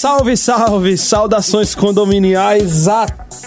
Salve, 0.00 0.34
salve! 0.34 0.96
Saudações 0.96 1.74
condominiais 1.74 2.88
a 2.88 3.04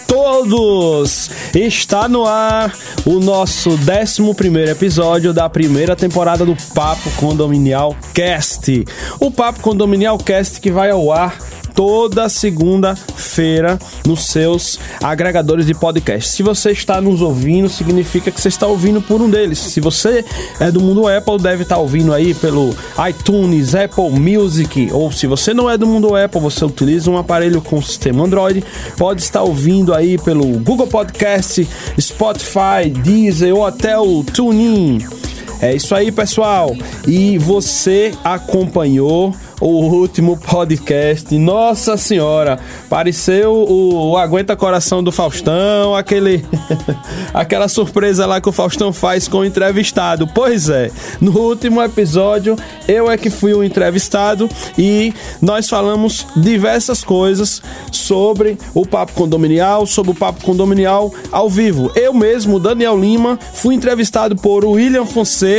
todos! 0.07 1.27
Está 1.51 2.07
no 2.07 2.27
ar 2.27 2.71
o 3.07 3.19
nosso 3.19 3.71
11 3.71 4.69
episódio 4.69 5.33
da 5.33 5.49
primeira 5.49 5.95
temporada 5.95 6.45
do 6.45 6.55
Papo 6.75 7.09
Condominial 7.17 7.95
Cast. 8.13 8.85
O 9.19 9.31
Papo 9.31 9.61
Condominial 9.61 10.15
Cast 10.19 10.61
que 10.61 10.69
vai 10.69 10.91
ao 10.91 11.11
ar 11.11 11.39
toda 11.73 12.29
segunda-feira 12.29 13.79
nos 14.05 14.25
seus 14.25 14.79
agregadores 15.01 15.65
de 15.65 15.73
podcast. 15.73 16.29
Se 16.29 16.43
você 16.43 16.71
está 16.71 17.01
nos 17.01 17.21
ouvindo, 17.21 17.69
significa 17.69 18.31
que 18.31 18.39
você 18.39 18.49
está 18.49 18.67
ouvindo 18.67 19.01
por 19.01 19.21
um 19.21 19.29
deles. 19.29 19.59
Se 19.59 19.79
você 19.79 20.23
é 20.59 20.71
do 20.71 20.79
mundo 20.79 21.07
Apple, 21.07 21.37
deve 21.37 21.63
estar 21.63 21.77
ouvindo 21.77 22.13
aí 22.13 22.33
pelo 22.33 22.75
iTunes, 23.09 23.75
Apple 23.75 24.09
Music, 24.11 24.89
ou 24.91 25.11
se 25.11 25.27
você 25.27 25.53
não 25.53 25.69
é 25.69 25.77
do 25.77 25.87
mundo 25.87 26.15
Apple, 26.15 26.39
você 26.39 26.63
utiliza 26.63 27.09
um 27.09 27.17
aparelho 27.17 27.61
com 27.61 27.81
sistema 27.81 28.23
Android, 28.23 28.63
pode 28.97 29.21
estar 29.21 29.41
ouvindo 29.41 29.93
aí 29.93 30.17
pelo 30.17 30.45
Google 30.59 30.87
Podcast, 30.87 31.67
Spotify, 31.99 32.89
Deezer 33.03 33.55
ou 33.55 33.65
até 33.65 33.97
o 33.97 34.23
TuneIn. 34.23 34.99
É 35.63 35.73
isso 35.73 35.95
aí, 35.95 36.11
pessoal. 36.11 36.75
E 37.07 37.37
você 37.37 38.11
acompanhou 38.21 39.33
o 39.63 39.85
último 39.85 40.35
podcast. 40.35 41.33
Nossa 41.37 41.95
Senhora, 41.95 42.59
pareceu 42.89 43.53
o, 43.53 44.11
o 44.11 44.17
Aguenta 44.17 44.57
Coração 44.57 45.01
do 45.01 45.09
Faustão, 45.09 45.95
aquele 45.95 46.43
aquela 47.33 47.69
surpresa 47.69 48.25
lá 48.25 48.41
que 48.41 48.49
o 48.49 48.51
Faustão 48.51 48.91
faz 48.91 49.25
com 49.25 49.37
o 49.37 49.45
entrevistado. 49.45 50.27
Pois 50.27 50.67
é, 50.67 50.91
no 51.21 51.31
último 51.39 51.81
episódio 51.81 52.57
eu 52.89 53.09
é 53.09 53.17
que 53.17 53.29
fui 53.29 53.53
o 53.53 53.63
entrevistado 53.63 54.49
e 54.77 55.13
nós 55.41 55.69
falamos 55.69 56.27
diversas 56.35 57.01
coisas 57.01 57.61
sobre 57.89 58.57
o 58.73 58.85
Papo 58.85 59.13
Condominial, 59.13 59.85
sobre 59.85 60.11
o 60.11 60.15
Papo 60.15 60.43
Condominial 60.43 61.13
ao 61.31 61.49
vivo. 61.49 61.89
Eu 61.95 62.13
mesmo, 62.13 62.59
Daniel 62.59 62.99
Lima, 62.99 63.39
fui 63.53 63.75
entrevistado 63.75 64.35
por 64.35 64.65
William 64.65 65.05
Fonseca, 65.05 65.52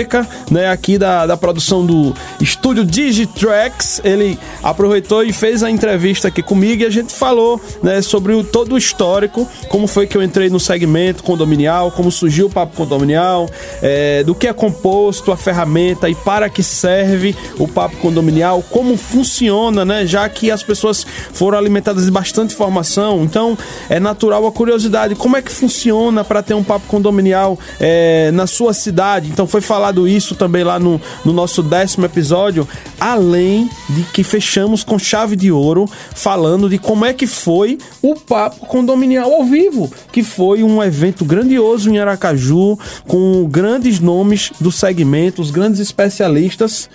né, 0.50 0.68
aqui 0.68 0.98
da, 0.98 1.26
da 1.26 1.36
produção 1.36 1.84
do 1.84 2.14
estúdio 2.40 2.84
Digitracks 2.84 4.00
ele 4.02 4.38
aproveitou 4.62 5.22
e 5.22 5.32
fez 5.32 5.62
a 5.62 5.70
entrevista 5.70 6.28
aqui 6.28 6.42
comigo 6.42 6.82
e 6.82 6.86
a 6.86 6.90
gente 6.90 7.12
falou 7.12 7.60
né, 7.82 8.02
sobre 8.02 8.32
o, 8.32 8.42
todo 8.42 8.74
o 8.74 8.78
histórico, 8.78 9.48
como 9.68 9.86
foi 9.86 10.06
que 10.06 10.16
eu 10.16 10.22
entrei 10.22 10.50
no 10.50 10.58
segmento 10.58 11.22
condominial, 11.22 11.90
como 11.90 12.10
surgiu 12.10 12.46
o 12.46 12.50
papo 12.50 12.76
condominial, 12.76 13.48
é, 13.82 14.22
do 14.24 14.34
que 14.34 14.48
é 14.48 14.52
composto 14.52 15.30
a 15.32 15.36
ferramenta 15.36 16.08
e 16.08 16.14
para 16.14 16.48
que 16.48 16.62
serve 16.62 17.36
o 17.58 17.68
papo 17.68 17.96
condominial, 17.98 18.62
como 18.70 18.96
funciona, 18.96 19.84
né? 19.84 20.06
Já 20.06 20.28
que 20.28 20.50
as 20.50 20.62
pessoas 20.62 21.06
foram 21.32 21.58
alimentadas 21.58 22.04
de 22.04 22.10
bastante 22.10 22.54
informação, 22.54 23.22
então 23.22 23.56
é 23.88 24.00
natural 24.00 24.46
a 24.46 24.52
curiosidade, 24.52 25.14
como 25.14 25.36
é 25.36 25.42
que 25.42 25.52
funciona 25.52 26.24
para 26.24 26.42
ter 26.42 26.54
um 26.54 26.64
papo 26.64 26.86
condominial 26.86 27.58
é, 27.80 28.30
na 28.32 28.46
sua 28.46 28.72
cidade? 28.72 29.28
Então 29.28 29.46
foi 29.46 29.60
falado 29.84 30.08
isso 30.08 30.34
também 30.34 30.64
lá 30.64 30.78
no, 30.78 30.98
no 31.26 31.32
nosso 31.32 31.62
décimo 31.62 32.06
episódio, 32.06 32.66
além 32.98 33.68
de 33.90 34.02
que 34.04 34.24
fechamos 34.24 34.82
com 34.82 34.98
chave 34.98 35.36
de 35.36 35.52
ouro, 35.52 35.84
falando 36.14 36.70
de 36.70 36.78
como 36.78 37.04
é 37.04 37.12
que 37.12 37.26
foi 37.26 37.76
o 38.00 38.14
Papo 38.14 38.64
Condominial 38.64 39.30
ao 39.30 39.44
vivo, 39.44 39.92
que 40.10 40.22
foi 40.22 40.62
um 40.62 40.82
evento 40.82 41.22
grandioso 41.22 41.90
em 41.90 41.98
Aracaju, 41.98 42.78
com 43.06 43.46
grandes 43.46 44.00
nomes 44.00 44.52
do 44.58 44.72
segmento, 44.72 45.42
os 45.42 45.50
grandes 45.50 45.80
especialistas. 45.80 46.88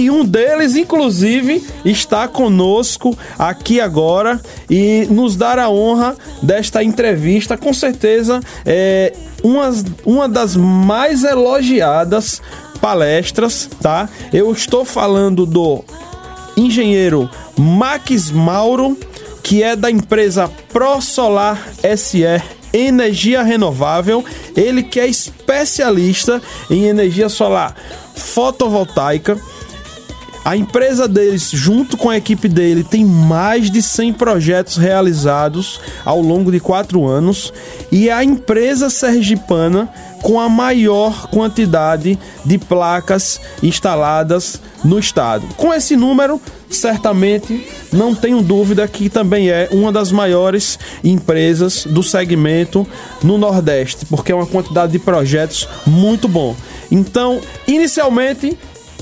E 0.00 0.10
um 0.10 0.24
deles, 0.24 0.76
inclusive, 0.76 1.62
está 1.84 2.26
conosco 2.26 3.14
aqui 3.38 3.82
agora 3.82 4.40
e 4.70 5.06
nos 5.10 5.36
dar 5.36 5.58
a 5.58 5.68
honra 5.68 6.16
desta 6.42 6.82
entrevista. 6.82 7.54
Com 7.58 7.74
certeza, 7.74 8.40
é 8.64 9.12
uma, 9.42 9.70
uma 10.06 10.26
das 10.26 10.56
mais 10.56 11.22
elogiadas 11.22 12.40
palestras, 12.80 13.68
tá? 13.82 14.08
Eu 14.32 14.50
estou 14.52 14.86
falando 14.86 15.44
do 15.44 15.84
engenheiro 16.56 17.28
Max 17.58 18.30
Mauro, 18.30 18.96
que 19.42 19.62
é 19.62 19.76
da 19.76 19.90
empresa 19.90 20.50
ProSolar 20.72 21.62
SE 21.98 22.24
Energia 22.72 23.42
Renovável, 23.42 24.24
ele 24.56 24.82
que 24.82 24.98
é 24.98 25.06
especialista 25.06 26.40
em 26.70 26.84
energia 26.84 27.28
solar 27.28 27.76
fotovoltaica. 28.14 29.38
A 30.44 30.56
empresa 30.56 31.06
deles, 31.06 31.50
junto 31.50 31.96
com 31.96 32.08
a 32.08 32.16
equipe 32.16 32.48
dele, 32.48 32.82
tem 32.82 33.04
mais 33.04 33.70
de 33.70 33.82
100 33.82 34.14
projetos 34.14 34.76
realizados 34.76 35.80
ao 36.04 36.20
longo 36.20 36.50
de 36.50 36.58
quatro 36.58 37.06
anos. 37.06 37.52
E 37.92 38.08
a 38.08 38.24
empresa 38.24 38.88
sergipana 38.88 39.90
com 40.22 40.40
a 40.40 40.48
maior 40.48 41.28
quantidade 41.28 42.18
de 42.44 42.58
placas 42.58 43.40
instaladas 43.62 44.60
no 44.82 44.98
estado. 44.98 45.46
Com 45.56 45.72
esse 45.74 45.94
número, 45.96 46.40
certamente 46.70 47.66
não 47.92 48.14
tenho 48.14 48.40
dúvida 48.40 48.86
que 48.88 49.08
também 49.08 49.50
é 49.50 49.68
uma 49.70 49.92
das 49.92 50.10
maiores 50.12 50.78
empresas 51.02 51.84
do 51.84 52.02
segmento 52.02 52.86
no 53.22 53.36
Nordeste, 53.36 54.06
porque 54.06 54.32
é 54.32 54.34
uma 54.34 54.46
quantidade 54.46 54.92
de 54.92 54.98
projetos 54.98 55.68
muito 55.86 56.28
bom. 56.28 56.54
Então, 56.90 57.40
inicialmente, 57.66 58.56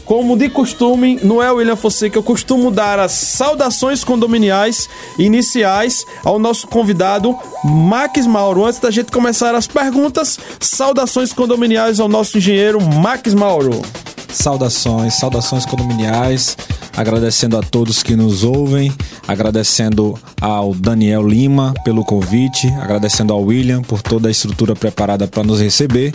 como 0.08 0.38
de 0.38 0.48
costume, 0.48 1.20
no 1.22 1.42
é 1.42 1.52
William 1.52 1.76
Fonseca, 1.76 2.16
eu 2.16 2.22
costumo 2.22 2.70
dar 2.70 2.98
as 2.98 3.12
saudações 3.12 4.02
condominiais 4.02 4.88
iniciais 5.19 6.02
ao 6.24 6.38
nosso 6.38 6.66
convidado 6.66 7.36
Max 7.62 8.26
Mauro. 8.26 8.64
Antes 8.64 8.80
da 8.80 8.91
gente 8.91 9.12
começar 9.12 9.54
as 9.54 9.66
perguntas, 9.66 10.41
saudações 10.58 11.30
condominiais 11.30 12.00
ao 12.00 12.08
nosso 12.08 12.38
engenheiro 12.38 12.80
Max 12.80 13.34
Mauro. 13.34 13.82
Saudações, 14.31 15.15
saudações 15.15 15.65
condominiais, 15.65 16.56
agradecendo 16.97 17.56
a 17.56 17.62
todos 17.62 18.03
que 18.03 18.16
nos 18.16 18.44
ouvem, 18.44 18.93
agradecendo 19.27 20.19
ao 20.41 20.75
Daniel 20.75 21.27
Lima 21.27 21.72
pelo 21.84 22.05
convite, 22.05 22.69
agradecendo 22.81 23.33
ao 23.33 23.43
William 23.43 23.83
por 23.83 24.03
toda 24.03 24.28
a 24.28 24.31
estrutura 24.31 24.75
preparada 24.75 25.27
para 25.27 25.43
nos 25.44 25.61
receber. 25.61 26.12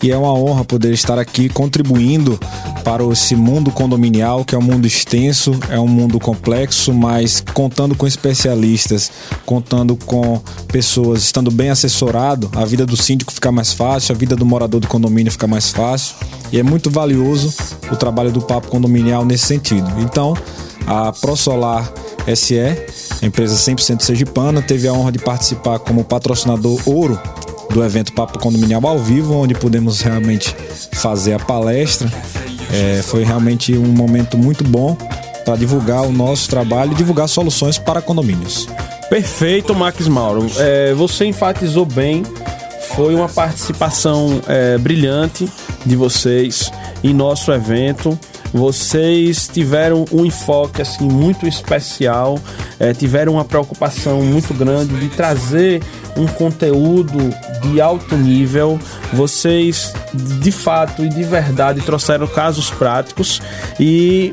E 0.00 0.12
é 0.12 0.16
uma 0.16 0.32
honra 0.32 0.64
poder 0.64 0.92
estar 0.92 1.18
aqui 1.18 1.48
contribuindo 1.48 2.38
para 2.84 3.04
esse 3.06 3.34
mundo 3.34 3.72
condominial, 3.72 4.44
que 4.44 4.54
é 4.54 4.58
um 4.58 4.62
mundo 4.62 4.86
extenso, 4.86 5.58
é 5.68 5.78
um 5.80 5.88
mundo 5.88 6.20
complexo, 6.20 6.94
mas 6.94 7.42
contando 7.52 7.96
com 7.96 8.06
especialistas, 8.06 9.10
contando 9.44 9.96
com 9.96 10.40
pessoas 10.68 11.22
estando 11.22 11.50
bem 11.50 11.70
assessorado, 11.70 12.48
a 12.54 12.64
vida 12.64 12.86
do 12.86 12.96
síndico 12.96 13.32
fica 13.32 13.50
mais 13.50 13.72
fácil, 13.72 14.14
a 14.14 14.18
vida 14.18 14.36
do 14.36 14.46
morador 14.46 14.80
do 14.80 14.86
condomínio 14.86 15.32
fica 15.32 15.48
mais 15.48 15.70
fácil, 15.70 16.14
e 16.52 16.58
é 16.58 16.62
muito 16.62 16.90
valioso 16.90 17.47
o 17.90 17.96
trabalho 17.96 18.30
do 18.30 18.40
Papo 18.40 18.68
Condominial 18.68 19.24
nesse 19.24 19.46
sentido. 19.46 19.88
Então, 20.00 20.34
a 20.86 21.12
ProSolar 21.12 21.92
SE, 22.34 22.58
empresa 23.22 23.54
100% 23.54 24.00
sergipana, 24.00 24.62
teve 24.62 24.88
a 24.88 24.92
honra 24.92 25.12
de 25.12 25.18
participar 25.18 25.78
como 25.78 26.04
patrocinador 26.04 26.80
ouro 26.86 27.18
do 27.70 27.84
evento 27.84 28.12
Papo 28.12 28.38
Condominial 28.38 28.86
ao 28.86 28.98
vivo, 28.98 29.34
onde 29.34 29.54
pudemos 29.54 30.00
realmente 30.00 30.54
fazer 30.92 31.34
a 31.34 31.38
palestra. 31.38 32.10
É, 32.72 33.02
foi 33.02 33.24
realmente 33.24 33.76
um 33.76 33.88
momento 33.88 34.36
muito 34.36 34.64
bom 34.64 34.96
para 35.44 35.56
divulgar 35.56 36.02
o 36.02 36.12
nosso 36.12 36.48
trabalho 36.48 36.92
e 36.92 36.94
divulgar 36.94 37.28
soluções 37.28 37.78
para 37.78 38.02
condomínios. 38.02 38.68
Perfeito, 39.08 39.74
Max 39.74 40.06
Mauro. 40.06 40.46
É, 40.58 40.92
você 40.92 41.24
enfatizou 41.24 41.86
bem. 41.86 42.22
Foi 42.94 43.14
uma 43.14 43.28
participação 43.28 44.40
é, 44.46 44.76
brilhante 44.76 45.48
de 45.86 45.96
vocês 45.96 46.70
em 47.02 47.12
nosso 47.14 47.52
evento. 47.52 48.18
Vocês 48.52 49.46
tiveram 49.46 50.04
um 50.10 50.24
enfoque 50.24 50.80
assim 50.80 51.04
muito 51.04 51.46
especial, 51.46 52.38
é, 52.80 52.92
tiveram 52.94 53.34
uma 53.34 53.44
preocupação 53.44 54.22
muito 54.22 54.54
grande 54.54 54.98
de 54.98 55.08
trazer 55.08 55.82
um 56.16 56.26
conteúdo 56.26 57.18
de 57.62 57.80
alto 57.80 58.16
nível. 58.16 58.78
Vocês 59.12 59.92
de 60.14 60.50
fato 60.50 61.04
e 61.04 61.08
de 61.08 61.22
verdade 61.22 61.82
trouxeram 61.82 62.26
casos 62.26 62.70
práticos 62.70 63.40
e 63.78 64.32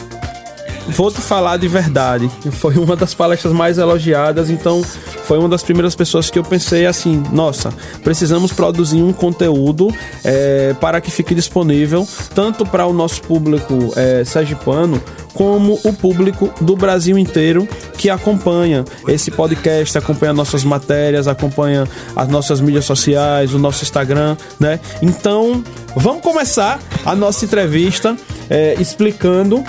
vou 0.87 1.11
te 1.11 1.21
falar 1.21 1.57
de 1.57 1.67
verdade. 1.67 2.29
Foi 2.51 2.75
uma 2.75 2.95
das 2.95 3.13
palestras 3.13 3.53
mais 3.53 3.77
elogiadas, 3.77 4.49
então 4.49 4.81
foi 5.25 5.39
uma 5.39 5.49
das 5.49 5.63
primeiras 5.63 5.95
pessoas 5.95 6.29
que 6.29 6.37
eu 6.37 6.43
pensei 6.43 6.85
assim: 6.85 7.23
nossa, 7.31 7.73
precisamos 8.03 8.53
produzir 8.53 9.01
um 9.01 9.11
conteúdo 9.11 9.93
é, 10.23 10.73
para 10.79 11.01
que 11.01 11.11
fique 11.11 11.33
disponível 11.33 12.07
tanto 12.33 12.65
para 12.65 12.85
o 12.85 12.93
nosso 12.93 13.21
público 13.23 13.91
é, 13.95 14.23
sergipano 14.23 15.01
como 15.33 15.79
o 15.83 15.91
público 15.91 16.49
do 16.61 16.75
Brasil 16.77 17.17
inteiro 17.17 17.67
que 17.97 18.09
acompanha 18.09 18.85
esse 19.07 19.29
podcast, 19.29 19.97
acompanha 19.97 20.31
nossas 20.31 20.63
matérias, 20.63 21.27
acompanha 21.27 21.85
as 22.15 22.27
nossas 22.29 22.61
mídias 22.61 22.85
sociais, 22.85 23.53
o 23.53 23.59
nosso 23.59 23.83
Instagram, 23.83 24.37
né? 24.59 24.79
Então, 25.01 25.61
vamos 25.95 26.21
começar 26.21 26.79
a 27.05 27.13
nossa 27.13 27.43
entrevista 27.43 28.15
é, 28.49 28.75
explicando 28.79 29.63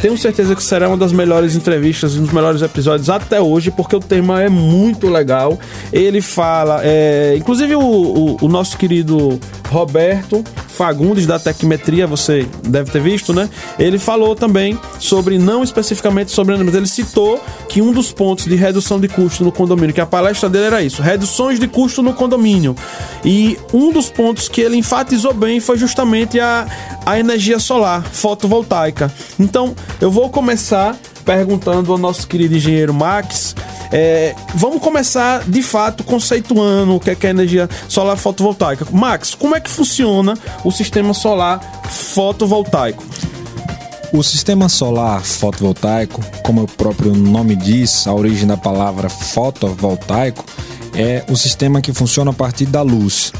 tenho 0.00 0.16
certeza 0.16 0.54
que 0.54 0.62
será 0.62 0.88
uma 0.88 0.96
das 0.96 1.12
melhores 1.12 1.54
entrevistas, 1.54 2.16
um 2.16 2.22
dos 2.22 2.32
melhores 2.32 2.62
episódios 2.62 3.10
até 3.10 3.40
hoje, 3.40 3.70
porque 3.70 3.94
o 3.94 4.00
tema 4.00 4.42
é 4.42 4.48
muito 4.48 5.08
legal. 5.08 5.58
Ele 5.92 6.20
fala, 6.20 6.80
é, 6.82 7.34
inclusive 7.36 7.74
o, 7.76 7.80
o, 7.80 8.36
o 8.42 8.48
nosso 8.48 8.76
querido 8.76 9.38
Roberto 9.68 10.44
Fagundes 10.80 11.26
da 11.26 11.38
Tecmetria, 11.38 12.06
você 12.06 12.48
deve 12.66 12.90
ter 12.90 13.02
visto, 13.02 13.34
né? 13.34 13.50
Ele 13.78 13.98
falou 13.98 14.34
também 14.34 14.80
sobre, 14.98 15.36
não 15.36 15.62
especificamente 15.62 16.30
sobre 16.30 16.56
mas 16.56 16.74
ele 16.74 16.86
citou 16.86 17.38
que 17.68 17.82
um 17.82 17.92
dos 17.92 18.12
pontos 18.12 18.46
de 18.46 18.54
redução 18.54 18.98
de 18.98 19.06
custo 19.06 19.44
no 19.44 19.52
condomínio, 19.52 19.94
que 19.94 20.00
a 20.00 20.06
palestra 20.06 20.48
dele 20.48 20.64
era 20.64 20.82
isso, 20.82 21.02
reduções 21.02 21.60
de 21.60 21.68
custo 21.68 22.02
no 22.02 22.14
condomínio. 22.14 22.74
E 23.22 23.58
um 23.74 23.92
dos 23.92 24.08
pontos 24.08 24.48
que 24.48 24.62
ele 24.62 24.74
enfatizou 24.74 25.34
bem 25.34 25.60
foi 25.60 25.76
justamente 25.76 26.40
a, 26.40 26.66
a 27.04 27.20
energia 27.20 27.58
solar, 27.58 28.02
fotovoltaica. 28.02 29.12
Então, 29.38 29.76
eu 30.00 30.10
vou 30.10 30.30
começar 30.30 30.96
perguntando 31.24 31.92
ao 31.92 31.98
nosso 31.98 32.26
querido 32.26 32.56
engenheiro 32.56 32.92
Max 32.94 33.54
é, 33.92 34.36
vamos 34.54 34.80
começar 34.80 35.42
de 35.48 35.62
fato 35.62 36.04
conceituando 36.04 36.94
o 36.94 37.00
que 37.00 37.10
é, 37.10 37.14
que 37.14 37.26
é 37.26 37.30
energia 37.30 37.68
solar 37.88 38.16
fotovoltaica. 38.16 38.86
Max, 38.92 39.34
como 39.34 39.56
é 39.56 39.60
que 39.60 39.68
funciona 39.68 40.34
o 40.64 40.70
sistema 40.70 41.12
solar 41.12 41.60
fotovoltaico? 41.88 43.04
O 44.12 44.22
sistema 44.22 44.68
solar 44.68 45.22
fotovoltaico, 45.22 46.20
como 46.42 46.62
o 46.62 46.68
próprio 46.68 47.14
nome 47.14 47.54
diz, 47.56 48.06
a 48.06 48.14
origem 48.14 48.46
da 48.46 48.56
palavra 48.56 49.08
fotovoltaico, 49.08 50.44
é 50.94 51.24
o 51.28 51.36
sistema 51.36 51.80
que 51.80 51.92
funciona 51.92 52.30
a 52.30 52.34
partir 52.34 52.66
da 52.66 52.82
luz. 52.82 53.32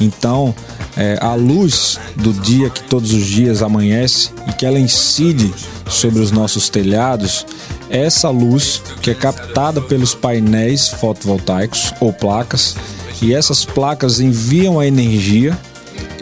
Então, 0.00 0.54
é, 0.98 1.16
a 1.20 1.34
luz 1.34 1.96
do 2.16 2.32
dia 2.32 2.68
que 2.68 2.82
todos 2.82 3.14
os 3.14 3.24
dias 3.24 3.62
amanhece 3.62 4.30
e 4.48 4.52
que 4.52 4.66
ela 4.66 4.80
incide 4.80 5.54
sobre 5.88 6.20
os 6.20 6.32
nossos 6.32 6.68
telhados, 6.68 7.46
essa 7.88 8.28
luz 8.28 8.82
que 9.00 9.12
é 9.12 9.14
captada 9.14 9.80
pelos 9.80 10.12
painéis 10.12 10.88
fotovoltaicos 10.88 11.94
ou 12.00 12.12
placas, 12.12 12.76
e 13.22 13.32
essas 13.32 13.64
placas 13.64 14.18
enviam 14.18 14.80
a 14.80 14.86
energia 14.86 15.56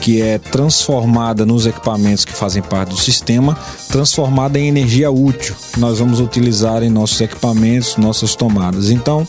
que 0.01 0.21
é 0.21 0.39
transformada 0.39 1.45
nos 1.45 1.67
equipamentos 1.67 2.25
que 2.25 2.33
fazem 2.33 2.63
parte 2.63 2.91
do 2.91 2.97
sistema, 2.97 3.59
transformada 3.89 4.59
em 4.59 4.69
energia 4.69 5.11
útil 5.11 5.55
que 5.73 5.81
nós 5.81 5.99
vamos 5.99 6.21
utilizar 6.21 6.83
em 6.83 6.91
nossos 6.91 7.21
equipamentos, 7.21 7.97
nossas 7.97 8.35
tomadas. 8.37 8.91
Então, 8.91 9.27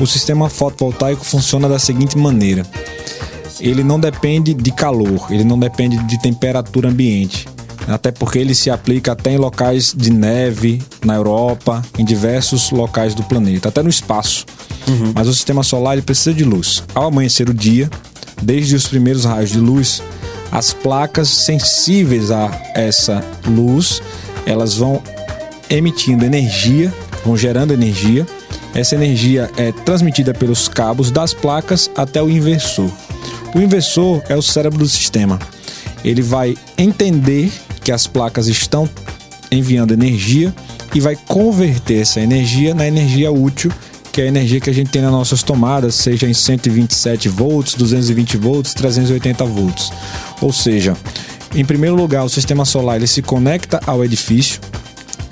o 0.00 0.06
sistema 0.06 0.48
fotovoltaico 0.48 1.24
funciona 1.24 1.68
da 1.68 1.78
seguinte 1.78 2.16
maneira: 2.16 2.66
ele 3.60 3.82
não 3.82 3.98
depende 3.98 4.54
de 4.54 4.70
calor, 4.70 5.26
ele 5.30 5.44
não 5.44 5.58
depende 5.58 5.98
de 6.04 6.20
temperatura 6.20 6.88
ambiente 6.88 7.46
até 7.88 8.10
porque 8.10 8.38
ele 8.38 8.54
se 8.54 8.70
aplica 8.70 9.12
até 9.12 9.32
em 9.32 9.38
locais 9.38 9.94
de 9.96 10.12
neve, 10.12 10.82
na 11.04 11.14
Europa, 11.14 11.82
em 11.98 12.04
diversos 12.04 12.70
locais 12.70 13.14
do 13.14 13.22
planeta, 13.22 13.70
até 13.70 13.82
no 13.82 13.88
espaço. 13.88 14.44
Uhum. 14.86 15.12
Mas 15.14 15.26
o 15.26 15.34
sistema 15.34 15.62
solar 15.62 15.94
ele 15.94 16.02
precisa 16.02 16.34
de 16.34 16.44
luz. 16.44 16.84
Ao 16.94 17.06
amanhecer 17.06 17.48
o 17.48 17.54
dia, 17.54 17.90
desde 18.42 18.76
os 18.76 18.86
primeiros 18.86 19.24
raios 19.24 19.50
de 19.50 19.58
luz, 19.58 20.02
as 20.52 20.72
placas 20.72 21.28
sensíveis 21.28 22.30
a 22.30 22.50
essa 22.74 23.24
luz, 23.46 24.02
elas 24.46 24.74
vão 24.74 25.02
emitindo 25.68 26.24
energia, 26.24 26.92
vão 27.24 27.36
gerando 27.36 27.72
energia. 27.72 28.26
Essa 28.74 28.94
energia 28.94 29.50
é 29.56 29.72
transmitida 29.72 30.34
pelos 30.34 30.68
cabos 30.68 31.10
das 31.10 31.32
placas 31.32 31.90
até 31.96 32.22
o 32.22 32.28
inversor. 32.28 32.90
O 33.54 33.60
inversor 33.60 34.22
é 34.28 34.36
o 34.36 34.42
cérebro 34.42 34.78
do 34.78 34.88
sistema. 34.88 35.38
Ele 36.04 36.22
vai 36.22 36.56
entender 36.76 37.50
que 37.82 37.90
as 37.90 38.06
placas 38.06 38.46
estão 38.46 38.88
enviando 39.50 39.92
energia 39.92 40.54
e 40.94 41.00
vai 41.00 41.16
converter 41.16 42.02
essa 42.02 42.20
energia 42.20 42.74
na 42.74 42.86
energia 42.86 43.30
útil, 43.30 43.72
que 44.12 44.20
é 44.20 44.24
a 44.24 44.28
energia 44.28 44.60
que 44.60 44.70
a 44.70 44.72
gente 44.72 44.90
tem 44.90 45.02
nas 45.02 45.12
nossas 45.12 45.42
tomadas, 45.42 45.94
seja 45.94 46.26
em 46.28 46.34
127 46.34 47.28
volts, 47.28 47.74
220 47.74 48.36
volts, 48.36 48.74
380 48.74 49.44
volts. 49.44 49.92
Ou 50.40 50.52
seja, 50.52 50.96
em 51.54 51.64
primeiro 51.64 51.96
lugar, 51.96 52.24
o 52.24 52.28
sistema 52.28 52.64
solar 52.64 52.96
ele 52.96 53.06
se 53.06 53.22
conecta 53.22 53.80
ao 53.86 54.04
edifício, 54.04 54.60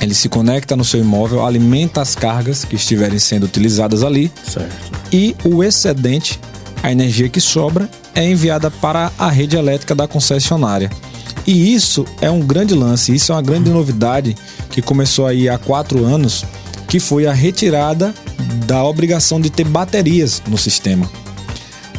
ele 0.01 0.15
se 0.15 0.29
conecta 0.29 0.77
no 0.77 0.85
seu 0.85 1.01
imóvel, 1.01 1.45
alimenta 1.45 2.01
as 2.01 2.15
cargas 2.15 2.65
que 2.65 2.77
estiverem 2.77 3.19
sendo 3.19 3.45
utilizadas 3.45 4.03
ali, 4.03 4.31
certo. 4.45 4.93
e 5.13 5.35
o 5.45 5.63
excedente, 5.63 6.39
a 6.87 6.93
energia 6.93 7.29
que 7.29 7.41
sobra, 7.41 7.91
é 8.15 8.25
enviada 8.25 8.71
para 8.71 9.11
a 9.19 9.29
rede 9.29 9.57
elétrica 9.57 9.95
da 9.95 10.07
concessionária. 10.07 10.89
E 11.45 11.75
isso 11.75 12.05
é 12.21 12.31
um 12.31 12.41
grande 12.41 12.75
lance, 12.75 13.13
isso 13.13 13.33
é 13.33 13.35
uma 13.35 13.43
grande 13.43 13.71
novidade 13.71 14.37
que 14.71 14.81
começou 14.81 15.27
aí 15.27 15.49
há 15.49 15.59
quatro 15.59 16.05
anos, 16.05 16.45
que 16.89 17.01
foi 17.01 17.27
a 17.27 17.33
retirada 17.33 18.15
da 18.67 18.85
obrigação 18.85 19.41
de 19.41 19.51
ter 19.51 19.65
baterias 19.65 20.41
no 20.47 20.57
sistema. 20.57 21.11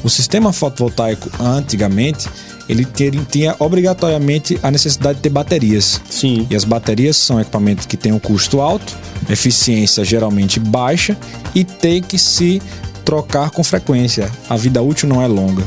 O 0.03 0.09
sistema 0.09 0.53
fotovoltaico 0.53 1.29
antigamente 1.41 2.29
ele 2.69 2.85
tinha 3.29 3.55
obrigatoriamente 3.59 4.59
a 4.61 4.69
necessidade 4.69 5.15
de 5.17 5.21
ter 5.21 5.29
baterias. 5.29 6.01
Sim. 6.09 6.45
E 6.49 6.55
as 6.55 6.65
baterias 6.65 7.15
são 7.15 7.39
equipamentos 7.39 7.85
que 7.85 7.95
têm 7.95 8.11
um 8.11 8.19
custo 8.19 8.59
alto, 8.59 8.93
eficiência 9.29 10.03
geralmente 10.03 10.59
baixa 10.59 11.17
e 11.55 11.63
tem 11.63 12.01
que 12.01 12.17
se 12.17 12.61
trocar 13.07 13.51
com 13.51 13.63
frequência. 13.63 14.29
A 14.49 14.57
vida 14.57 14.81
útil 14.81 15.07
não 15.07 15.21
é 15.21 15.27
longa. 15.27 15.63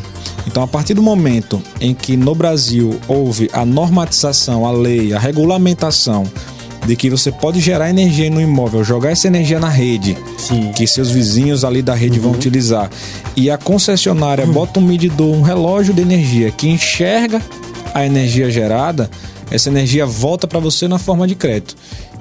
Então, 0.46 0.62
a 0.62 0.66
partir 0.66 0.92
do 0.92 1.02
momento 1.02 1.62
em 1.80 1.94
que 1.94 2.14
no 2.14 2.34
Brasil 2.34 3.00
houve 3.08 3.48
a 3.54 3.64
normatização, 3.64 4.66
a 4.66 4.70
lei, 4.70 5.14
a 5.14 5.18
regulamentação 5.18 6.30
de 6.86 6.94
que 6.94 7.08
você 7.08 7.32
pode 7.32 7.58
gerar 7.58 7.88
energia 7.88 8.28
no 8.28 8.42
imóvel, 8.42 8.84
jogar 8.84 9.12
essa 9.12 9.26
energia 9.26 9.58
na 9.58 9.70
rede, 9.70 10.18
Sim. 10.36 10.70
que 10.72 10.86
seus 10.86 11.10
vizinhos 11.10 11.64
ali 11.64 11.80
da 11.80 11.94
rede 11.94 12.18
uhum. 12.18 12.24
vão 12.24 12.32
utilizar, 12.32 12.90
e 13.34 13.50
a 13.50 13.56
concessionária 13.56 14.44
uhum. 14.44 14.52
bota 14.52 14.78
um 14.78 14.82
medidor, 14.82 15.34
um 15.34 15.40
relógio 15.40 15.94
de 15.94 16.02
energia 16.02 16.50
que 16.50 16.68
enxerga 16.68 17.40
a 17.94 18.04
energia 18.04 18.50
gerada, 18.50 19.10
essa 19.50 19.70
energia 19.70 20.04
volta 20.04 20.46
para 20.46 20.60
você 20.60 20.86
na 20.86 20.98
forma 20.98 21.26
de 21.26 21.34
crédito. 21.34 21.74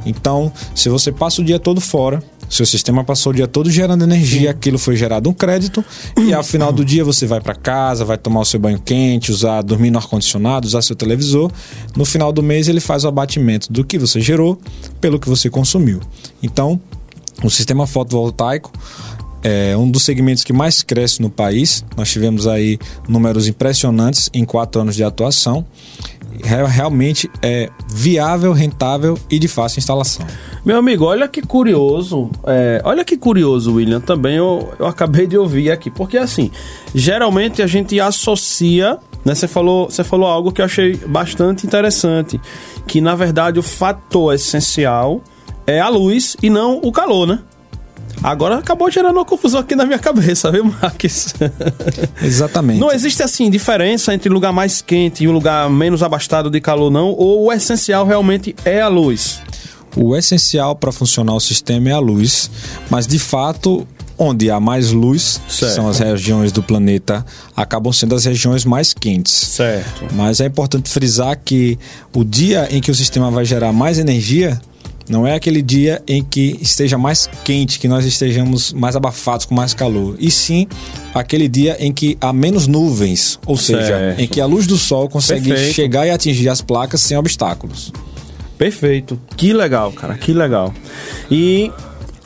Então, 0.05 0.51
se 0.73 0.89
você 0.89 1.11
passa 1.11 1.41
o 1.41 1.45
dia 1.45 1.59
todo 1.59 1.81
fora, 1.81 2.21
seu 2.49 2.65
sistema 2.65 3.03
passou 3.03 3.31
o 3.31 3.35
dia 3.35 3.47
todo 3.47 3.69
gerando 3.69 4.03
energia, 4.03 4.41
Sim. 4.41 4.47
aquilo 4.47 4.79
foi 4.79 4.95
gerado 4.95 5.29
um 5.29 5.33
crédito 5.33 5.85
e 6.17 6.33
ao 6.33 6.43
final 6.43 6.71
do 6.71 6.83
dia 6.83 7.03
você 7.03 7.27
vai 7.27 7.39
para 7.39 7.53
casa, 7.53 8.03
vai 8.03 8.17
tomar 8.17 8.39
o 8.39 8.45
seu 8.45 8.59
banho 8.59 8.79
quente, 8.79 9.31
usar, 9.31 9.61
dormir 9.61 9.91
no 9.91 9.99
ar 9.99 10.07
condicionado, 10.07 10.65
usar 10.65 10.81
seu 10.81 10.95
televisor. 10.95 11.51
No 11.95 12.05
final 12.05 12.31
do 12.31 12.41
mês 12.41 12.67
ele 12.67 12.79
faz 12.79 13.03
o 13.03 13.07
abatimento 13.07 13.71
do 13.71 13.83
que 13.83 13.99
você 13.99 14.19
gerou 14.19 14.59
pelo 14.99 15.19
que 15.19 15.29
você 15.29 15.49
consumiu. 15.49 15.99
Então, 16.41 16.79
o 17.43 17.49
sistema 17.49 17.85
fotovoltaico 17.85 18.71
é 19.43 19.77
um 19.77 19.89
dos 19.89 20.03
segmentos 20.03 20.43
que 20.43 20.51
mais 20.51 20.81
cresce 20.81 21.21
no 21.21 21.29
país. 21.29 21.85
Nós 21.95 22.11
tivemos 22.11 22.47
aí 22.47 22.77
números 23.07 23.47
impressionantes 23.47 24.29
em 24.33 24.43
quatro 24.43 24.81
anos 24.81 24.95
de 24.95 25.03
atuação 25.03 25.65
realmente 26.43 27.29
é 27.41 27.69
viável, 27.87 28.53
rentável 28.53 29.17
e 29.29 29.39
de 29.39 29.47
fácil 29.47 29.79
instalação. 29.79 30.25
Meu 30.65 30.77
amigo, 30.77 31.05
olha 31.05 31.27
que 31.27 31.41
curioso. 31.41 32.29
É, 32.45 32.81
olha 32.83 33.03
que 33.03 33.17
curioso, 33.17 33.75
William. 33.75 33.99
Também 33.99 34.35
eu, 34.35 34.73
eu 34.79 34.85
acabei 34.85 35.27
de 35.27 35.37
ouvir 35.37 35.71
aqui. 35.71 35.89
Porque 35.89 36.17
assim, 36.17 36.51
geralmente 36.93 37.61
a 37.61 37.67
gente 37.67 37.99
associa. 37.99 38.97
Né, 39.25 39.35
você, 39.35 39.47
falou, 39.47 39.89
você 39.89 40.03
falou 40.03 40.27
algo 40.27 40.51
que 40.51 40.61
eu 40.61 40.65
achei 40.65 40.95
bastante 40.95 41.65
interessante. 41.65 42.39
Que 42.87 43.01
na 43.01 43.15
verdade 43.15 43.59
o 43.59 43.63
fator 43.63 44.33
essencial 44.33 45.21
é 45.67 45.79
a 45.79 45.89
luz 45.89 46.35
e 46.41 46.49
não 46.49 46.79
o 46.83 46.91
calor, 46.91 47.27
né? 47.27 47.39
Agora 48.21 48.57
acabou 48.57 48.91
gerando 48.91 49.15
uma 49.15 49.25
confusão 49.25 49.61
aqui 49.61 49.75
na 49.75 49.85
minha 49.85 49.99
cabeça, 49.99 50.51
viu, 50.51 50.65
Marques? 50.65 51.33
Exatamente. 52.21 52.79
Não 52.79 52.91
existe, 52.91 53.23
assim, 53.23 53.49
diferença 53.49 54.13
entre 54.13 54.29
lugar 54.29 54.51
mais 54.51 54.81
quente 54.81 55.23
e 55.23 55.27
um 55.27 55.31
lugar 55.31 55.69
menos 55.69 56.03
abastado 56.03 56.49
de 56.49 56.59
calor, 56.59 56.91
não? 56.91 57.09
Ou 57.09 57.45
o 57.45 57.53
essencial 57.53 58.05
realmente 58.05 58.55
é 58.65 58.81
a 58.81 58.87
luz? 58.87 59.41
O 59.95 60.15
essencial 60.15 60.75
para 60.75 60.91
funcionar 60.91 61.33
o 61.33 61.39
sistema 61.39 61.89
é 61.89 61.93
a 61.93 61.99
luz, 61.99 62.51
mas 62.89 63.07
de 63.07 63.17
fato 63.17 63.87
onde 64.17 64.51
há 64.51 64.59
mais 64.59 64.91
luz, 64.91 65.39
certo. 65.47 65.75
são 65.75 65.87
as 65.87 65.99
regiões 65.99 66.51
do 66.51 66.61
planeta, 66.61 67.25
acabam 67.55 67.93
sendo 67.93 68.15
as 68.15 68.25
regiões 68.25 68.65
mais 68.65 68.93
quentes. 68.93 69.31
Certo. 69.31 70.07
Mas 70.13 70.41
é 70.41 70.45
importante 70.45 70.89
frisar 70.89 71.39
que 71.43 71.79
o 72.13 72.25
dia 72.25 72.67
em 72.69 72.81
que 72.81 72.91
o 72.91 72.95
sistema 72.95 73.31
vai 73.31 73.45
gerar 73.45 73.71
mais 73.71 73.97
energia 73.97 74.59
Não 75.09 75.25
é 75.25 75.33
aquele 75.33 75.61
dia 75.61 76.01
em 76.07 76.23
que 76.23 76.57
esteja 76.61 76.97
mais 76.97 77.27
quente, 77.43 77.79
que 77.79 77.87
nós 77.87 78.05
estejamos 78.05 78.71
mais 78.71 78.95
abafados 78.95 79.45
com 79.45 79.55
mais 79.55 79.73
calor. 79.73 80.15
E 80.19 80.29
sim 80.29 80.67
aquele 81.13 81.47
dia 81.47 81.75
em 81.79 81.91
que 81.91 82.15
há 82.21 82.31
menos 82.31 82.67
nuvens, 82.67 83.39
ou 83.45 83.57
seja, 83.57 83.87
Certo. 83.87 84.19
em 84.21 84.27
que 84.27 84.39
a 84.39 84.45
luz 84.45 84.67
do 84.67 84.77
sol 84.77 85.09
consegue 85.09 85.49
Perfeito. 85.49 85.73
chegar 85.73 86.05
e 86.05 86.11
atingir 86.11 86.47
as 86.47 86.61
placas 86.61 87.01
sem 87.01 87.17
obstáculos. 87.17 87.91
Perfeito. 88.57 89.19
Que 89.35 89.51
legal, 89.53 89.91
cara. 89.93 90.15
Que 90.15 90.33
legal. 90.33 90.73
E 91.31 91.71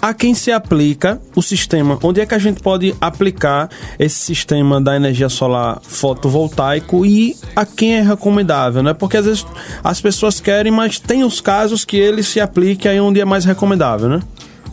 a 0.03 0.13
quem 0.13 0.36
se 0.36 0.51
aplica 0.51 1.22
o 1.33 1.41
sistema? 1.41 1.98
Onde 2.03 2.19
é 2.19 2.25
que 2.25 2.36
a 2.36 2.38
gente 2.38 2.62
pode 2.62 2.93
aplicar 3.00 3.69
esse 3.98 4.17
sistema 4.19 4.81
da 4.81 4.98
energia 4.98 5.29
solar 5.29 5.79
fotovoltaico 5.81 7.05
e 7.05 7.38
a 7.55 7.65
quem 7.65 7.93
é 7.93 8.01
recomendável, 8.01 8.83
né? 8.83 8.93
Porque 8.93 9.15
às 9.15 9.25
vezes 9.25 9.45
as 9.81 10.01
pessoas 10.01 10.41
querem, 10.41 10.74
mas 10.74 11.00
tem 11.00 11.24
os 11.24 11.39
casos 11.39 11.86
que 11.86 11.95
ele 11.95 12.22
se 12.22 12.41
aplique 12.41 12.86
aí 12.86 13.00
onde 13.00 13.22
é 13.22 13.24
mais 13.24 13.45
recomendável, 13.45 14.10
né? 14.10 14.19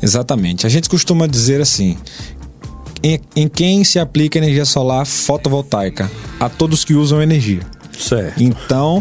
Exatamente. 0.03 0.67
A 0.67 0.69
gente 0.69 0.89
costuma 0.89 1.29
dizer 1.29 1.61
assim: 1.61 1.97
em, 3.01 3.21
em 3.37 3.47
quem 3.47 3.85
se 3.85 4.01
aplica 4.01 4.37
energia 4.37 4.65
solar 4.65 5.07
fotovoltaica? 5.07 6.11
A 6.41 6.49
todos 6.49 6.85
que 6.85 6.95
usam 6.95 7.23
energia. 7.23 7.61
Certo. 7.97 8.43
Então, 8.43 9.01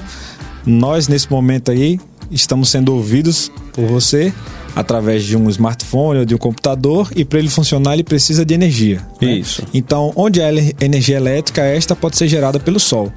nós 0.64 1.08
nesse 1.08 1.32
momento 1.32 1.72
aí 1.72 2.00
estamos 2.30 2.70
sendo 2.70 2.94
ouvidos 2.94 3.52
por 3.74 3.88
você 3.88 4.32
através 4.76 5.24
de 5.24 5.36
um 5.38 5.50
smartphone 5.50 6.20
ou 6.20 6.26
de 6.26 6.36
um 6.36 6.38
computador 6.38 7.12
e 7.16 7.24
para 7.26 7.40
ele 7.40 7.50
funcionar 7.50 7.94
ele 7.94 8.04
precisa 8.04 8.46
de 8.46 8.54
energia. 8.54 9.02
né? 9.22 9.34
Isso. 9.34 9.64
Então, 9.74 10.12
onde 10.16 10.42
há 10.42 10.50
ele- 10.50 10.76
energia 10.80 11.18
elétrica, 11.18 11.62
esta 11.62 11.96
pode 11.96 12.18
ser 12.18 12.28
gerada 12.28 12.60
pelo 12.60 12.80
sol. 12.80 13.12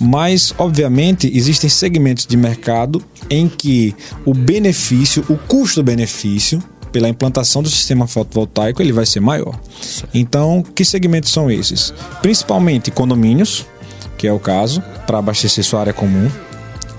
Mas, 0.00 0.54
obviamente, 0.58 1.30
existem 1.34 1.68
segmentos 1.68 2.24
de 2.26 2.36
mercado 2.36 3.02
em 3.28 3.48
que 3.48 3.94
o 4.24 4.32
benefício, 4.32 5.24
o 5.28 5.36
custo-benefício 5.36 6.62
pela 6.92 7.08
implantação 7.08 7.62
do 7.62 7.68
sistema 7.68 8.06
fotovoltaico, 8.06 8.80
ele 8.80 8.92
vai 8.92 9.04
ser 9.04 9.20
maior. 9.20 9.58
Então, 10.14 10.62
que 10.74 10.84
segmentos 10.84 11.30
são 11.30 11.50
esses? 11.50 11.92
Principalmente 12.22 12.90
condomínios, 12.90 13.66
que 14.16 14.26
é 14.26 14.32
o 14.32 14.38
caso, 14.38 14.82
para 15.06 15.18
abastecer 15.18 15.62
sua 15.64 15.80
área 15.80 15.92
comum. 15.92 16.30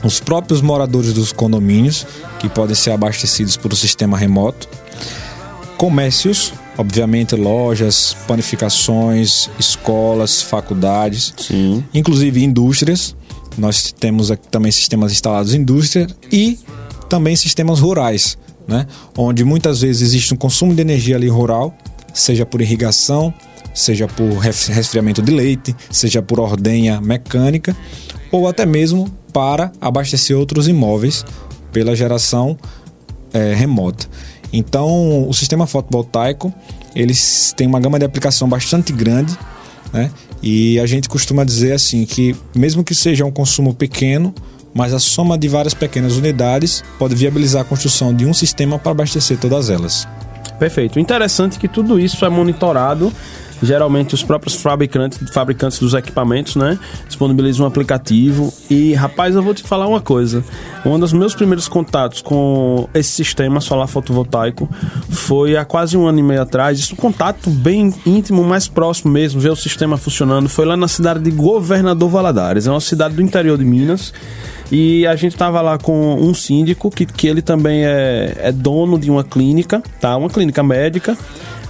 Os 0.03 0.19
próprios 0.19 0.61
moradores 0.61 1.13
dos 1.13 1.31
condomínios, 1.31 2.05
que 2.39 2.47
podem 2.47 2.75
ser 2.75 2.91
abastecidos 2.91 3.57
por 3.57 3.73
um 3.73 3.75
sistema 3.75 4.17
remoto 4.17 4.67
comércios, 5.79 6.51
obviamente 6.77 7.37
lojas, 7.37 8.13
panificações, 8.27 9.49
escolas, 9.57 10.41
faculdades, 10.41 11.33
Sim. 11.37 11.81
inclusive 11.93 12.43
indústrias. 12.43 13.15
Nós 13.57 13.93
temos 13.93 14.29
aqui 14.29 14.45
também 14.49 14.73
sistemas 14.73 15.13
instalados 15.13 15.53
em 15.53 15.59
indústria 15.59 16.05
e 16.29 16.59
também 17.07 17.33
sistemas 17.37 17.79
rurais, 17.79 18.37
né? 18.67 18.87
onde 19.17 19.45
muitas 19.45 19.79
vezes 19.79 20.01
existe 20.01 20.33
um 20.33 20.37
consumo 20.37 20.75
de 20.75 20.81
energia 20.81 21.15
ali 21.15 21.29
rural, 21.29 21.73
seja 22.13 22.45
por 22.45 22.61
irrigação, 22.61 23.33
seja 23.79 24.07
por 24.07 24.37
resfriamento 24.37 25.21
de 25.21 25.31
leite, 25.31 25.75
seja 25.89 26.21
por 26.21 26.39
ordenha 26.39 26.99
mecânica, 26.99 27.75
ou 28.31 28.47
até 28.47 28.65
mesmo 28.65 29.09
para 29.31 29.71
abastecer 29.79 30.37
outros 30.37 30.67
imóveis 30.67 31.25
pela 31.71 31.95
geração 31.95 32.57
é, 33.33 33.53
remota. 33.53 34.07
Então, 34.51 35.27
o 35.27 35.33
sistema 35.33 35.65
fotovoltaico 35.67 36.53
eles 36.95 37.53
têm 37.55 37.67
uma 37.67 37.79
gama 37.79 37.99
de 37.99 38.05
aplicação 38.05 38.49
bastante 38.49 38.91
grande, 38.91 39.37
né? 39.93 40.11
E 40.41 40.79
a 40.79 40.85
gente 40.85 41.07
costuma 41.07 41.43
dizer 41.43 41.73
assim 41.73 42.05
que 42.05 42.35
mesmo 42.55 42.83
que 42.83 42.95
seja 42.95 43.25
um 43.25 43.31
consumo 43.31 43.73
pequeno, 43.73 44.33
mas 44.73 44.93
a 44.93 44.99
soma 44.99 45.37
de 45.37 45.47
várias 45.47 45.73
pequenas 45.73 46.15
unidades 46.15 46.83
pode 46.97 47.15
viabilizar 47.15 47.61
a 47.61 47.65
construção 47.65 48.13
de 48.13 48.25
um 48.25 48.33
sistema 48.33 48.79
para 48.79 48.91
abastecer 48.91 49.37
todas 49.37 49.69
elas. 49.69 50.07
Perfeito. 50.57 50.99
Interessante 50.99 51.57
que 51.57 51.67
tudo 51.67 51.99
isso 51.99 52.25
é 52.25 52.29
monitorado. 52.29 53.13
Geralmente 53.61 54.13
os 54.13 54.23
próprios 54.23 54.55
fabricantes, 54.55 55.19
fabricantes 55.31 55.79
dos 55.79 55.93
equipamentos, 55.93 56.55
né, 56.55 56.79
disponibilizam 57.07 57.65
um 57.65 57.67
aplicativo. 57.67 58.53
E 58.69 58.93
rapaz, 58.93 59.35
eu 59.35 59.41
vou 59.41 59.53
te 59.53 59.63
falar 59.63 59.87
uma 59.87 60.01
coisa. 60.01 60.43
Um 60.85 60.97
dos 60.99 61.11
meus 61.11 61.35
primeiros 61.35 61.67
contatos 61.67 62.21
com 62.21 62.87
esse 62.93 63.09
sistema 63.09 63.59
solar 63.59 63.87
fotovoltaico 63.87 64.69
foi 65.09 65.57
há 65.57 65.65
quase 65.65 65.97
um 65.97 66.07
ano 66.07 66.19
e 66.19 66.23
meio 66.23 66.41
atrás. 66.41 66.79
Isso 66.79 66.93
um 66.93 66.97
contato 66.97 67.49
bem 67.49 67.93
íntimo, 68.05 68.43
mais 68.43 68.67
próximo 68.67 69.11
mesmo, 69.11 69.39
ver 69.39 69.51
o 69.51 69.55
sistema 69.55 69.97
funcionando. 69.97 70.47
Foi 70.47 70.65
lá 70.65 70.77
na 70.77 70.87
cidade 70.87 71.19
de 71.19 71.31
Governador 71.31 72.09
Valadares, 72.09 72.67
é 72.67 72.71
uma 72.71 72.81
cidade 72.81 73.15
do 73.15 73.21
interior 73.21 73.57
de 73.57 73.65
Minas. 73.65 74.13
E 74.71 75.07
a 75.07 75.15
gente 75.15 75.35
tava 75.35 75.61
lá 75.61 75.77
com 75.79 76.15
um 76.15 76.33
síndico, 76.33 76.91
que, 76.91 77.05
que 77.05 77.27
ele 77.27 77.41
também 77.41 77.85
é, 77.85 78.35
é 78.37 78.51
dono 78.51 78.99
de 78.99 79.09
uma 79.09 79.23
clínica, 79.23 79.81
tá? 79.99 80.15
Uma 80.15 80.29
clínica 80.29 80.61
médica. 80.61 81.17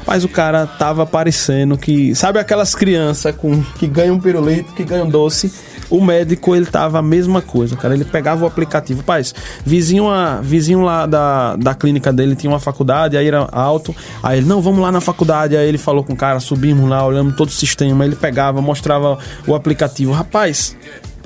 Mas 0.06 0.24
o 0.24 0.29
cara 0.29 0.65
tava 0.65 1.06
parecendo 1.06 1.77
que. 1.77 2.15
Sabe 2.15 2.39
aquelas 2.39 2.74
crianças 2.74 3.36
com, 3.36 3.62
que 3.77 3.88
ganham 3.88 4.15
um 4.15 4.20
pirulito, 4.20 4.74
que 4.74 4.84
ganham 4.84 5.08
doce? 5.08 5.51
O 5.89 6.03
médico, 6.03 6.56
ele 6.56 6.65
tava 6.65 7.00
a 7.00 7.01
mesma 7.01 7.41
coisa, 7.41 7.75
cara. 7.75 7.94
Ele 7.94 8.06
pegava 8.06 8.44
o 8.44 8.48
aplicativo. 8.48 9.03
Paz, 9.03 9.34
vizinho, 9.65 10.10
a, 10.10 10.39
vizinho 10.41 10.82
lá 10.82 11.06
da, 11.06 11.56
da 11.56 11.74
clínica 11.74 12.13
dele 12.13 12.36
tinha 12.36 12.51
uma 12.51 12.60
faculdade, 12.60 13.18
aí 13.18 13.27
era 13.27 13.48
alto. 13.51 13.96
Aí 14.22 14.39
ele, 14.39 14.48
não, 14.48 14.62
vamos 14.62 14.79
lá 14.79 14.91
na 14.91 15.01
faculdade. 15.01 15.58
Aí 15.58 15.68
ele 15.68 15.79
falou 15.79 16.03
com 16.03 16.13
o 16.13 16.15
cara, 16.15 16.39
subimos 16.39 16.88
lá, 16.89 17.06
olhamos 17.06 17.36
todo 17.36 17.50
o 17.50 17.51
sistema. 17.51 18.06
Ele 18.06 18.15
pegava, 18.15 18.62
mostrava 18.62 19.18
o 19.48 19.56
aplicativo. 19.56 20.12
Rapaz, 20.12 20.75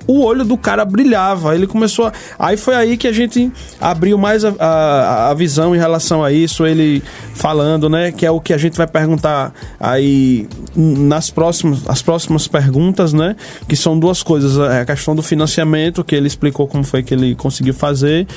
o 0.07 0.21
olho 0.23 0.43
do 0.43 0.57
cara 0.57 0.83
brilhava. 0.85 1.55
Ele 1.55 1.67
começou. 1.67 2.07
A... 2.07 2.13
Aí 2.39 2.57
foi 2.57 2.75
aí 2.75 2.97
que 2.97 3.07
a 3.07 3.11
gente 3.11 3.51
abriu 3.79 4.17
mais 4.17 4.43
a, 4.43 4.53
a, 4.59 5.29
a 5.29 5.33
visão 5.33 5.75
em 5.75 5.79
relação 5.79 6.23
a 6.23 6.31
isso. 6.31 6.65
Ele 6.65 7.01
falando, 7.33 7.89
né? 7.89 8.11
Que 8.11 8.25
é 8.25 8.31
o 8.31 8.39
que 8.39 8.53
a 8.53 8.57
gente 8.57 8.77
vai 8.77 8.87
perguntar 8.87 9.53
aí 9.79 10.47
nas 10.75 11.29
próximas, 11.29 11.87
as 11.87 12.01
próximas 12.01 12.47
perguntas, 12.47 13.13
né? 13.13 13.35
Que 13.67 13.75
são 13.75 13.97
duas 13.97 14.23
coisas: 14.23 14.57
é 14.57 14.81
a 14.81 14.85
questão 14.85 15.15
do 15.15 15.23
financiamento, 15.23 16.03
que 16.03 16.15
ele 16.15 16.27
explicou 16.27 16.67
como 16.67 16.83
foi 16.83 17.03
que 17.03 17.13
ele 17.13 17.35
conseguiu 17.35 17.73
fazer, 17.73 18.27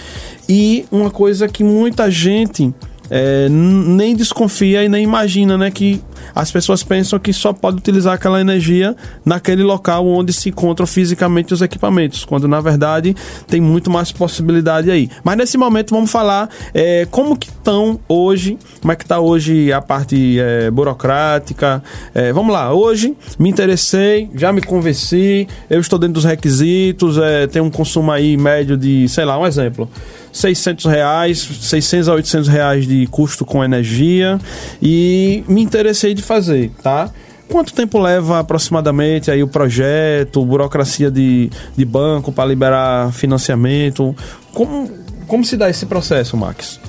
e 0.49 0.85
uma 0.91 1.11
coisa 1.11 1.49
que 1.49 1.65
muita 1.65 2.11
gente. 2.11 2.73
é, 3.11 3.49
nem 3.49 4.15
desconfia 4.17 4.85
e 4.85 4.89
nem 4.89 5.05
imagina, 5.05 5.57
né? 5.57 5.71
Que 5.71 6.03
as 6.35 6.51
pessoas 6.51 6.83
pensam 6.83 7.19
que 7.19 7.33
só 7.33 7.53
pode 7.53 7.79
utilizar 7.79 8.15
aquela 8.15 8.41
energia 8.41 8.97
naquele 9.25 9.63
local 9.63 10.07
onde 10.07 10.33
se 10.33 10.49
encontram 10.49 10.87
fisicamente 10.87 11.55
os 11.55 11.63
equipamentos, 11.63 12.25
quando 12.25 12.47
na 12.49 12.61
verdade 12.61 13.15
tem 13.47 13.61
muito 13.61 13.91
mais 13.91 14.13
possibilidade 14.13 14.91
aí. 14.91 15.09
Mas 15.23 15.37
nesse 15.37 15.57
momento 15.57 15.95
vamos 15.95 16.11
falar 16.11 16.49
é, 16.75 17.07
como 17.11 17.37
que 17.37 17.49
estão 17.49 17.99
hoje, 18.09 18.59
como 18.81 18.93
é 18.93 18.97
que 18.97 19.05
está 19.05 19.21
hoje 19.21 19.73
a 19.73 19.81
parte 19.81 20.39
é, 20.39 20.71
burocrática. 20.71 21.83
É, 22.15 22.33
vamos 22.33 22.53
lá, 22.53 22.73
hoje 22.73 23.17
me 23.39 23.49
interessei, 23.49 24.31
já 24.35 24.53
me 24.53 24.61
convenci, 24.61 25.47
eu 25.69 25.81
estou 25.81 25.99
dentro 25.99 26.15
dos 26.15 26.25
requisitos, 26.25 27.19
é, 27.19 27.47
tem 27.47 27.63
um 27.63 27.71
consumo 27.71 28.11
aí 28.11 28.37
médio 28.37 28.77
de, 28.77 29.09
sei 29.09 29.25
lá, 29.25 29.39
um 29.39 29.47
exemplo. 29.47 29.89
600 30.37 30.85
reais, 30.85 31.39
600 31.39 32.09
a 32.09 32.15
800 32.15 32.49
reais 32.49 32.87
de 32.87 33.07
custo 33.07 33.45
com 33.45 33.65
energia 33.65 34.39
e 34.83 35.43
me 35.49 35.63
interessei 35.63 36.06
de 36.15 36.23
fazer, 36.23 36.71
tá? 36.83 37.11
Quanto 37.49 37.73
tempo 37.73 38.01
leva 38.01 38.41
aproximadamente 38.41 39.31
aí 39.31 39.43
o 39.43 39.49
projeto, 39.49 40.45
burocracia 40.45 41.11
de, 41.11 41.51
de 41.77 41.85
banco 41.85 42.33
para 42.33 42.49
liberar 42.49 43.13
financiamento? 43.13 44.15
Como, 44.53 44.91
como 45.29 45.45
se 45.45 45.57
dá 45.57 45.71
esse 45.71 45.87
processo, 45.87 46.37
Max? 46.37 46.81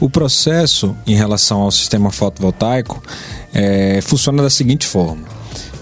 O 0.00 0.08
processo 0.08 0.96
em 1.06 1.14
relação 1.14 1.60
ao 1.62 1.70
sistema 1.70 2.10
fotovoltaico 2.10 3.02
é, 3.52 4.00
funciona 4.00 4.42
da 4.42 4.50
seguinte 4.50 4.86
forma. 4.86 5.24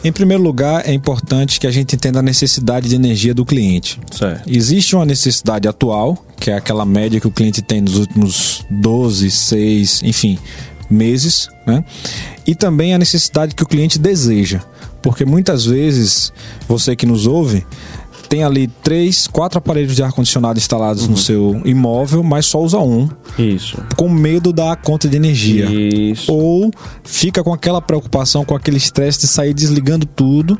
Em 0.02 0.12
primeiro 0.12 0.42
lugar, 0.42 0.88
é 0.88 0.92
importante 0.92 1.58
que 1.58 1.66
a 1.66 1.70
gente 1.70 1.94
entenda 1.94 2.20
a 2.20 2.22
necessidade 2.22 2.88
de 2.88 2.94
energia 2.94 3.34
do 3.34 3.44
cliente. 3.44 4.00
Certo. 4.10 4.48
Existe 4.48 4.94
uma 4.94 5.04
necessidade 5.04 5.68
atual, 5.68 6.24
que 6.38 6.50
é 6.50 6.54
aquela 6.54 6.86
média 6.86 7.20
que 7.20 7.26
o 7.26 7.30
cliente 7.30 7.60
tem 7.60 7.80
nos 7.80 7.96
últimos 7.96 8.64
12, 8.70 9.30
6, 9.30 10.02
enfim, 10.04 10.38
meses, 10.88 11.48
né? 11.66 11.84
E 12.48 12.54
também 12.54 12.94
a 12.94 12.98
necessidade 12.98 13.54
que 13.54 13.62
o 13.62 13.66
cliente 13.66 13.98
deseja. 13.98 14.62
Porque 15.02 15.22
muitas 15.22 15.66
vezes, 15.66 16.32
você 16.66 16.96
que 16.96 17.04
nos 17.04 17.26
ouve, 17.26 17.66
tem 18.28 18.42
ali 18.42 18.66
três, 18.82 19.26
quatro 19.26 19.58
aparelhos 19.58 19.94
de 19.94 20.02
ar-condicionado 20.02 20.58
instalados 20.58 21.06
no 21.06 21.16
seu 21.16 21.60
imóvel, 21.64 22.22
mas 22.22 22.46
só 22.46 22.60
usa 22.60 22.78
um, 22.78 23.08
Isso. 23.38 23.78
com 23.96 24.08
medo 24.08 24.52
da 24.52 24.74
conta 24.76 25.06
de 25.06 25.16
energia. 25.16 25.66
Isso. 25.66 26.32
Ou 26.32 26.70
fica 27.04 27.44
com 27.44 27.52
aquela 27.52 27.80
preocupação, 27.82 28.44
com 28.46 28.54
aquele 28.54 28.78
estresse 28.78 29.20
de 29.20 29.26
sair 29.26 29.52
desligando 29.52 30.06
tudo 30.06 30.58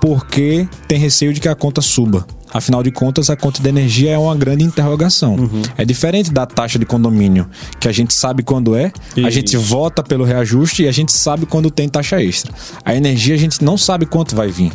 porque 0.00 0.68
tem 0.86 0.98
receio 0.98 1.32
de 1.32 1.40
que 1.40 1.48
a 1.48 1.54
conta 1.54 1.80
suba. 1.80 2.26
Afinal 2.52 2.82
de 2.82 2.90
contas, 2.90 3.28
a 3.28 3.36
conta 3.36 3.60
de 3.60 3.68
energia 3.68 4.12
é 4.12 4.18
uma 4.18 4.34
grande 4.34 4.64
interrogação. 4.64 5.34
Uhum. 5.34 5.62
É 5.76 5.84
diferente 5.84 6.32
da 6.32 6.46
taxa 6.46 6.78
de 6.78 6.86
condomínio, 6.86 7.48
que 7.78 7.88
a 7.88 7.92
gente 7.92 8.14
sabe 8.14 8.42
quando 8.42 8.74
é, 8.74 8.92
a 9.16 9.20
Isso. 9.20 9.30
gente 9.30 9.56
vota 9.56 10.02
pelo 10.02 10.24
reajuste 10.24 10.84
e 10.84 10.88
a 10.88 10.92
gente 10.92 11.12
sabe 11.12 11.44
quando 11.44 11.70
tem 11.70 11.88
taxa 11.88 12.22
extra. 12.22 12.52
A 12.84 12.94
energia 12.94 13.34
a 13.34 13.38
gente 13.38 13.62
não 13.62 13.76
sabe 13.76 14.06
quanto 14.06 14.34
vai 14.34 14.48
vir. 14.48 14.72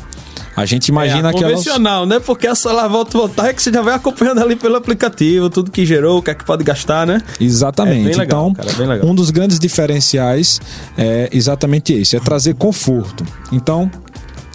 A 0.56 0.66
gente 0.66 0.90
imagina 0.90 1.30
é, 1.30 1.32
a 1.32 1.34
que 1.34 1.42
convencional, 1.42 2.06
né? 2.06 2.20
Porque 2.20 2.46
a 2.46 2.54
solar 2.54 2.90
volta 2.90 3.18
voltar 3.18 3.48
é 3.48 3.54
que 3.54 3.62
você 3.62 3.72
já 3.72 3.82
vai 3.82 3.96
acompanhando 3.96 4.42
ali 4.42 4.56
pelo 4.56 4.76
aplicativo, 4.76 5.50
tudo 5.50 5.72
que 5.72 5.86
gerou, 5.86 6.20
o 6.20 6.22
que 6.22 6.32
é 6.32 6.36
que 6.36 6.44
pode 6.44 6.64
gastar, 6.64 7.08
né? 7.08 7.22
Exatamente. 7.40 8.12
É 8.12 8.18
legal, 8.18 8.50
então, 8.50 8.66
cara, 8.66 8.98
é 8.98 9.06
um 9.06 9.16
dos 9.16 9.30
grandes 9.30 9.58
diferenciais 9.58 10.60
é 10.98 11.30
exatamente 11.32 11.94
esse, 11.94 12.18
é 12.18 12.20
trazer 12.20 12.56
conforto. 12.56 13.26
Então, 13.52 13.90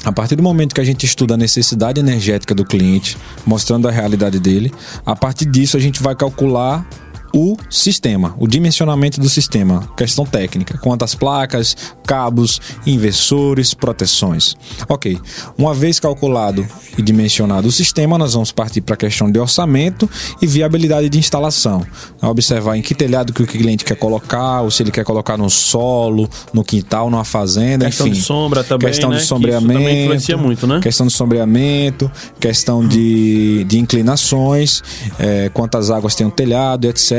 a 0.07 0.13
partir 0.13 0.37
do 0.37 0.43
momento 0.43 0.73
que 0.73 0.81
a 0.81 0.85
gente 0.85 1.05
estuda 1.05 1.35
a 1.35 1.37
necessidade 1.37 1.99
energética 1.99 2.55
do 2.55 2.65
cliente, 2.65 3.19
mostrando 3.45 3.89
a 3.89 3.91
realidade 3.91 4.39
dele, 4.39 4.73
a 5.05 5.17
partir 5.17 5.47
disso 5.47 5.77
a 5.77 5.81
gente 5.81 6.01
vai 6.01 6.15
calcular 6.15 6.89
o 7.33 7.57
sistema, 7.69 8.35
o 8.39 8.47
dimensionamento 8.47 9.21
do 9.21 9.29
sistema, 9.29 9.89
questão 9.97 10.25
técnica, 10.25 10.79
quantas 10.79 11.15
placas, 11.15 11.77
cabos, 12.07 12.61
inversores, 12.87 13.75
proteções. 13.75 14.57
Ok, 14.89 15.19
uma 15.59 15.75
vez 15.75 16.01
calculado 16.01 16.67
e 16.97 17.03
dimensionado 17.03 17.69
o 17.69 17.73
sistema, 17.73 18.17
nós 18.19 18.35
vamos 18.35 18.53
partir 18.53 18.81
para 18.81 18.95
a 18.95 18.97
questão 18.97 19.31
de 19.31 19.39
orçamento 19.39 20.09
e 20.41 20.47
viabilidade 20.47 21.09
de 21.09 21.19
instalação. 21.19 21.85
A 22.21 22.29
observar 22.29 22.77
em 22.77 22.83
que 22.83 22.95
telhado 22.95 23.33
que 23.33 23.43
o 23.43 23.47
cliente 23.47 23.85
quer 23.85 23.97
colocar, 23.97 24.63
ou 24.63 24.71
se 24.71 24.83
ele 24.83 24.91
quer 24.91 25.05
colocar 25.05 25.37
no 25.37 25.51
solo, 25.51 26.29
no 26.53 26.65
quintal, 26.65 27.11
numa 27.11 27.25
fazenda, 27.25 27.87
Questão 27.87 28.07
enfim. 28.07 28.17
de 28.19 28.23
sombra 28.25 28.65
também, 28.65 28.89
Questão 28.89 29.11
né? 29.11 29.19
de 29.19 29.25
sombreamento. 29.25 29.73
também 29.73 30.03
influencia 30.05 30.37
muito, 30.37 30.67
né? 30.67 30.81
Questão 30.81 31.07
de 31.07 31.13
sombreamento, 31.13 32.11
questão 32.41 32.87
de, 32.87 33.65
de 33.65 33.79
inclinações, 33.79 34.83
é, 35.19 35.51
quantas 35.53 35.91
águas 35.91 36.15
tem 36.15 36.27
o 36.27 36.31
telhado, 36.31 36.87
etc. 36.89 37.16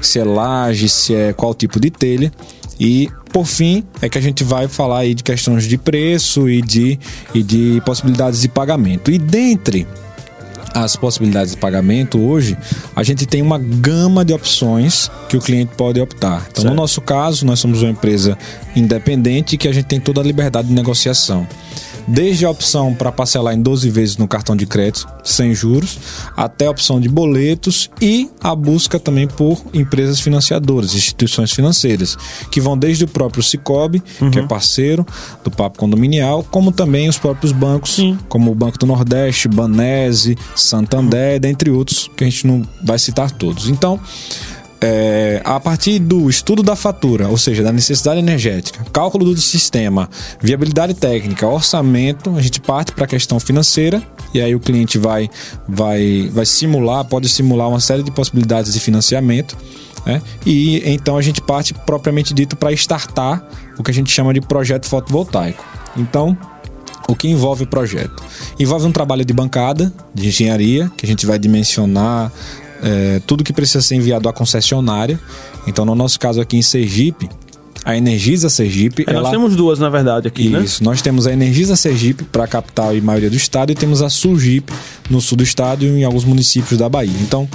Se 0.00 0.18
é 0.18 0.24
laje, 0.24 0.88
se 0.88 1.14
é 1.14 1.32
qual 1.32 1.54
tipo 1.54 1.80
de 1.80 1.90
telha. 1.90 2.32
E, 2.78 3.08
por 3.32 3.46
fim, 3.46 3.84
é 4.02 4.08
que 4.08 4.18
a 4.18 4.20
gente 4.20 4.42
vai 4.42 4.66
falar 4.68 5.00
aí 5.00 5.14
de 5.14 5.22
questões 5.22 5.64
de 5.64 5.78
preço 5.78 6.48
e 6.48 6.60
de, 6.60 6.98
e 7.32 7.42
de 7.42 7.80
possibilidades 7.84 8.40
de 8.40 8.48
pagamento. 8.48 9.10
E 9.10 9.18
dentre 9.18 9.86
as 10.74 10.96
possibilidades 10.96 11.52
de 11.52 11.56
pagamento 11.56 12.20
hoje, 12.20 12.58
a 12.96 13.02
gente 13.04 13.26
tem 13.26 13.40
uma 13.40 13.58
gama 13.58 14.24
de 14.24 14.32
opções 14.32 15.08
que 15.28 15.36
o 15.36 15.40
cliente 15.40 15.72
pode 15.76 16.00
optar. 16.00 16.46
Então, 16.50 16.62
Certo. 16.62 16.68
no 16.68 16.74
nosso 16.74 17.00
caso, 17.00 17.46
nós 17.46 17.60
somos 17.60 17.80
uma 17.80 17.90
empresa 17.90 18.36
independente 18.74 19.56
que 19.56 19.68
a 19.68 19.72
gente 19.72 19.86
tem 19.86 20.00
toda 20.00 20.20
a 20.20 20.24
liberdade 20.24 20.66
de 20.66 20.74
negociação. 20.74 21.46
Desde 22.06 22.44
a 22.44 22.50
opção 22.50 22.94
para 22.94 23.10
parcelar 23.10 23.54
em 23.54 23.62
12 23.62 23.88
vezes 23.90 24.16
no 24.16 24.28
cartão 24.28 24.54
de 24.54 24.66
crédito, 24.66 25.06
sem 25.22 25.54
juros, 25.54 25.98
até 26.36 26.66
a 26.66 26.70
opção 26.70 27.00
de 27.00 27.08
boletos 27.08 27.90
e 28.00 28.30
a 28.42 28.54
busca 28.54 28.98
também 28.98 29.26
por 29.26 29.62
empresas 29.72 30.20
financiadoras, 30.20 30.94
instituições 30.94 31.52
financeiras, 31.52 32.16
que 32.50 32.60
vão 32.60 32.76
desde 32.76 33.04
o 33.04 33.08
próprio 33.08 33.42
Cicobi, 33.42 34.02
que 34.30 34.38
é 34.38 34.46
parceiro 34.46 35.06
do 35.42 35.50
Papo 35.50 35.78
Condominial, 35.78 36.44
como 36.50 36.70
também 36.70 37.08
os 37.08 37.18
próprios 37.18 37.52
bancos, 37.52 37.94
Sim. 37.94 38.18
como 38.28 38.50
o 38.50 38.54
Banco 38.54 38.78
do 38.78 38.86
Nordeste, 38.86 39.48
Banese, 39.48 40.36
Santander, 40.54 41.40
dentre 41.40 41.70
outros, 41.70 42.10
que 42.16 42.24
a 42.24 42.28
gente 42.28 42.46
não 42.46 42.62
vai 42.82 42.98
citar 42.98 43.30
todos. 43.30 43.68
Então, 43.68 43.98
é, 44.86 45.40
a 45.42 45.58
partir 45.58 45.98
do 45.98 46.28
estudo 46.28 46.62
da 46.62 46.76
fatura, 46.76 47.28
ou 47.28 47.38
seja, 47.38 47.62
da 47.62 47.72
necessidade 47.72 48.18
energética, 48.18 48.84
cálculo 48.92 49.24
do 49.24 49.40
sistema, 49.40 50.10
viabilidade 50.42 50.92
técnica, 50.92 51.46
orçamento, 51.46 52.36
a 52.36 52.42
gente 52.42 52.60
parte 52.60 52.92
para 52.92 53.06
a 53.06 53.08
questão 53.08 53.40
financeira 53.40 54.02
e 54.34 54.42
aí 54.42 54.54
o 54.54 54.60
cliente 54.60 54.98
vai, 54.98 55.30
vai, 55.66 56.28
vai 56.30 56.44
simular, 56.44 57.02
pode 57.06 57.30
simular 57.30 57.66
uma 57.66 57.80
série 57.80 58.02
de 58.02 58.10
possibilidades 58.10 58.74
de 58.74 58.80
financiamento. 58.80 59.56
né? 60.04 60.20
E 60.44 60.82
então 60.84 61.16
a 61.16 61.22
gente 61.22 61.40
parte 61.40 61.72
propriamente 61.72 62.34
dito 62.34 62.54
para 62.54 62.70
startar 62.72 63.42
o 63.78 63.82
que 63.82 63.90
a 63.90 63.94
gente 63.94 64.10
chama 64.10 64.34
de 64.34 64.42
projeto 64.42 64.84
fotovoltaico. 64.86 65.64
Então, 65.96 66.36
o 67.08 67.16
que 67.16 67.28
envolve 67.28 67.64
o 67.64 67.66
projeto? 67.66 68.22
Envolve 68.60 68.86
um 68.86 68.92
trabalho 68.92 69.24
de 69.24 69.32
bancada, 69.32 69.90
de 70.12 70.28
engenharia, 70.28 70.90
que 70.94 71.06
a 71.06 71.08
gente 71.08 71.24
vai 71.24 71.38
dimensionar 71.38 72.30
é, 72.84 73.20
tudo 73.26 73.42
que 73.42 73.52
precisa 73.52 73.80
ser 73.80 73.96
enviado 73.96 74.28
à 74.28 74.32
concessionária. 74.32 75.18
Então, 75.66 75.84
no 75.84 75.94
nosso 75.94 76.20
caso 76.20 76.40
aqui 76.40 76.58
em 76.58 76.62
Sergipe, 76.62 77.28
a 77.84 77.96
Energisa 77.96 78.48
Sergipe. 78.48 79.04
É, 79.06 79.12
nós 79.12 79.22
ela... 79.22 79.30
temos 79.30 79.54
duas, 79.54 79.78
na 79.78 79.90
verdade, 79.90 80.26
aqui, 80.26 80.48
né? 80.48 80.62
Isso, 80.62 80.82
nós 80.82 81.02
temos 81.02 81.26
a 81.26 81.32
Energisa 81.32 81.76
Sergipe 81.76 82.24
para 82.24 82.44
a 82.44 82.46
capital 82.46 82.96
e 82.96 83.00
maioria 83.00 83.28
do 83.28 83.36
estado 83.36 83.72
e 83.72 83.74
temos 83.74 84.00
a 84.00 84.08
Sulgipe 84.08 84.72
no 85.10 85.20
sul 85.20 85.36
do 85.36 85.44
estado 85.44 85.84
e 85.84 85.88
em 85.88 86.04
alguns 86.04 86.24
municípios 86.24 86.78
da 86.78 86.88
Bahia. 86.88 87.16
Então, 87.20 87.48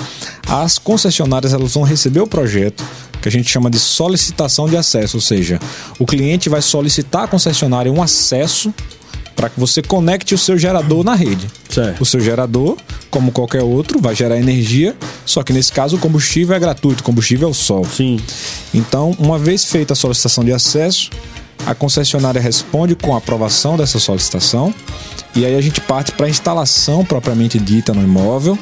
as 0.47 0.77
concessionárias 0.77 1.53
elas 1.53 1.73
vão 1.73 1.83
receber 1.83 2.19
o 2.19 2.27
projeto 2.27 2.83
que 3.21 3.27
a 3.27 3.31
gente 3.31 3.49
chama 3.49 3.69
de 3.69 3.79
solicitação 3.79 4.69
de 4.69 4.77
acesso, 4.77 5.17
ou 5.17 5.21
seja, 5.21 5.59
o 5.97 6.05
cliente 6.05 6.47
vai 6.47 6.61
solicitar 6.61 7.23
à 7.23 7.27
concessionária 7.27 7.91
um 7.91 8.01
acesso 8.01 8.73
para 9.39 9.49
que 9.49 9.58
você 9.58 9.82
conecte 9.82 10.36
o 10.36 10.38
seu 10.38 10.58
gerador 10.58 11.02
na 11.02 11.15
rede. 11.15 11.47
Certo. 11.69 12.02
O 12.02 12.06
seu 12.06 12.19
gerador, 12.19 12.75
como 13.10 13.32
qualquer 13.32 13.63
outro, 13.63 13.97
vai 14.02 14.13
gerar 14.13 14.38
energia, 14.38 14.93
só 15.25 15.43
que 15.43 15.54
nesse 15.54 15.71
caso 15.71 15.95
o 15.95 15.99
combustível 15.99 16.54
é 16.54 16.60
gratuito, 16.60 16.99
o 16.99 17.04
combustível 17.06 17.47
é 17.47 17.52
o 17.52 17.54
sol. 17.54 17.86
Sim. 17.86 18.19
Então, 18.73 19.15
uma 19.17 19.39
vez 19.39 19.63
feita 19.63 19.93
a 19.93 19.95
solicitação 19.95 20.43
de 20.43 20.52
acesso, 20.52 21.10
a 21.65 21.73
concessionária 21.73 22.41
responde 22.41 22.95
com 22.95 23.15
a 23.15 23.17
aprovação 23.17 23.78
dessa 23.78 23.97
solicitação 23.97 24.75
e 25.34 25.45
aí 25.45 25.56
a 25.56 25.62
gente 25.62 25.80
parte 25.80 26.12
para 26.12 26.25
a 26.25 26.30
instalação 26.30 27.06
propriamente 27.06 27.58
dita 27.58 27.93
no 27.93 28.04
imóvel, 28.04 28.60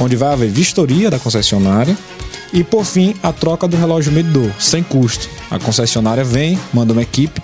onde 0.00 0.16
vai 0.16 0.32
haver 0.32 0.48
vistoria 0.48 1.10
da 1.10 1.18
concessionária 1.18 1.94
e, 2.50 2.64
por 2.64 2.86
fim, 2.86 3.14
a 3.22 3.30
troca 3.30 3.68
do 3.68 3.76
relógio 3.76 4.10
medidor, 4.10 4.50
sem 4.58 4.82
custo. 4.82 5.28
A 5.50 5.58
concessionária 5.58 6.24
vem, 6.24 6.58
manda 6.72 6.94
uma 6.94 7.02
equipe, 7.02 7.42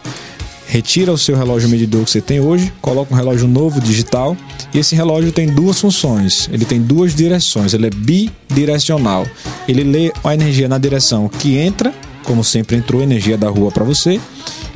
retira 0.71 1.13
o 1.13 1.19
seu 1.19 1.37
relógio 1.37 1.69
medidor 1.69 2.05
que 2.05 2.11
você 2.13 2.21
tem 2.21 2.39
hoje, 2.39 2.73
coloca 2.81 3.13
um 3.13 3.17
relógio 3.17 3.49
novo 3.49 3.81
digital 3.81 4.37
e 4.73 4.79
esse 4.79 4.95
relógio 4.95 5.33
tem 5.33 5.49
duas 5.49 5.81
funções. 5.81 6.49
Ele 6.53 6.65
tem 6.65 6.81
duas 6.81 7.13
direções, 7.13 7.75
ele 7.75 7.89
é 7.89 7.91
bidirecional. 7.91 9.27
Ele 9.67 9.83
lê 9.83 10.13
a 10.23 10.33
energia 10.33 10.69
na 10.69 10.79
direção 10.79 11.29
que 11.29 11.57
entra, 11.57 11.93
como 12.23 12.45
sempre 12.45 12.77
entrou 12.77 13.03
energia 13.03 13.37
da 13.37 13.49
rua 13.49 13.73
para 13.73 13.83
você, 13.83 14.21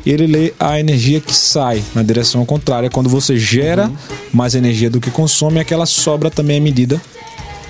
e 0.05 0.11
ele 0.11 0.27
lê 0.27 0.53
a 0.59 0.81
energia 0.81 1.21
que 1.21 1.33
sai 1.35 1.81
na 1.95 2.03
direção 2.03 2.45
contrária. 2.45 2.91
Quando 2.91 3.09
você 3.09 3.37
gera 3.37 3.89
mais 4.33 4.57
energia 4.57 4.91
do 4.91 5.01
que 5.01 5.13
consome, 5.13 5.61
aquela 5.61 5.87
sobra 5.87 6.29
também 6.29 6.57
é 6.57 6.61
medida 6.61 7.01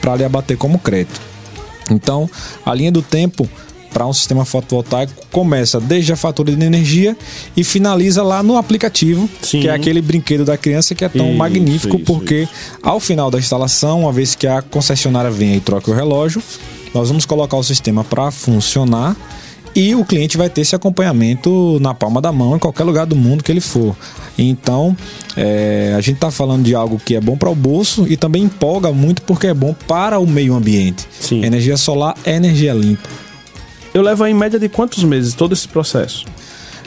para 0.00 0.16
lhe 0.16 0.24
abater 0.24 0.56
como 0.56 0.78
crédito. 0.78 1.20
Então, 1.90 2.30
a 2.64 2.72
linha 2.72 2.90
do 2.90 3.02
tempo 3.02 3.46
para 3.94 4.06
um 4.06 4.12
sistema 4.12 4.44
fotovoltaico 4.44 5.12
começa 5.30 5.80
desde 5.80 6.12
a 6.12 6.16
fatura 6.16 6.54
de 6.54 6.64
energia 6.64 7.16
e 7.56 7.62
finaliza 7.62 8.24
lá 8.24 8.42
no 8.42 8.56
aplicativo, 8.56 9.30
Sim. 9.40 9.60
que 9.60 9.68
é 9.68 9.72
aquele 9.72 10.02
brinquedo 10.02 10.44
da 10.44 10.58
criança 10.58 10.96
que 10.96 11.04
é 11.04 11.08
tão 11.08 11.28
Isso, 11.28 11.38
magnífico, 11.38 11.96
isso, 11.96 12.04
porque 12.04 12.48
ao 12.82 12.98
final 12.98 13.30
da 13.30 13.38
instalação, 13.38 14.00
uma 14.00 14.12
vez 14.12 14.34
que 14.34 14.48
a 14.48 14.60
concessionária 14.60 15.30
vem 15.30 15.54
e 15.54 15.60
troca 15.60 15.90
o 15.90 15.94
relógio, 15.94 16.42
nós 16.92 17.08
vamos 17.08 17.24
colocar 17.24 17.56
o 17.56 17.62
sistema 17.62 18.02
para 18.02 18.32
funcionar 18.32 19.16
e 19.76 19.94
o 19.94 20.04
cliente 20.04 20.36
vai 20.36 20.48
ter 20.48 20.60
esse 20.60 20.74
acompanhamento 20.74 21.78
na 21.80 21.94
palma 21.94 22.20
da 22.20 22.30
mão 22.30 22.56
em 22.56 22.58
qualquer 22.58 22.84
lugar 22.84 23.06
do 23.06 23.16
mundo 23.16 23.42
que 23.42 23.50
ele 23.50 23.60
for. 23.60 23.96
Então, 24.38 24.96
é, 25.36 25.94
a 25.96 26.00
gente 26.00 26.16
está 26.16 26.30
falando 26.30 26.64
de 26.64 26.74
algo 26.74 27.00
que 27.04 27.14
é 27.14 27.20
bom 27.20 27.36
para 27.36 27.50
o 27.50 27.54
bolso 27.54 28.06
e 28.08 28.16
também 28.16 28.44
empolga 28.44 28.92
muito 28.92 29.22
porque 29.22 29.48
é 29.48 29.54
bom 29.54 29.74
para 29.86 30.18
o 30.18 30.26
meio 30.26 30.54
ambiente. 30.54 31.06
Sim. 31.18 31.44
Energia 31.44 31.76
solar 31.76 32.16
é 32.24 32.36
energia 32.36 32.72
limpa. 32.72 33.23
Eu 33.94 34.02
levo 34.02 34.26
em 34.26 34.34
média 34.34 34.58
de 34.58 34.68
quantos 34.68 35.04
meses 35.04 35.34
todo 35.34 35.52
esse 35.52 35.68
processo? 35.68 36.24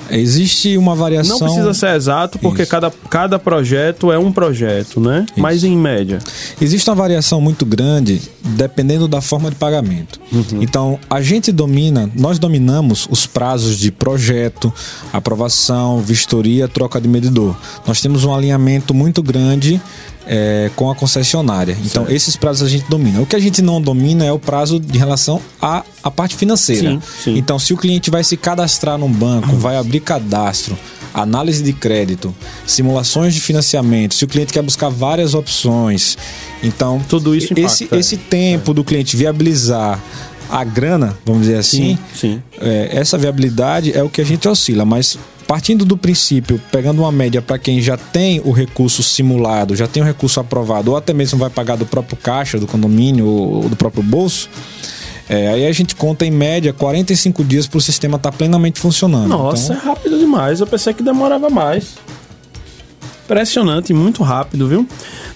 Existe 0.09 0.77
uma 0.77 0.93
variação. 0.93 1.39
Não 1.39 1.47
precisa 1.47 1.73
ser 1.73 1.95
exato, 1.95 2.37
porque 2.39 2.63
Isso. 2.63 2.71
cada, 2.71 2.91
cada 3.09 3.39
projeto 3.39 4.11
é 4.11 4.19
um 4.19 4.31
projeto, 4.31 4.99
né? 4.99 5.25
Mas 5.35 5.63
em 5.63 5.75
média. 5.75 6.19
Existe 6.61 6.89
uma 6.89 6.95
variação 6.95 7.39
muito 7.39 7.65
grande 7.65 8.21
dependendo 8.43 9.07
da 9.07 9.21
forma 9.21 9.49
de 9.49 9.55
pagamento. 9.55 10.19
Então, 10.61 10.99
a 11.09 11.21
gente 11.21 11.51
domina, 11.51 12.09
nós 12.15 12.39
dominamos 12.39 13.07
os 13.09 13.25
prazos 13.25 13.77
de 13.77 13.91
projeto, 13.91 14.73
aprovação, 15.11 16.01
vistoria, 16.01 16.67
troca 16.67 16.99
de 16.99 17.07
medidor. 17.07 17.55
Nós 17.85 18.01
temos 18.01 18.23
um 18.23 18.33
alinhamento 18.33 18.93
muito 18.93 19.23
grande 19.23 19.81
é, 20.27 20.69
com 20.75 20.91
a 20.91 20.95
concessionária. 20.95 21.77
Então, 21.85 22.05
esses 22.09 22.35
prazos 22.35 22.67
a 22.67 22.69
gente 22.69 22.87
domina. 22.89 23.21
O 23.21 23.25
que 23.25 23.35
a 23.35 23.39
gente 23.39 23.61
não 23.61 23.81
domina 23.81 24.25
é 24.25 24.31
o 24.31 24.37
prazo 24.37 24.79
de 24.79 24.97
relação 24.97 25.41
à, 25.61 25.83
à 26.03 26.11
parte 26.11 26.35
financeira. 26.35 26.91
Sim, 26.91 27.01
sim. 27.23 27.37
Então, 27.37 27.57
se 27.57 27.73
o 27.73 27.77
cliente 27.77 28.11
vai 28.11 28.23
se 28.23 28.35
cadastrar 28.35 28.97
num 28.97 29.11
banco, 29.11 29.55
vai 29.55 29.77
abrir 29.77 30.01
cadastro, 30.01 30.77
análise 31.13 31.63
de 31.63 31.73
crédito, 31.73 32.35
simulações 32.65 33.33
de 33.33 33.41
financiamento, 33.41 34.13
se 34.13 34.25
o 34.25 34.27
cliente 34.27 34.51
quer 34.51 34.61
buscar 34.61 34.89
várias 34.89 35.33
opções, 35.33 36.17
então 36.61 37.01
Tudo 37.07 37.35
isso 37.35 37.53
esse, 37.53 37.83
impacta, 37.85 37.95
é. 37.95 37.99
esse 37.99 38.17
tempo 38.17 38.73
do 38.73 38.83
cliente 38.83 39.15
viabilizar 39.15 39.99
a 40.49 40.63
grana, 40.63 41.17
vamos 41.25 41.43
dizer 41.43 41.57
assim, 41.57 41.97
sim. 42.13 42.41
é, 42.59 42.89
essa 42.91 43.17
viabilidade 43.17 43.91
é 43.97 44.03
o 44.03 44.09
que 44.09 44.21
a 44.21 44.25
gente 44.25 44.47
oscila, 44.47 44.85
mas 44.85 45.17
partindo 45.47 45.85
do 45.85 45.97
princípio, 45.97 46.61
pegando 46.71 47.01
uma 47.01 47.11
média 47.11 47.41
para 47.41 47.57
quem 47.57 47.81
já 47.81 47.95
tem 47.95 48.41
o 48.43 48.51
recurso 48.51 49.01
simulado, 49.01 49.75
já 49.75 49.87
tem 49.87 50.03
o 50.03 50.05
recurso 50.05 50.39
aprovado, 50.39 50.91
ou 50.91 50.97
até 50.97 51.13
mesmo 51.13 51.39
vai 51.39 51.49
pagar 51.49 51.77
do 51.77 51.85
próprio 51.85 52.17
caixa, 52.17 52.59
do 52.59 52.67
condomínio 52.67 53.25
ou 53.25 53.69
do 53.69 53.75
próprio 53.75 54.03
bolso, 54.03 54.49
é, 55.29 55.49
aí 55.49 55.65
a 55.65 55.71
gente 55.71 55.95
conta 55.95 56.25
em 56.25 56.31
média 56.31 56.71
45 56.71 57.43
dias 57.43 57.67
para 57.67 57.77
o 57.77 57.81
sistema 57.81 58.15
estar 58.15 58.31
tá 58.31 58.37
plenamente 58.37 58.79
funcionando. 58.79 59.27
Nossa, 59.27 59.73
então... 59.73 59.83
é 59.83 59.85
rápido 59.85 60.19
demais. 60.19 60.59
Eu 60.61 60.67
pensei 60.67 60.93
que 60.93 61.03
demorava 61.03 61.49
mais. 61.49 61.95
Impressionante, 63.25 63.93
muito 63.93 64.23
rápido, 64.23 64.67
viu? 64.67 64.87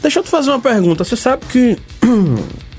Deixa 0.01 0.19
eu 0.19 0.23
te 0.23 0.29
fazer 0.29 0.49
uma 0.49 0.61
pergunta. 0.61 1.03
Você 1.03 1.17
sabe 1.17 1.45
que 1.45 1.77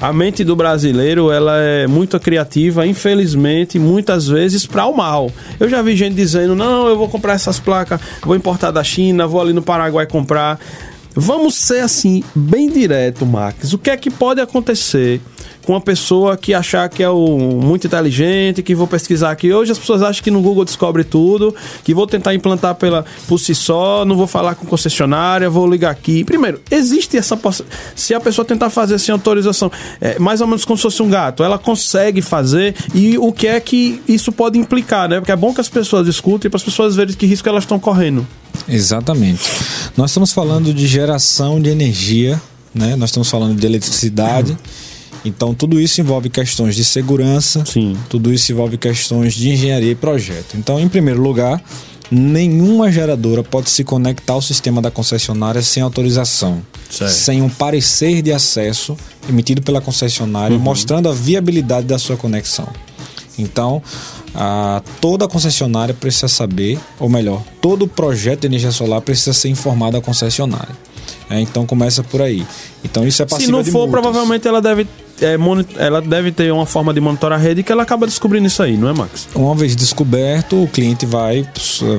a 0.00 0.12
mente 0.12 0.42
do 0.42 0.56
brasileiro 0.56 1.30
ela 1.30 1.58
é 1.58 1.86
muito 1.86 2.18
criativa, 2.18 2.86
infelizmente, 2.86 3.78
muitas 3.78 4.26
vezes 4.26 4.64
para 4.64 4.86
o 4.86 4.96
mal. 4.96 5.30
Eu 5.58 5.68
já 5.68 5.82
vi 5.82 5.94
gente 5.94 6.14
dizendo: 6.14 6.54
não, 6.54 6.88
eu 6.88 6.96
vou 6.96 7.08
comprar 7.08 7.34
essas 7.34 7.60
placas, 7.60 8.00
vou 8.22 8.34
importar 8.34 8.70
da 8.70 8.82
China, 8.82 9.26
vou 9.26 9.40
ali 9.40 9.52
no 9.52 9.62
Paraguai 9.62 10.06
comprar. 10.06 10.58
Vamos 11.14 11.54
ser 11.56 11.80
assim, 11.80 12.22
bem 12.34 12.70
direto, 12.70 13.26
Max. 13.26 13.72
O 13.72 13.78
que 13.78 13.90
é 13.90 13.96
que 13.96 14.10
pode 14.10 14.40
acontecer 14.40 15.20
com 15.64 15.74
uma 15.74 15.80
pessoa 15.80 16.36
que 16.36 16.54
achar 16.54 16.88
que 16.88 17.02
é 17.02 17.08
o, 17.08 17.38
muito 17.38 17.86
inteligente, 17.86 18.62
que 18.62 18.74
vou 18.74 18.86
pesquisar 18.86 19.30
aqui. 19.30 19.52
Hoje 19.52 19.72
as 19.72 19.78
pessoas 19.78 20.02
acham 20.02 20.22
que 20.22 20.30
no 20.30 20.40
Google 20.40 20.64
descobre 20.64 21.04
tudo, 21.04 21.54
que 21.84 21.94
vou 21.94 22.06
tentar 22.06 22.34
implantar 22.34 22.74
pela, 22.74 23.04
por 23.28 23.38
si 23.38 23.54
só, 23.54 24.04
não 24.04 24.16
vou 24.16 24.26
falar 24.26 24.54
com 24.54 24.66
concessionária, 24.66 25.48
vou 25.50 25.68
ligar 25.68 25.90
aqui. 25.90 26.24
Primeiro, 26.24 26.60
existe 26.70 27.16
essa 27.16 27.38
se 27.94 28.14
a 28.14 28.20
pessoa 28.20 28.44
tentar 28.44 28.70
fazer 28.70 28.98
sem 28.98 29.12
autorização, 29.12 29.70
é, 30.00 30.18
mais 30.18 30.40
ou 30.40 30.46
menos 30.46 30.64
como 30.64 30.76
se 30.76 30.82
fosse 30.82 31.02
um 31.02 31.08
gato, 31.08 31.44
ela 31.44 31.58
consegue 31.58 32.22
fazer 32.22 32.74
e 32.94 33.18
o 33.18 33.32
que 33.32 33.46
é 33.46 33.60
que 33.60 34.02
isso 34.08 34.32
pode 34.32 34.58
implicar, 34.58 35.08
né? 35.08 35.20
Porque 35.20 35.32
é 35.32 35.36
bom 35.36 35.54
que 35.54 35.60
as 35.60 35.68
pessoas 35.68 36.08
escutem 36.08 36.50
para 36.50 36.58
as 36.58 36.64
pessoas 36.64 36.96
verem 36.96 37.14
que 37.14 37.26
risco 37.26 37.48
elas 37.48 37.64
estão 37.64 37.78
correndo. 37.78 38.26
Exatamente. 38.68 39.42
Nós 39.96 40.10
estamos 40.10 40.32
falando 40.32 40.72
de 40.72 40.86
geração 40.86 41.60
de 41.60 41.70
energia, 41.70 42.40
né? 42.74 42.96
Nós 42.96 43.10
estamos 43.10 43.28
falando 43.28 43.58
de 43.58 43.66
eletricidade. 43.66 44.56
Então, 45.24 45.54
tudo 45.54 45.78
isso 45.78 46.00
envolve 46.00 46.30
questões 46.30 46.74
de 46.74 46.84
segurança, 46.84 47.64
Sim. 47.66 47.96
tudo 48.08 48.32
isso 48.32 48.50
envolve 48.52 48.78
questões 48.78 49.34
de 49.34 49.50
engenharia 49.50 49.92
e 49.92 49.94
projeto. 49.94 50.56
Então, 50.56 50.80
em 50.80 50.88
primeiro 50.88 51.20
lugar, 51.20 51.62
nenhuma 52.10 52.90
geradora 52.90 53.42
pode 53.44 53.68
se 53.68 53.84
conectar 53.84 54.32
ao 54.32 54.42
sistema 54.42 54.80
da 54.80 54.90
concessionária 54.90 55.60
sem 55.60 55.82
autorização, 55.82 56.62
certo. 56.90 57.12
sem 57.12 57.42
um 57.42 57.50
parecer 57.50 58.22
de 58.22 58.32
acesso 58.32 58.96
emitido 59.28 59.60
pela 59.60 59.80
concessionária 59.80 60.56
uhum. 60.56 60.62
mostrando 60.62 61.08
a 61.08 61.12
viabilidade 61.12 61.86
da 61.86 61.98
sua 61.98 62.16
conexão. 62.16 62.68
Então, 63.40 63.82
a, 64.34 64.82
toda 65.00 65.26
concessionária 65.26 65.94
precisa 65.94 66.28
saber, 66.28 66.78
ou 66.98 67.08
melhor, 67.08 67.42
todo 67.60 67.86
projeto 67.88 68.40
de 68.40 68.46
energia 68.46 68.70
solar 68.70 69.00
precisa 69.00 69.32
ser 69.32 69.48
informado 69.48 69.96
à 69.96 70.00
concessionária. 70.00 70.74
É, 71.28 71.40
então 71.40 71.64
começa 71.64 72.02
por 72.02 72.20
aí. 72.20 72.44
Então 72.84 73.06
isso 73.06 73.22
é 73.22 73.26
passiva 73.26 73.46
Se 73.46 73.52
não 73.52 73.64
for, 73.64 73.88
provavelmente 73.88 74.46
ela 74.48 74.60
deve 74.60 74.86
é, 75.22 75.36
ela 75.76 76.00
deve 76.00 76.32
ter 76.32 76.50
uma 76.50 76.64
forma 76.64 76.94
de 76.94 77.00
monitorar 77.00 77.38
a 77.38 77.42
rede 77.42 77.62
que 77.62 77.70
ela 77.70 77.82
acaba 77.82 78.06
descobrindo 78.06 78.46
isso 78.46 78.62
aí, 78.62 78.76
não 78.76 78.88
é, 78.88 78.92
Max? 78.92 79.28
Uma 79.34 79.54
vez 79.54 79.76
descoberto, 79.76 80.62
o 80.62 80.66
cliente 80.66 81.04
vai, 81.04 81.46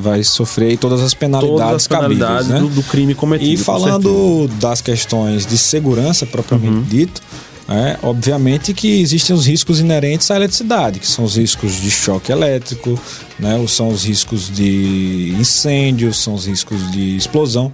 vai 0.02 0.24
sofrer 0.24 0.78
todas 0.78 1.02
as 1.02 1.14
penalidades, 1.14 1.60
todas 1.60 1.76
as 1.76 1.88
penalidades 1.88 2.48
cabíveis, 2.48 2.64
né? 2.64 2.68
do, 2.68 2.76
do, 2.82 2.84
crime 2.84 3.14
cometido. 3.14 3.52
E 3.52 3.58
falando 3.58 4.50
das 4.60 4.82
questões 4.82 5.46
de 5.46 5.58
segurança 5.58 6.26
propriamente 6.26 6.78
uhum. 6.78 6.84
dito, 6.84 7.22
é, 7.70 7.98
obviamente 8.04 8.74
que 8.74 9.02
existem 9.02 9.36
os 9.36 9.46
riscos 9.46 9.80
inerentes 9.80 10.30
à 10.32 10.36
eletricidade, 10.36 11.00
que 11.00 11.08
são 11.08 11.24
os 11.24 11.38
riscos 11.38 11.80
de 11.82 11.90
choque 11.90 12.32
elétrico, 12.32 13.00
né, 13.40 13.64
são 13.68 13.90
os 13.90 14.04
riscos 14.04 14.50
de 14.50 15.36
incêndio, 15.40 16.14
são 16.14 16.34
os 16.34 16.46
riscos 16.48 16.92
de 16.92 17.16
explosão. 17.16 17.72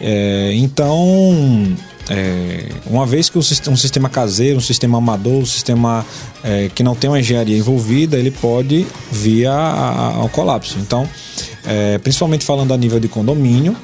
É, 0.00 0.52
então, 0.54 1.76
é, 2.08 2.66
uma 2.86 3.06
vez 3.06 3.28
que 3.28 3.38
um 3.38 3.42
sistema 3.76 4.08
caseiro, 4.08 4.58
um 4.58 4.60
sistema 4.60 4.98
amador, 4.98 5.42
um 5.42 5.46
sistema 5.46 6.04
é, 6.42 6.68
que 6.74 6.82
não 6.82 6.94
tem 6.94 7.08
uma 7.08 7.20
engenharia 7.20 7.56
envolvida, 7.56 8.16
ele 8.16 8.30
pode 8.30 8.86
vir 9.10 9.46
ao 9.46 10.28
colapso. 10.28 10.76
Então, 10.80 11.08
é, 11.64 11.98
principalmente 11.98 12.44
falando 12.44 12.74
a 12.74 12.76
nível 12.76 12.98
de 12.98 13.08
condomínio, 13.08 13.76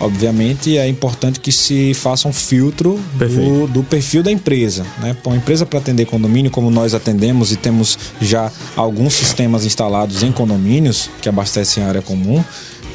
obviamente 0.00 0.78
é 0.78 0.88
importante 0.88 1.38
que 1.38 1.52
se 1.52 1.94
faça 1.94 2.26
um 2.26 2.32
filtro 2.32 2.98
do, 3.14 3.66
do, 3.68 3.82
perfil 3.82 4.22
da 4.22 4.32
empresa. 4.32 4.84
Né? 4.98 5.16
Uma 5.24 5.36
empresa 5.36 5.66
para 5.66 5.78
atender 5.78 6.06
condomínio, 6.06 6.50
como 6.50 6.70
nós 6.70 6.94
atendemos 6.94 7.52
e 7.52 7.56
temos 7.56 7.98
já 8.20 8.50
alguns 8.74 9.14
sistemas 9.14 9.64
instalados 9.64 10.22
em 10.22 10.32
condomínios 10.32 11.10
que 11.20 11.28
abastecem 11.28 11.84
a 11.84 11.88
área 11.88 12.02
comum, 12.02 12.42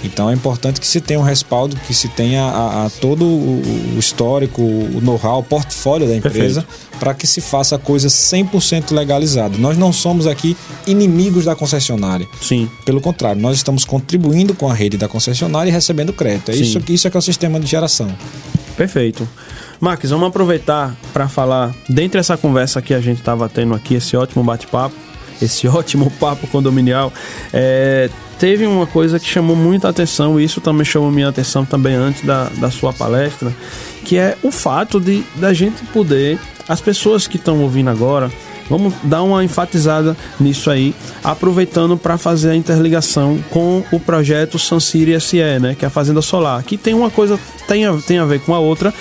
então 0.05 0.29
é 0.29 0.33
importante 0.33 0.79
que 0.79 0.87
se 0.87 1.01
tenha 1.01 1.19
um 1.19 1.23
respaldo, 1.23 1.75
que 1.87 1.93
se 1.93 2.07
tenha 2.09 2.43
a, 2.43 2.85
a 2.85 2.89
todo 2.89 3.25
o 3.25 3.97
histórico, 3.97 4.61
o 4.61 5.01
know-how, 5.01 5.39
o 5.39 5.43
portfólio 5.43 6.07
da 6.07 6.15
empresa, 6.15 6.65
para 6.99 7.13
que 7.13 7.27
se 7.27 7.41
faça 7.41 7.75
a 7.75 7.79
coisa 7.79 8.07
100% 8.07 8.93
legalizada. 8.93 9.57
Nós 9.57 9.77
não 9.77 9.91
somos 9.91 10.27
aqui 10.27 10.55
inimigos 10.87 11.45
da 11.45 11.55
concessionária. 11.55 12.27
Sim. 12.41 12.69
Pelo 12.85 13.01
contrário, 13.01 13.41
nós 13.41 13.57
estamos 13.57 13.85
contribuindo 13.85 14.53
com 14.53 14.69
a 14.69 14.73
rede 14.73 14.97
da 14.97 15.07
concessionária 15.07 15.69
e 15.69 15.73
recebendo 15.73 16.13
crédito. 16.13 16.51
É 16.51 16.55
isso, 16.55 16.81
isso 16.89 17.07
é 17.07 17.11
que 17.11 17.17
é 17.17 17.19
o 17.19 17.21
sistema 17.21 17.59
de 17.59 17.65
geração. 17.65 18.15
Perfeito. 18.77 19.27
Max, 19.79 20.09
vamos 20.09 20.27
aproveitar 20.27 20.95
para 21.13 21.27
falar, 21.27 21.73
dentre 21.89 22.19
essa 22.19 22.37
conversa 22.37 22.81
que 22.81 22.93
a 22.93 22.99
gente 22.99 23.19
estava 23.19 23.47
tendo 23.49 23.73
aqui, 23.73 23.95
esse 23.95 24.15
ótimo 24.15 24.43
bate-papo, 24.43 24.95
esse 25.41 25.67
ótimo 25.69 26.11
papo 26.11 26.47
condominial, 26.47 27.11
é, 27.53 28.09
teve 28.39 28.65
uma 28.65 28.85
coisa 28.85 29.19
que 29.19 29.27
chamou 29.27 29.55
muita 29.55 29.89
atenção, 29.89 30.39
e 30.39 30.43
isso 30.43 30.61
também 30.61 30.85
chamou 30.85 31.11
minha 31.11 31.29
atenção 31.29 31.65
também 31.65 31.95
antes 31.95 32.23
da, 32.23 32.49
da 32.57 32.69
sua 32.69 32.93
palestra, 32.93 33.53
que 34.03 34.17
é 34.17 34.37
o 34.43 34.51
fato 34.51 34.99
de 34.99 35.23
da 35.35 35.53
gente 35.53 35.83
poder, 35.85 36.39
as 36.67 36.81
pessoas 36.81 37.27
que 37.27 37.37
estão 37.37 37.61
ouvindo 37.61 37.89
agora, 37.89 38.31
vamos 38.69 38.93
dar 39.03 39.23
uma 39.23 39.43
enfatizada 39.43 40.15
nisso 40.39 40.69
aí, 40.69 40.93
aproveitando 41.23 41.97
para 41.97 42.17
fazer 42.17 42.51
a 42.51 42.55
interligação 42.55 43.39
com 43.49 43.83
o 43.91 43.99
projeto 43.99 44.57
Sansiri 44.57 45.19
SE, 45.19 45.37
né, 45.59 45.75
que 45.77 45.85
é 45.85 45.87
a 45.87 45.91
Fazenda 45.91 46.21
Solar, 46.21 46.63
que 46.63 46.77
tem 46.77 46.93
uma 46.93 47.09
coisa 47.09 47.39
tem 47.67 47.85
a, 47.85 47.93
tem 47.93 48.19
a 48.19 48.25
ver 48.25 48.41
com 48.41 48.53
a 48.53 48.59
outra, 48.59 48.93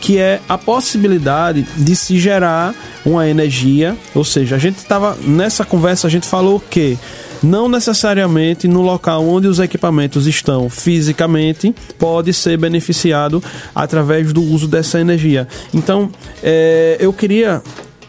que 0.00 0.18
é 0.18 0.40
a 0.48 0.58
possibilidade 0.58 1.62
de 1.76 1.96
se 1.96 2.18
gerar 2.18 2.74
uma 3.04 3.28
energia, 3.28 3.96
ou 4.14 4.24
seja, 4.24 4.56
a 4.56 4.58
gente 4.58 4.78
estava 4.78 5.16
nessa 5.22 5.64
conversa 5.64 6.06
a 6.06 6.10
gente 6.10 6.26
falou 6.26 6.60
que 6.60 6.98
não 7.42 7.68
necessariamente 7.68 8.68
no 8.68 8.82
local 8.82 9.26
onde 9.26 9.46
os 9.46 9.58
equipamentos 9.58 10.26
estão 10.26 10.68
fisicamente 10.68 11.74
pode 11.98 12.32
ser 12.32 12.58
beneficiado 12.58 13.42
através 13.74 14.32
do 14.32 14.42
uso 14.42 14.68
dessa 14.68 15.00
energia. 15.00 15.48
Então, 15.72 16.10
é, 16.42 16.96
eu 17.00 17.12
queria 17.12 17.62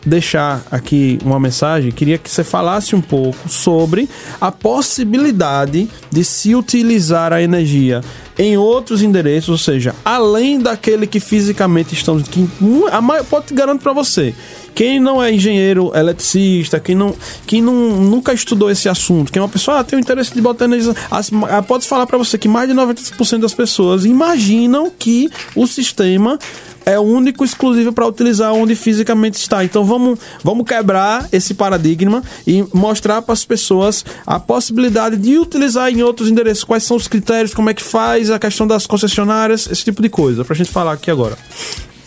deixar 0.06 0.64
aqui 0.72 1.20
uma 1.24 1.40
mensagem, 1.40 1.92
queria 1.92 2.18
que 2.18 2.30
você 2.30 2.44
falasse 2.44 2.96
um 2.96 3.02
pouco 3.02 3.48
sobre 3.48 4.10
a 4.40 4.52
possibilidade 4.52 5.88
de 6.10 6.24
se 6.24 6.56
utilizar 6.56 7.32
a 7.32 7.42
energia 7.42 8.02
em 8.42 8.58
outros 8.58 9.04
endereços, 9.04 9.50
ou 9.50 9.58
seja, 9.58 9.94
além 10.04 10.60
daquele 10.60 11.06
que 11.06 11.20
fisicamente 11.20 11.94
estão. 11.94 12.20
Que, 12.20 12.50
a 12.92 13.00
maior, 13.00 13.24
pode 13.24 13.54
garanto 13.54 13.84
para 13.84 13.94
você 13.94 14.34
quem 14.74 15.00
não 15.00 15.22
é 15.22 15.32
engenheiro 15.32 15.92
eletricista, 15.96 16.80
quem, 16.80 16.96
não, 16.96 17.14
quem 17.46 17.62
não, 17.62 17.74
nunca 18.02 18.34
estudou 18.34 18.72
esse 18.72 18.90
assunto, 18.90 19.32
quem 19.32 19.40
é 19.40 19.44
uma 19.44 19.50
pessoa 19.50 19.80
ah, 19.80 19.84
tem 19.84 20.00
o 20.00 20.00
interesse 20.00 20.34
de 20.34 20.42
botar 20.42 20.66
energia. 20.66 20.96
Ah, 21.12 21.62
pode 21.62 21.86
falar 21.86 22.08
para 22.08 22.18
você 22.18 22.36
que 22.36 22.48
mais 22.48 22.68
de 22.68 22.74
90% 22.74 23.40
das 23.40 23.54
pessoas 23.54 24.06
imaginam 24.06 24.92
que 24.98 25.30
o 25.56 25.68
sistema 25.68 26.40
é 26.86 27.00
único, 27.00 27.44
exclusivo 27.44 27.94
para 27.94 28.08
utilizar 28.08 28.54
onde 28.54 28.76
fisicamente 28.76 29.36
está. 29.36 29.64
Então 29.64 29.84
vamos, 29.84 30.18
vamos 30.44 30.66
quebrar 30.66 31.28
esse 31.32 31.54
paradigma 31.54 32.24
e 32.46 32.66
mostrar 32.74 33.22
para 33.22 33.34
as 33.34 33.46
pessoas 33.46 34.04
a 34.26 34.40
possibilidade 34.40 35.18
de 35.18 35.38
utilizar 35.38 35.92
em 35.92 36.02
outros 36.02 36.30
endereços. 36.30 36.64
Quais 36.64 36.84
são 36.84 36.98
os 36.98 37.08
critérios, 37.08 37.54
como 37.54 37.70
é 37.70 37.74
que 37.74 37.84
faz, 37.84 38.31
a 38.32 38.40
questão 38.40 38.66
das 38.66 38.86
concessionárias, 38.88 39.68
esse 39.70 39.84
tipo 39.84 40.02
de 40.02 40.10
coisa, 40.10 40.44
para 40.44 40.54
a 40.54 40.58
gente 40.58 40.70
falar 40.70 40.94
aqui 40.94 41.12
agora. 41.12 41.38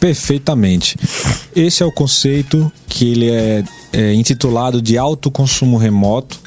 Perfeitamente. 0.00 0.96
Esse 1.54 1.82
é 1.82 1.87
o 1.87 1.92
conceito 1.92 2.70
que 2.87 3.12
ele 3.12 3.30
é, 3.30 3.64
é 3.92 4.12
intitulado 4.12 4.82
de 4.82 4.98
autoconsumo 4.98 5.76
remoto 5.76 6.38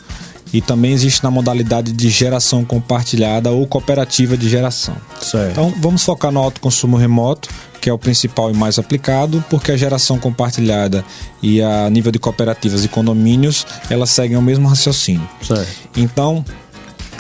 e 0.54 0.62
também 0.62 0.92
existe 0.92 1.24
na 1.24 1.32
modalidade 1.32 1.92
de 1.92 2.10
geração 2.10 2.64
compartilhada 2.64 3.52
ou 3.52 3.66
cooperativa 3.68 4.38
de 4.38 4.50
geração. 4.50 4.96
Certo. 5.20 5.52
Então 5.52 5.74
vamos 5.80 6.04
focar 6.04 6.32
no 6.32 6.40
autoconsumo 6.40 6.98
remoto, 6.98 7.50
que 7.82 7.90
é 7.90 7.94
o 7.94 7.98
principal 7.98 8.52
e 8.52 8.54
mais 8.54 8.80
aplicado, 8.80 9.44
porque 9.50 9.72
a 9.72 9.78
geração 9.78 10.20
compartilhada 10.20 11.04
e 11.42 11.62
a 11.62 11.90
nível 11.90 12.12
de 12.12 12.20
cooperativas 12.20 12.86
e 12.86 12.88
condomínios, 12.88 13.66
elas 13.90 14.10
seguem 14.10 14.38
o 14.38 14.42
mesmo 14.42 14.68
raciocínio. 14.68 15.28
Certo. 15.42 15.90
Então, 15.96 16.44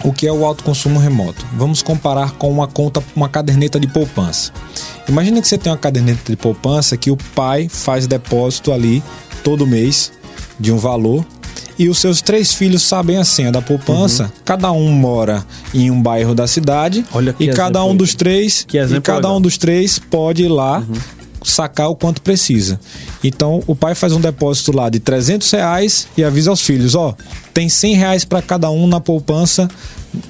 o 0.03 0.13
que 0.13 0.27
é 0.27 0.31
o 0.31 0.45
autoconsumo 0.45 0.99
remoto? 0.99 1.45
Vamos 1.53 1.81
comparar 1.81 2.31
com 2.33 2.51
uma 2.51 2.67
conta, 2.67 3.03
uma 3.15 3.29
caderneta 3.29 3.79
de 3.79 3.87
poupança. 3.87 4.51
Imagina 5.07 5.41
que 5.41 5.47
você 5.47 5.57
tem 5.57 5.71
uma 5.71 5.77
caderneta 5.77 6.21
de 6.29 6.35
poupança 6.35 6.97
que 6.97 7.11
o 7.11 7.17
pai 7.35 7.67
faz 7.69 8.07
depósito 8.07 8.71
ali 8.71 9.03
todo 9.43 9.65
mês 9.65 10.11
de 10.59 10.71
um 10.71 10.77
valor 10.77 11.25
e 11.79 11.87
os 11.87 11.99
seus 11.99 12.21
três 12.21 12.53
filhos 12.53 12.81
sabem 12.81 13.17
a 13.17 13.23
senha 13.23 13.51
da 13.51 13.61
poupança. 13.61 14.31
Cada 14.43 14.71
um 14.71 14.91
mora 14.91 15.45
em 15.73 15.91
um 15.91 16.01
bairro 16.01 16.33
da 16.33 16.47
cidade 16.47 16.99
Uhum. 16.99 17.05
Olha 17.13 17.33
que 17.33 17.43
e 17.43 17.53
cada 17.53 17.83
um 17.83 17.95
dos 17.95 18.15
três 18.15 18.63
Que 18.67 18.77
e 18.77 19.01
cada 19.01 19.17
legal. 19.17 19.31
Uhum. 19.31 19.37
um 19.37 19.41
dos 19.41 19.57
três 19.57 19.99
pode 19.99 20.43
ir 20.43 20.47
lá 20.47 20.83
sacar 21.43 21.89
o 21.89 21.95
quanto 21.95 22.21
precisa. 22.21 22.79
Então 23.23 23.63
o 23.67 23.75
pai 23.75 23.95
faz 23.95 24.13
um 24.13 24.19
depósito 24.19 24.71
lá 24.71 24.89
de 24.89 24.99
300 24.99 25.49
reais 25.51 26.07
e 26.17 26.23
avisa 26.23 26.49
aos 26.49 26.61
filhos, 26.61 26.95
ó, 26.95 27.15
tem 27.53 27.69
100 27.69 27.95
reais 27.95 28.25
para 28.25 28.41
cada 28.41 28.69
um 28.69 28.87
na 28.87 28.99
poupança, 28.99 29.67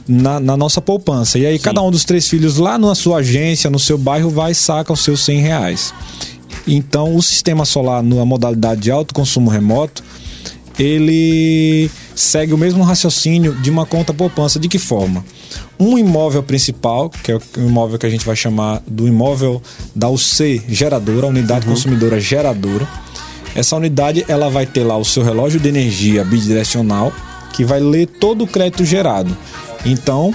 na, 0.07 0.39
na 0.39 0.57
nossa 0.57 0.81
poupança. 0.81 1.37
E 1.39 1.45
aí 1.45 1.59
cada 1.59 1.81
um 1.81 1.91
dos 1.91 2.05
três 2.05 2.27
filhos 2.27 2.57
lá 2.57 2.77
na 2.77 2.95
sua 2.95 3.17
agência, 3.17 3.69
no 3.69 3.79
seu 3.79 3.97
bairro, 3.97 4.29
vai 4.29 4.51
e 4.51 4.55
saca 4.55 4.93
os 4.93 5.01
seus 5.01 5.23
100 5.25 5.41
reais. 5.41 5.93
Então 6.67 7.15
o 7.15 7.21
sistema 7.21 7.65
solar 7.65 8.03
na 8.03 8.25
modalidade 8.25 8.81
de 8.81 8.91
alto 8.91 9.13
consumo 9.13 9.49
remoto, 9.49 10.03
ele 10.77 11.89
segue 12.13 12.53
o 12.53 12.57
mesmo 12.57 12.83
raciocínio 12.83 13.55
de 13.55 13.69
uma 13.69 13.85
conta 13.85 14.13
poupança. 14.13 14.59
De 14.59 14.67
que 14.67 14.77
forma? 14.77 15.23
Um 15.79 15.97
imóvel 15.97 16.41
principal, 16.41 17.09
que 17.09 17.31
é 17.31 17.35
o 17.35 17.41
imóvel 17.57 17.99
que 17.99 18.05
a 18.05 18.09
gente 18.09 18.25
vai 18.25 18.35
chamar 18.35 18.81
do 18.87 19.07
imóvel 19.07 19.61
da 19.95 20.09
UC 20.09 20.63
geradora, 20.67 21.27
unidade 21.27 21.65
consumidora 21.65 22.19
geradora. 22.19 22.87
Essa 23.55 23.75
unidade 23.75 24.25
ela 24.27 24.49
vai 24.49 24.65
ter 24.65 24.83
lá 24.83 24.97
o 24.97 25.05
seu 25.05 25.23
relógio 25.23 25.59
de 25.59 25.69
energia 25.69 26.23
bidirecional, 26.23 27.13
que 27.53 27.63
vai 27.63 27.79
ler 27.79 28.07
todo 28.07 28.43
o 28.43 28.47
crédito 28.47 28.83
gerado. 28.83 29.35
Então, 29.85 30.33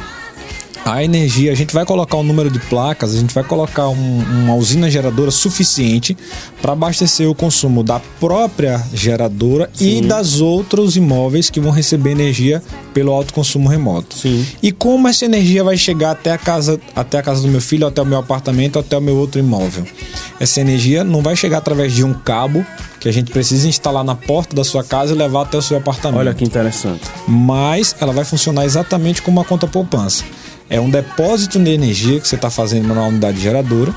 a 0.84 1.02
energia, 1.04 1.52
a 1.52 1.54
gente 1.54 1.72
vai 1.72 1.84
colocar 1.84 2.16
um 2.16 2.24
número 2.24 2.50
de 2.50 2.58
placas, 2.58 3.14
a 3.14 3.18
gente 3.18 3.32
vai 3.32 3.44
colocar 3.44 3.88
um- 3.88 4.18
uma 4.44 4.54
usina 4.56 4.90
geradora 4.90 5.30
suficiente 5.30 6.16
para 6.60 6.72
abastecer 6.72 7.28
o 7.30 7.34
consumo 7.34 7.84
da 7.84 8.00
própria 8.18 8.82
geradora 8.92 9.70
e 9.80 10.00
das 10.00 10.40
outros 10.40 10.96
imóveis 10.96 11.48
que 11.50 11.60
vão 11.60 11.70
receber 11.70 12.10
energia 12.10 12.60
pelo 12.92 13.12
alto 13.12 13.32
consumo 13.32 13.68
remoto. 13.68 14.16
Sim. 14.18 14.44
E 14.60 14.72
como 14.72 15.06
essa 15.06 15.24
energia 15.24 15.62
vai 15.62 15.76
chegar 15.76 16.10
até 16.10 16.32
a 16.32 16.38
casa, 16.38 16.80
até 16.96 17.18
a 17.18 17.22
casa 17.22 17.42
do 17.42 17.48
meu 17.48 17.60
filho, 17.60 17.86
até 17.86 18.02
o 18.02 18.06
meu 18.06 18.18
apartamento, 18.18 18.76
até 18.78 18.98
o 18.98 19.00
meu 19.00 19.16
outro 19.16 19.38
imóvel? 19.38 19.84
Essa 20.40 20.60
energia 20.60 21.04
não 21.04 21.22
vai 21.22 21.36
chegar 21.36 21.58
através 21.58 21.92
de 21.92 22.02
um 22.02 22.12
cabo 22.12 22.66
que 22.98 23.08
a 23.08 23.12
gente 23.12 23.30
precisa 23.30 23.68
instalar 23.68 24.02
na 24.04 24.14
porta 24.16 24.54
da 24.56 24.64
sua 24.64 24.82
casa 24.82 25.12
e 25.14 25.16
levar 25.16 25.42
até 25.42 25.56
o 25.58 25.62
seu 25.62 25.76
apartamento 25.76 26.18
Olha 26.20 26.34
que 26.34 26.44
interessante. 26.44 27.02
mas 27.28 27.94
ela 28.00 28.12
vai 28.12 28.24
funcionar 28.24 28.64
exatamente 28.64 29.22
como 29.22 29.38
uma 29.40 29.44
conta 29.44 29.66
poupança. 29.68 30.24
É 30.72 30.80
um 30.80 30.88
depósito 30.88 31.58
de 31.58 31.70
energia 31.70 32.18
que 32.18 32.26
você 32.26 32.34
está 32.34 32.48
fazendo 32.48 32.94
na 32.94 33.06
unidade 33.06 33.38
geradora 33.38 33.94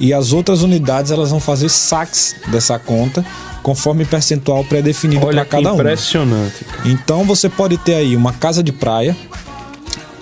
e 0.00 0.12
as 0.12 0.32
outras 0.32 0.60
unidades 0.60 1.12
elas 1.12 1.30
vão 1.30 1.38
fazer 1.38 1.68
saques 1.68 2.34
dessa 2.48 2.80
conta 2.80 3.24
conforme 3.62 4.04
percentual 4.04 4.64
pré-definido 4.64 5.24
para 5.24 5.44
cada 5.44 5.72
um. 5.72 5.76
impressionante. 5.76 6.64
cara. 6.64 6.88
Então 6.88 7.24
você 7.24 7.48
pode 7.48 7.78
ter 7.78 7.94
aí 7.94 8.16
uma 8.16 8.32
casa 8.32 8.60
de 8.60 8.72
praia. 8.72 9.16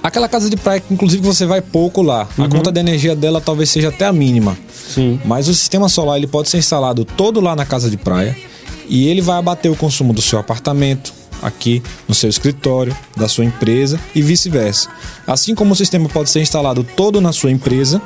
Aquela 0.02 0.28
casa 0.28 0.50
de 0.50 0.58
praia 0.58 0.78
que 0.78 0.92
inclusive 0.92 1.26
você 1.26 1.46
vai 1.46 1.62
pouco 1.62 2.02
lá. 2.02 2.28
A 2.36 2.48
conta 2.48 2.70
de 2.70 2.80
energia 2.80 3.16
dela 3.16 3.40
talvez 3.40 3.70
seja 3.70 3.88
até 3.88 4.04
a 4.04 4.12
mínima. 4.12 4.58
Sim. 4.70 5.18
Mas 5.24 5.48
o 5.48 5.54
sistema 5.54 5.88
solar 5.88 6.18
ele 6.18 6.26
pode 6.26 6.50
ser 6.50 6.58
instalado 6.58 7.02
todo 7.02 7.40
lá 7.40 7.56
na 7.56 7.64
casa 7.64 7.88
de 7.88 7.96
praia 7.96 8.36
e 8.90 9.08
ele 9.08 9.22
vai 9.22 9.38
abater 9.38 9.72
o 9.72 9.76
consumo 9.76 10.12
do 10.12 10.20
seu 10.20 10.38
apartamento, 10.38 11.14
aqui 11.42 11.82
no 12.06 12.14
seu 12.14 12.28
escritório, 12.28 12.96
da 13.16 13.28
sua 13.28 13.44
empresa 13.44 13.98
e 14.14 14.22
vice-versa. 14.22 14.88
Assim 15.26 15.54
como 15.54 15.72
o 15.72 15.76
sistema 15.76 16.08
pode 16.08 16.30
ser 16.30 16.40
instalado 16.40 16.82
todo 16.82 17.20
na 17.20 17.32
sua 17.32 17.50
empresa 17.50 18.00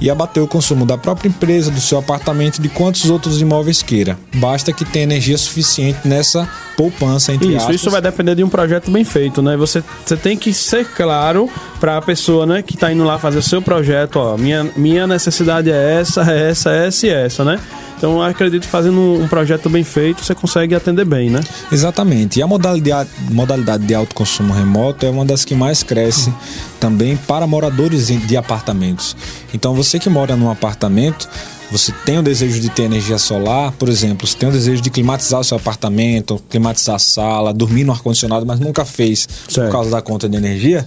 e 0.00 0.10
abater 0.10 0.42
o 0.42 0.46
consumo 0.46 0.84
da 0.84 0.98
própria 0.98 1.28
empresa, 1.28 1.70
do 1.70 1.80
seu 1.80 1.98
apartamento, 1.98 2.60
de 2.60 2.68
quantos 2.68 3.08
outros 3.08 3.40
imóveis 3.40 3.82
queira. 3.82 4.18
Basta 4.34 4.72
que 4.72 4.84
tenha 4.84 5.04
energia 5.04 5.38
suficiente 5.38 6.06
nessa 6.06 6.48
poupança 6.76 7.32
entre 7.32 7.48
Isso, 7.48 7.56
aspas. 7.56 7.74
isso 7.74 7.90
vai 7.90 8.02
depender 8.02 8.34
de 8.34 8.44
um 8.44 8.48
projeto 8.48 8.90
bem 8.90 9.04
feito, 9.04 9.40
né? 9.40 9.56
Você, 9.56 9.82
você 10.04 10.16
tem 10.16 10.36
que 10.36 10.52
ser 10.52 10.86
claro 10.88 11.48
para 11.80 11.96
a 11.96 12.02
pessoa, 12.02 12.44
né, 12.44 12.62
que 12.62 12.76
tá 12.76 12.92
indo 12.92 13.04
lá 13.04 13.18
fazer 13.18 13.38
o 13.38 13.42
seu 13.42 13.62
projeto, 13.62 14.16
ó, 14.16 14.36
minha, 14.36 14.64
minha 14.76 15.06
necessidade 15.06 15.70
é 15.70 16.00
essa, 16.00 16.22
é 16.30 16.50
essa, 16.50 16.70
é 16.70 16.86
essa 16.86 17.06
e 17.06 17.10
essa, 17.10 17.44
né? 17.44 17.58
Então 17.96 18.16
eu 18.16 18.22
acredito 18.22 18.62
que 18.62 18.68
fazendo 18.68 19.00
um, 19.00 19.26
projeto 19.26 19.70
bem 19.70 19.82
feito, 19.82 20.22
você 20.22 20.34
consegue 20.34 20.74
atender 20.74 21.04
bem, 21.04 21.30
né? 21.30 21.40
Exatamente. 21.72 22.38
E 22.38 22.42
a 22.42 22.46
modalidade, 22.46 23.08
modalidade 23.30 23.86
de 23.86 23.94
alto 23.94 24.14
consumo 24.14 24.52
remoto 24.52 25.06
é 25.06 25.10
uma 25.10 25.24
das 25.24 25.44
que 25.44 25.54
mais 25.54 25.82
cresce 25.82 26.32
também 26.78 27.16
para 27.16 27.46
moradores 27.46 28.08
de 28.08 28.36
apartamentos. 28.36 29.16
Então 29.54 29.74
você 29.74 29.98
que 29.98 30.10
mora 30.10 30.36
num 30.36 30.50
apartamento, 30.50 31.28
você 31.70 31.92
tem 32.04 32.18
o 32.18 32.22
desejo 32.22 32.60
de 32.60 32.68
ter 32.68 32.82
energia 32.84 33.18
solar, 33.18 33.72
por 33.72 33.88
exemplo, 33.88 34.26
você 34.26 34.36
tem 34.36 34.48
o 34.48 34.52
desejo 34.52 34.80
de 34.80 34.90
climatizar 34.90 35.40
o 35.40 35.44
seu 35.44 35.56
apartamento, 35.56 36.40
climatizar 36.48 36.96
a 36.96 36.98
sala, 36.98 37.52
dormir 37.52 37.84
no 37.84 37.92
ar-condicionado, 37.92 38.46
mas 38.46 38.60
nunca 38.60 38.84
fez 38.84 39.28
Certo. 39.48 39.66
por 39.66 39.72
causa 39.72 39.90
da 39.90 40.00
conta 40.00 40.28
de 40.28 40.36
energia. 40.36 40.84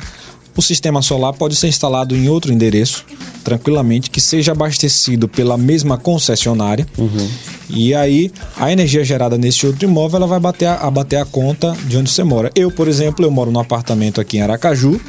O 0.59 0.61
sistema 0.61 1.01
solar 1.01 1.31
pode 1.31 1.55
ser 1.55 1.69
instalado 1.69 2.13
em 2.13 2.27
outro 2.27 2.51
endereço, 2.51 3.05
tranquilamente, 3.45 4.09
que 4.09 4.19
seja 4.19 4.51
abastecido 4.51 5.25
pela 5.25 5.57
mesma 5.57 5.97
concessionária. 5.97 6.85
E 7.69 7.95
aí, 7.95 8.29
a 8.57 8.69
energia 8.69 9.01
gerada 9.05 9.37
nesse 9.37 9.65
outro 9.65 9.85
imóvel, 9.85 10.17
ela 10.17 10.27
vai 10.27 10.37
bater 10.37 10.65
a, 10.65 10.73
a 10.81 10.91
bater 10.91 11.15
a 11.15 11.23
conta 11.23 11.73
de 11.85 11.95
onde 11.95 12.09
você 12.09 12.25
mora. 12.25 12.51
Eu, 12.53 12.69
por 12.69 12.89
exemplo, 12.89 13.23
eu 13.23 13.31
moro 13.31 13.49
num 13.49 13.59
apartamento 13.61 14.19
aqui 14.19 14.35
em 14.35 14.41
Aracaju 14.41 14.99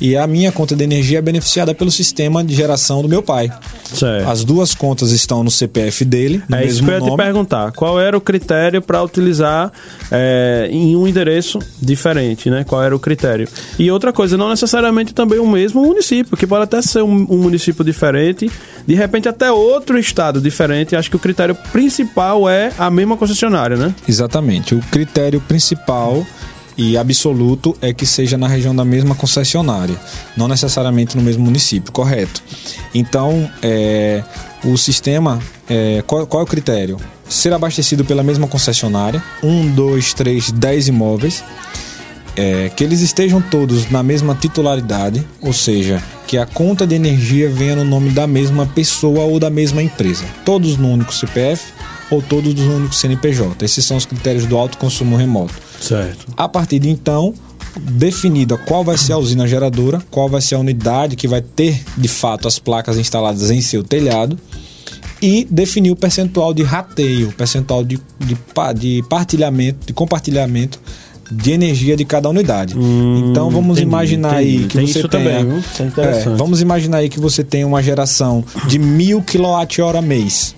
e 0.00 0.16
a 0.16 0.26
minha 0.26 0.52
conta 0.52 0.76
de 0.76 0.84
energia 0.84 1.18
é 1.18 1.22
beneficiada 1.22 1.74
pelo 1.74 1.90
sistema 1.90 2.44
de 2.44 2.54
geração 2.54 3.02
do 3.02 3.08
meu 3.08 3.22
pai. 3.22 3.50
Certo. 3.92 4.28
As 4.28 4.44
duas 4.44 4.74
contas 4.74 5.10
estão 5.12 5.42
no 5.42 5.50
CPF 5.50 6.04
dele, 6.04 6.42
no 6.48 6.56
É 6.56 6.64
isso 6.64 6.82
que 6.82 6.88
eu 6.90 6.94
ia 6.94 7.00
te 7.00 7.06
nome. 7.06 7.16
perguntar. 7.22 7.72
Qual 7.72 8.00
era 8.00 8.16
o 8.16 8.20
critério 8.20 8.80
para 8.82 9.02
utilizar 9.02 9.72
é, 10.10 10.68
em 10.70 10.94
um 10.94 11.06
endereço 11.06 11.58
diferente, 11.80 12.50
né? 12.50 12.64
Qual 12.64 12.82
era 12.82 12.94
o 12.94 12.98
critério? 12.98 13.48
E 13.78 13.90
outra 13.90 14.12
coisa, 14.12 14.36
não 14.36 14.48
necessariamente 14.50 15.12
também 15.14 15.38
o 15.38 15.46
mesmo 15.48 15.82
município, 15.84 16.36
que 16.36 16.46
pode 16.46 16.64
até 16.64 16.80
ser 16.82 17.02
um, 17.02 17.26
um 17.30 17.38
município 17.38 17.84
diferente, 17.84 18.50
de 18.86 18.94
repente 18.94 19.28
até 19.28 19.50
outro 19.50 19.98
estado 19.98 20.40
diferente. 20.40 20.94
Acho 20.94 21.10
que 21.10 21.16
o 21.16 21.20
critério 21.20 21.54
principal 21.72 22.48
é 22.48 22.72
a 22.78 22.90
mesma 22.90 23.16
concessionária, 23.16 23.76
né? 23.76 23.94
Exatamente. 24.08 24.74
O 24.74 24.80
critério 24.90 25.40
principal 25.40 26.26
e 26.78 26.96
absoluto 26.96 27.76
é 27.82 27.92
que 27.92 28.06
seja 28.06 28.38
na 28.38 28.46
região 28.46 28.74
da 28.74 28.84
mesma 28.84 29.16
concessionária, 29.16 29.96
não 30.36 30.46
necessariamente 30.46 31.16
no 31.16 31.22
mesmo 31.22 31.44
município, 31.44 31.90
correto? 31.90 32.40
Então, 32.94 33.50
é, 33.60 34.22
o 34.64 34.78
sistema, 34.78 35.40
é, 35.68 36.04
qual, 36.06 36.24
qual 36.28 36.42
é 36.42 36.44
o 36.44 36.46
critério? 36.46 36.96
Ser 37.28 37.52
abastecido 37.52 38.04
pela 38.04 38.22
mesma 38.22 38.46
concessionária, 38.46 39.20
um, 39.42 39.68
dois, 39.68 40.14
três, 40.14 40.52
dez 40.52 40.86
imóveis, 40.86 41.42
é, 42.36 42.68
que 42.68 42.84
eles 42.84 43.00
estejam 43.00 43.40
todos 43.40 43.90
na 43.90 44.04
mesma 44.04 44.36
titularidade, 44.36 45.26
ou 45.42 45.52
seja, 45.52 46.00
que 46.28 46.38
a 46.38 46.46
conta 46.46 46.86
de 46.86 46.94
energia 46.94 47.50
venha 47.50 47.74
no 47.74 47.84
nome 47.84 48.10
da 48.10 48.28
mesma 48.28 48.64
pessoa 48.66 49.24
ou 49.24 49.40
da 49.40 49.50
mesma 49.50 49.82
empresa, 49.82 50.24
todos 50.44 50.76
no 50.76 50.88
único 50.88 51.12
CPF 51.12 51.72
ou 52.10 52.22
todos 52.22 52.54
no 52.54 52.76
único 52.76 52.94
CNPJ. 52.94 53.64
Esses 53.64 53.84
são 53.84 53.96
os 53.96 54.06
critérios 54.06 54.46
do 54.46 54.56
alto 54.56 54.78
consumo 54.78 55.16
remoto. 55.16 55.54
Certo. 55.80 56.26
A 56.36 56.48
partir 56.48 56.78
de 56.78 56.88
então, 56.88 57.34
definida 57.78 58.56
qual 58.56 58.84
vai 58.84 58.96
ser 58.98 59.12
a 59.12 59.18
usina 59.18 59.46
geradora, 59.46 60.02
qual 60.10 60.28
vai 60.28 60.40
ser 60.40 60.54
a 60.54 60.58
unidade 60.58 61.16
que 61.16 61.28
vai 61.28 61.42
ter 61.42 61.82
de 61.96 62.08
fato 62.08 62.48
as 62.48 62.58
placas 62.58 62.96
instaladas 62.98 63.50
em 63.50 63.60
seu 63.60 63.82
telhado 63.82 64.38
e 65.20 65.46
definir 65.50 65.90
o 65.90 65.96
percentual 65.96 66.54
de 66.54 66.62
rateio, 66.62 67.32
percentual 67.32 67.84
de, 67.84 67.98
de, 68.18 68.36
de 68.78 69.02
partilhamento, 69.08 69.86
de 69.86 69.92
compartilhamento 69.92 70.80
de 71.30 71.52
energia 71.52 71.94
de 71.94 72.04
cada 72.06 72.28
unidade. 72.28 72.74
então 72.74 73.50
vamos 73.50 73.76
entendi, 73.76 73.82
imaginar 73.82 74.34
aí 74.36 74.56
entendi. 74.56 74.68
que 74.68 74.76
Tem 74.78 74.86
você 74.86 74.98
isso 75.00 75.08
tenha, 75.08 75.40
também, 75.40 75.62
é. 75.98 76.20
É, 76.20 76.36
vamos 76.36 76.62
imaginar 76.62 76.98
aí 76.98 77.08
que 77.08 77.20
você 77.20 77.44
tem 77.44 77.64
uma 77.64 77.82
geração 77.82 78.42
de 78.66 78.78
mil 78.78 79.22
kWh 79.22 80.00
mês. 80.02 80.54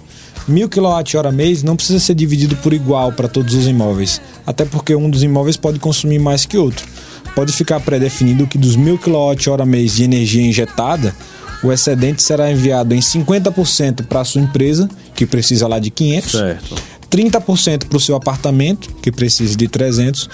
Mil 0.48 0.68
kWh 0.68 1.32
mês 1.32 1.62
não 1.62 1.76
precisa 1.76 2.00
ser 2.00 2.14
dividido 2.14 2.56
por 2.56 2.72
igual 2.72 3.12
para 3.12 3.28
todos 3.28 3.54
os 3.54 3.66
imóveis, 3.66 4.20
até 4.46 4.64
porque 4.64 4.94
um 4.94 5.08
dos 5.08 5.22
imóveis 5.22 5.56
pode 5.56 5.78
consumir 5.78 6.18
mais 6.18 6.44
que 6.44 6.58
outro. 6.58 6.86
Pode 7.34 7.52
ficar 7.52 7.80
pré-definido 7.80 8.46
que 8.46 8.58
dos 8.58 8.74
mil 8.74 8.98
kWh 8.98 9.64
mês 9.66 9.94
de 9.94 10.04
energia 10.04 10.42
injetada, 10.42 11.14
o 11.62 11.70
excedente 11.70 12.22
será 12.22 12.50
enviado 12.50 12.94
em 12.94 13.00
50% 13.00 14.06
para 14.06 14.20
a 14.20 14.24
sua 14.24 14.40
empresa, 14.40 14.88
que 15.14 15.26
precisa 15.26 15.68
lá 15.68 15.78
de 15.78 15.90
500, 15.90 16.30
Certo. 16.30 16.74
30% 17.10 17.86
para 17.86 17.96
o 17.96 18.00
seu 18.00 18.14
apartamento, 18.16 18.88
que 19.02 19.10
precisa 19.12 19.56
de 19.56 19.68
300, 19.68 20.28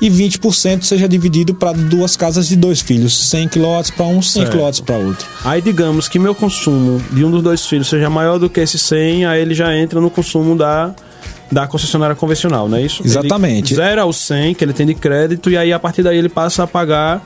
e 0.00 0.08
20% 0.08 0.82
seja 0.82 1.08
dividido 1.08 1.54
para 1.54 1.72
duas 1.72 2.16
casas 2.16 2.48
de 2.48 2.56
dois 2.56 2.80
filhos, 2.80 3.16
100 3.30 3.48
kW 3.48 3.92
para 3.96 4.06
um, 4.06 4.22
100 4.22 4.42
Certo. 4.46 4.56
kW 4.58 4.82
para 4.84 4.96
outro. 4.96 5.26
Aí 5.44 5.60
digamos 5.60 6.08
que 6.08 6.18
meu 6.18 6.34
consumo 6.34 7.02
de 7.12 7.24
um 7.24 7.30
dos 7.30 7.42
dois 7.42 7.66
filhos 7.66 7.88
seja 7.88 8.08
maior 8.08 8.38
do 8.38 8.48
que 8.48 8.60
esse 8.60 8.78
100, 8.78 9.26
aí 9.26 9.40
ele 9.42 9.54
já 9.54 9.74
entra 9.76 10.00
no 10.00 10.10
consumo 10.10 10.56
da, 10.56 10.94
da 11.50 11.66
concessionária 11.66 12.14
convencional, 12.14 12.68
não 12.68 12.78
é 12.78 12.82
isso? 12.82 13.02
Exatamente. 13.04 13.74
Ele 13.74 13.82
zera 13.82 14.04
o 14.04 14.12
100 14.12 14.54
que 14.54 14.64
ele 14.64 14.72
tem 14.72 14.86
de 14.86 14.94
crédito 14.94 15.50
e 15.50 15.56
aí 15.56 15.72
a 15.72 15.78
partir 15.78 16.02
daí 16.02 16.16
ele 16.16 16.28
passa 16.28 16.62
a 16.62 16.66
pagar 16.66 17.22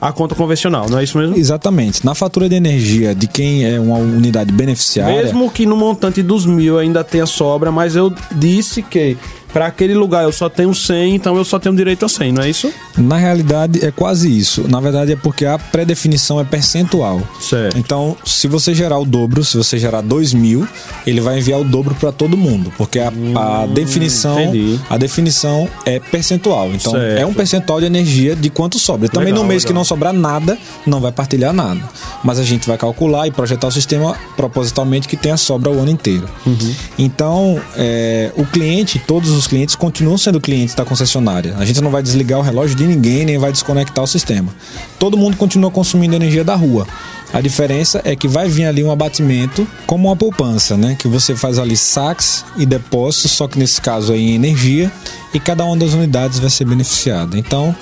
a 0.00 0.12
conta 0.12 0.34
convencional, 0.34 0.86
não 0.90 0.98
é 0.98 1.04
isso 1.04 1.16
mesmo? 1.16 1.36
Exatamente. 1.36 2.04
Na 2.04 2.14
fatura 2.14 2.48
de 2.48 2.54
energia 2.54 3.14
de 3.14 3.26
quem 3.26 3.64
é 3.64 3.80
uma 3.80 3.96
unidade 3.96 4.52
beneficiária, 4.52 5.22
Mesmo 5.22 5.50
que 5.50 5.64
no 5.64 5.76
montante 5.76 6.22
dos 6.22 6.44
mil 6.44 6.78
ainda 6.78 7.02
tenha 7.02 7.26
sobra, 7.26 7.72
mas 7.72 7.96
eu 7.96 8.12
disse 8.32 8.82
que 8.82 9.16
para 9.56 9.68
aquele 9.68 9.94
lugar 9.94 10.22
eu 10.22 10.32
só 10.32 10.50
tenho 10.50 10.74
100, 10.74 11.14
então 11.14 11.34
eu 11.34 11.42
só 11.42 11.58
tenho 11.58 11.74
direito 11.74 12.04
a 12.04 12.08
100, 12.10 12.30
não 12.30 12.42
é 12.42 12.50
isso? 12.50 12.70
Na 12.98 13.16
realidade, 13.16 13.82
é 13.82 13.90
quase 13.90 14.28
isso. 14.30 14.68
Na 14.68 14.80
verdade, 14.80 15.12
é 15.12 15.16
porque 15.16 15.46
a 15.46 15.58
pré-definição 15.58 16.38
é 16.38 16.44
percentual. 16.44 17.22
Certo. 17.40 17.78
Então, 17.78 18.14
se 18.22 18.48
você 18.48 18.74
gerar 18.74 18.98
o 18.98 19.06
dobro, 19.06 19.42
se 19.42 19.56
você 19.56 19.78
gerar 19.78 20.02
2 20.02 20.34
mil, 20.34 20.68
ele 21.06 21.22
vai 21.22 21.38
enviar 21.38 21.58
o 21.58 21.64
dobro 21.64 21.94
para 21.94 22.12
todo 22.12 22.36
mundo. 22.36 22.70
Porque 22.76 22.98
a, 22.98 23.08
a 23.08 23.66
definição 23.66 24.38
entendi. 24.38 24.78
a 24.90 24.98
definição 24.98 25.66
é 25.86 26.00
percentual. 26.00 26.68
Então, 26.74 26.92
Certo. 26.92 27.18
é 27.18 27.24
um 27.24 27.32
percentual 27.32 27.80
de 27.80 27.86
energia 27.86 28.36
de 28.36 28.50
quanto 28.50 28.78
sobra. 28.78 29.08
Também 29.08 29.32
Legal, 29.32 29.42
no 29.42 29.48
mês 29.48 29.64
que 29.64 29.70
legal. 29.70 29.80
não 29.80 29.84
sobrar 29.86 30.12
nada, 30.12 30.58
não 30.86 31.00
vai 31.00 31.12
partilhar 31.12 31.54
nada. 31.54 31.80
Mas 32.22 32.38
a 32.38 32.44
gente 32.44 32.68
vai 32.68 32.76
calcular 32.76 33.26
e 33.26 33.30
projetar 33.30 33.68
o 33.68 33.72
sistema 33.72 34.18
propositalmente 34.36 35.08
que 35.08 35.16
tenha 35.16 35.38
sobra 35.38 35.70
o 35.70 35.80
ano 35.80 35.90
inteiro. 35.90 36.28
Uhum. 36.44 36.74
Então, 36.98 37.58
é, 37.74 38.30
o 38.36 38.44
cliente, 38.44 38.98
todos 38.98 39.30
os 39.30 39.45
clientes 39.46 39.74
continuam 39.74 40.18
sendo 40.18 40.40
clientes 40.40 40.74
da 40.74 40.84
concessionária. 40.84 41.54
A 41.58 41.64
gente 41.64 41.80
não 41.80 41.90
vai 41.90 42.02
desligar 42.02 42.38
o 42.38 42.42
relógio 42.42 42.76
de 42.76 42.84
ninguém, 42.86 43.24
nem 43.24 43.38
vai 43.38 43.52
desconectar 43.52 44.04
o 44.04 44.06
sistema. 44.06 44.54
Todo 44.98 45.16
mundo 45.16 45.36
continua 45.36 45.70
consumindo 45.70 46.14
energia 46.14 46.44
da 46.44 46.54
rua. 46.54 46.86
A 47.32 47.40
diferença 47.40 48.00
é 48.04 48.14
que 48.14 48.28
vai 48.28 48.48
vir 48.48 48.64
ali 48.64 48.82
um 48.82 48.90
abatimento 48.90 49.66
como 49.86 50.08
uma 50.08 50.16
poupança, 50.16 50.76
né? 50.76 50.96
Que 50.98 51.08
você 51.08 51.34
faz 51.34 51.58
ali 51.58 51.76
saques 51.76 52.44
e 52.56 52.64
depósitos, 52.64 53.32
só 53.32 53.48
que 53.48 53.58
nesse 53.58 53.80
caso 53.80 54.12
é 54.12 54.16
em 54.16 54.34
energia, 54.34 54.90
e 55.34 55.40
cada 55.40 55.64
uma 55.64 55.76
das 55.76 55.92
unidades 55.92 56.38
vai 56.38 56.48
ser 56.48 56.64
beneficiada. 56.64 57.36
Então, 57.36 57.74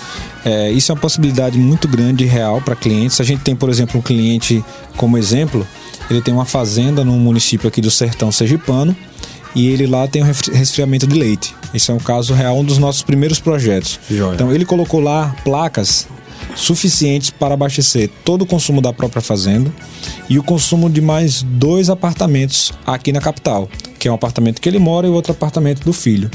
é, 0.44 0.70
isso 0.70 0.90
é 0.90 0.94
uma 0.94 1.00
possibilidade 1.00 1.58
muito 1.58 1.86
grande 1.86 2.24
e 2.24 2.26
real 2.26 2.60
para 2.60 2.74
clientes. 2.74 3.20
A 3.20 3.24
gente 3.24 3.42
tem, 3.42 3.54
por 3.54 3.68
exemplo, 3.68 3.98
um 3.98 4.02
cliente 4.02 4.64
como 4.96 5.18
exemplo, 5.18 5.66
ele 6.10 6.20
tem 6.20 6.32
uma 6.32 6.44
fazenda 6.44 7.04
num 7.04 7.18
município 7.18 7.68
aqui 7.68 7.80
do 7.80 7.90
Sertão 7.90 8.32
Sergipano, 8.32 8.96
e 9.54 9.68
ele 9.68 9.86
lá 9.86 10.06
tem 10.08 10.22
um 10.22 10.26
resfriamento 10.26 11.06
de 11.06 11.18
leite. 11.18 11.54
Esse 11.72 11.90
é 11.90 11.94
um 11.94 11.98
caso 11.98 12.34
real, 12.34 12.58
um 12.58 12.64
dos 12.64 12.78
nossos 12.78 13.02
primeiros 13.02 13.38
projetos. 13.38 13.98
Joia. 14.10 14.34
Então 14.34 14.52
ele 14.52 14.64
colocou 14.64 15.00
lá 15.00 15.34
placas 15.44 16.06
suficientes 16.54 17.30
para 17.30 17.54
abastecer 17.54 18.10
todo 18.24 18.42
o 18.42 18.46
consumo 18.46 18.80
da 18.80 18.92
própria 18.92 19.22
fazenda 19.22 19.72
e 20.28 20.38
o 20.38 20.42
consumo 20.42 20.88
de 20.88 21.00
mais 21.00 21.42
dois 21.42 21.90
apartamentos 21.90 22.72
aqui 22.86 23.12
na 23.12 23.20
capital, 23.20 23.68
que 23.98 24.08
é 24.08 24.10
um 24.10 24.14
apartamento 24.14 24.60
que 24.60 24.68
ele 24.68 24.78
mora 24.78 25.06
e 25.06 25.10
outro 25.10 25.32
apartamento 25.32 25.84
do 25.84 25.92
filho. 25.92 26.30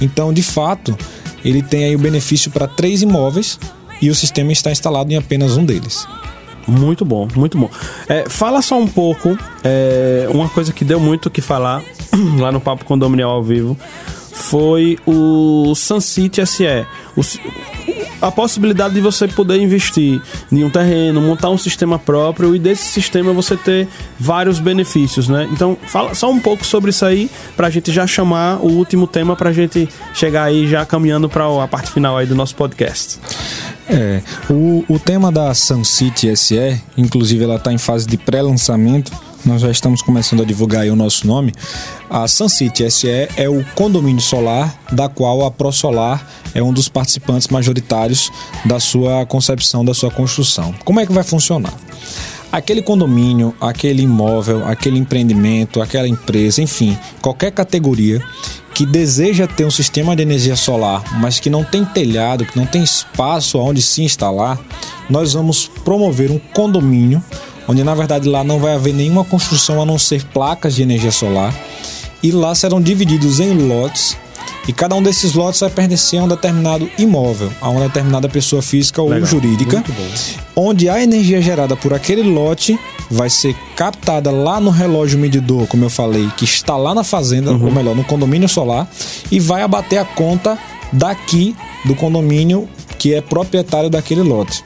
Então, 0.00 0.32
de 0.32 0.42
fato, 0.42 0.96
ele 1.44 1.62
tem 1.62 1.84
aí 1.84 1.96
o 1.96 1.98
benefício 1.98 2.50
para 2.50 2.66
três 2.66 3.02
imóveis 3.02 3.58
e 4.00 4.10
o 4.10 4.14
sistema 4.14 4.52
está 4.52 4.70
instalado 4.70 5.12
em 5.12 5.16
apenas 5.16 5.56
um 5.56 5.64
deles. 5.64 6.06
Muito 6.66 7.04
bom, 7.04 7.28
muito 7.36 7.56
bom. 7.56 7.70
É, 8.08 8.28
fala 8.28 8.60
só 8.60 8.78
um 8.78 8.88
pouco, 8.88 9.38
é, 9.62 10.26
uma 10.30 10.48
coisa 10.48 10.72
que 10.72 10.84
deu 10.84 10.98
muito 10.98 11.26
o 11.26 11.30
que 11.30 11.40
falar 11.40 11.82
lá 12.40 12.50
no 12.50 12.60
Papo 12.60 12.84
Condominial 12.84 13.30
ao 13.30 13.42
vivo 13.42 13.76
foi 14.36 14.98
o 15.06 15.74
Suncity 15.74 16.46
SE. 16.46 16.86
O 17.16 17.22
a 18.20 18.30
possibilidade 18.30 18.94
de 18.94 19.00
você 19.00 19.28
poder 19.28 19.60
investir 19.60 20.20
em 20.50 20.64
um 20.64 20.70
terreno, 20.70 21.20
montar 21.20 21.50
um 21.50 21.58
sistema 21.58 21.98
próprio 21.98 22.54
e 22.54 22.58
desse 22.58 22.84
sistema 22.84 23.32
você 23.32 23.56
ter 23.56 23.88
vários 24.18 24.58
benefícios, 24.58 25.28
né? 25.28 25.48
Então, 25.52 25.76
fala 25.86 26.14
só 26.14 26.30
um 26.30 26.38
pouco 26.38 26.64
sobre 26.64 26.90
isso 26.90 27.04
aí 27.04 27.30
pra 27.56 27.70
gente 27.70 27.92
já 27.92 28.06
chamar 28.06 28.58
o 28.64 28.68
último 28.68 29.06
tema 29.06 29.36
pra 29.36 29.52
gente 29.52 29.88
chegar 30.14 30.44
aí 30.44 30.66
já 30.66 30.84
caminhando 30.84 31.28
pra 31.28 31.46
a 31.62 31.68
parte 31.68 31.90
final 31.90 32.16
aí 32.16 32.26
do 32.26 32.34
nosso 32.34 32.54
podcast. 32.54 33.18
É, 33.88 34.20
o, 34.50 34.84
o 34.88 34.98
tema 34.98 35.30
da 35.30 35.54
Sun 35.54 35.84
City 35.84 36.34
SE, 36.36 36.82
inclusive 36.96 37.44
ela 37.44 37.56
está 37.56 37.72
em 37.72 37.78
fase 37.78 38.06
de 38.06 38.16
pré-lançamento, 38.16 39.12
nós 39.46 39.62
já 39.62 39.70
estamos 39.70 40.02
começando 40.02 40.42
a 40.42 40.44
divulgar 40.44 40.86
o 40.86 40.96
nosso 40.96 41.26
nome. 41.26 41.52
A 42.10 42.26
Sun 42.26 42.48
City 42.48 42.90
SE 42.90 43.08
é 43.36 43.48
o 43.48 43.64
condomínio 43.74 44.20
solar 44.20 44.76
da 44.90 45.08
qual 45.08 45.44
a 45.46 45.50
ProSolar 45.50 46.26
é 46.52 46.62
um 46.62 46.72
dos 46.72 46.88
participantes 46.88 47.48
majoritários 47.48 48.30
da 48.64 48.80
sua 48.80 49.24
concepção, 49.24 49.84
da 49.84 49.94
sua 49.94 50.10
construção. 50.10 50.74
Como 50.84 50.98
é 50.98 51.06
que 51.06 51.12
vai 51.12 51.22
funcionar? 51.22 51.72
Aquele 52.50 52.82
condomínio, 52.82 53.54
aquele 53.60 54.02
imóvel, 54.02 54.66
aquele 54.66 54.98
empreendimento, 54.98 55.80
aquela 55.80 56.08
empresa, 56.08 56.60
enfim, 56.60 56.98
qualquer 57.20 57.52
categoria 57.52 58.22
que 58.74 58.84
deseja 58.84 59.46
ter 59.46 59.64
um 59.64 59.70
sistema 59.70 60.14
de 60.14 60.22
energia 60.22 60.56
solar, 60.56 61.02
mas 61.18 61.40
que 61.40 61.48
não 61.48 61.64
tem 61.64 61.84
telhado, 61.84 62.44
que 62.44 62.58
não 62.58 62.66
tem 62.66 62.82
espaço 62.82 63.58
onde 63.58 63.80
se 63.80 64.02
instalar, 64.02 64.58
nós 65.08 65.32
vamos 65.32 65.70
promover 65.84 66.30
um 66.30 66.38
condomínio, 66.38 67.22
onde 67.68 67.82
na 67.82 67.94
verdade 67.94 68.28
lá 68.28 68.44
não 68.44 68.58
vai 68.58 68.74
haver 68.74 68.94
nenhuma 68.94 69.24
construção 69.24 69.80
a 69.80 69.86
não 69.86 69.98
ser 69.98 70.24
placas 70.24 70.74
de 70.74 70.82
energia 70.82 71.12
solar, 71.12 71.54
e 72.22 72.30
lá 72.30 72.54
serão 72.54 72.80
divididos 72.80 73.40
em 73.40 73.52
lotes. 73.68 74.16
E 74.68 74.72
cada 74.72 74.96
um 74.96 75.02
desses 75.02 75.32
lotes 75.32 75.60
vai 75.60 75.70
pertencer 75.70 76.18
a 76.18 76.24
um 76.24 76.28
determinado 76.28 76.90
imóvel, 76.98 77.52
a 77.60 77.68
uma 77.68 77.82
determinada 77.82 78.28
pessoa 78.28 78.60
física 78.60 79.00
ou 79.00 79.08
Legal, 79.08 79.28
jurídica, 79.28 79.84
onde 80.56 80.88
a 80.88 81.00
energia 81.00 81.40
gerada 81.40 81.76
por 81.76 81.94
aquele 81.94 82.24
lote 82.24 82.76
vai 83.08 83.30
ser 83.30 83.54
captada 83.76 84.28
lá 84.32 84.58
no 84.58 84.70
relógio 84.70 85.20
medidor, 85.20 85.68
como 85.68 85.84
eu 85.84 85.90
falei, 85.90 86.28
que 86.36 86.44
está 86.44 86.76
lá 86.76 86.96
na 86.96 87.04
fazenda, 87.04 87.52
ou 87.52 87.70
melhor, 87.70 87.94
no 87.94 88.02
condomínio 88.02 88.48
solar, 88.48 88.88
e 89.30 89.38
vai 89.38 89.62
abater 89.62 90.00
a 90.00 90.04
conta 90.04 90.58
daqui 90.92 91.54
do 91.84 91.94
condomínio 91.94 92.68
que 92.98 93.14
é 93.14 93.20
proprietário 93.20 93.88
daquele 93.88 94.22
lote. 94.22 94.64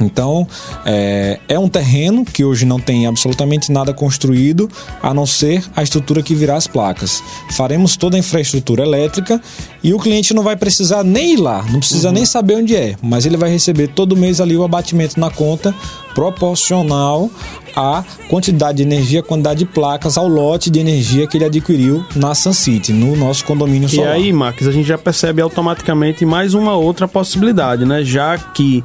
Então, 0.00 0.46
é, 0.84 1.38
é 1.48 1.58
um 1.58 1.68
terreno 1.68 2.24
que 2.24 2.44
hoje 2.44 2.64
não 2.64 2.80
tem 2.80 3.06
absolutamente 3.06 3.70
nada 3.70 3.92
construído, 3.92 4.68
a 5.02 5.14
não 5.14 5.26
ser 5.26 5.64
a 5.76 5.82
estrutura 5.82 6.22
que 6.22 6.34
virá 6.34 6.56
as 6.56 6.66
placas. 6.66 7.22
Faremos 7.50 7.96
toda 7.96 8.16
a 8.16 8.18
infraestrutura 8.18 8.82
elétrica 8.82 9.40
e 9.82 9.92
o 9.94 9.98
cliente 9.98 10.34
não 10.34 10.42
vai 10.42 10.56
precisar 10.56 11.04
nem 11.04 11.34
ir 11.34 11.36
lá, 11.36 11.64
não 11.70 11.78
precisa 11.78 12.10
nem 12.10 12.24
saber 12.26 12.56
onde 12.56 12.74
é, 12.74 12.96
mas 13.02 13.26
ele 13.26 13.36
vai 13.36 13.50
receber 13.50 13.88
todo 13.88 14.16
mês 14.16 14.40
ali 14.40 14.56
o 14.56 14.64
abatimento 14.64 15.18
na 15.20 15.30
conta 15.30 15.74
proporcional 16.14 17.30
à 17.74 18.04
quantidade 18.28 18.78
de 18.78 18.82
energia, 18.82 19.22
quantidade 19.22 19.60
de 19.60 19.66
placas, 19.66 20.18
ao 20.18 20.28
lote 20.28 20.70
de 20.70 20.78
energia 20.78 21.26
que 21.26 21.36
ele 21.38 21.44
adquiriu 21.44 22.04
na 22.14 22.34
Sun 22.34 22.52
City, 22.52 22.92
no 22.92 23.16
nosso 23.16 23.44
condomínio 23.44 23.86
E 23.86 23.96
solar. 23.96 24.12
aí, 24.12 24.32
Max, 24.32 24.66
a 24.66 24.72
gente 24.72 24.86
já 24.86 24.98
percebe 24.98 25.40
automaticamente 25.40 26.24
mais 26.24 26.54
uma 26.54 26.74
outra 26.76 27.08
possibilidade, 27.08 27.84
né? 27.84 28.04
Já 28.04 28.36
que 28.36 28.84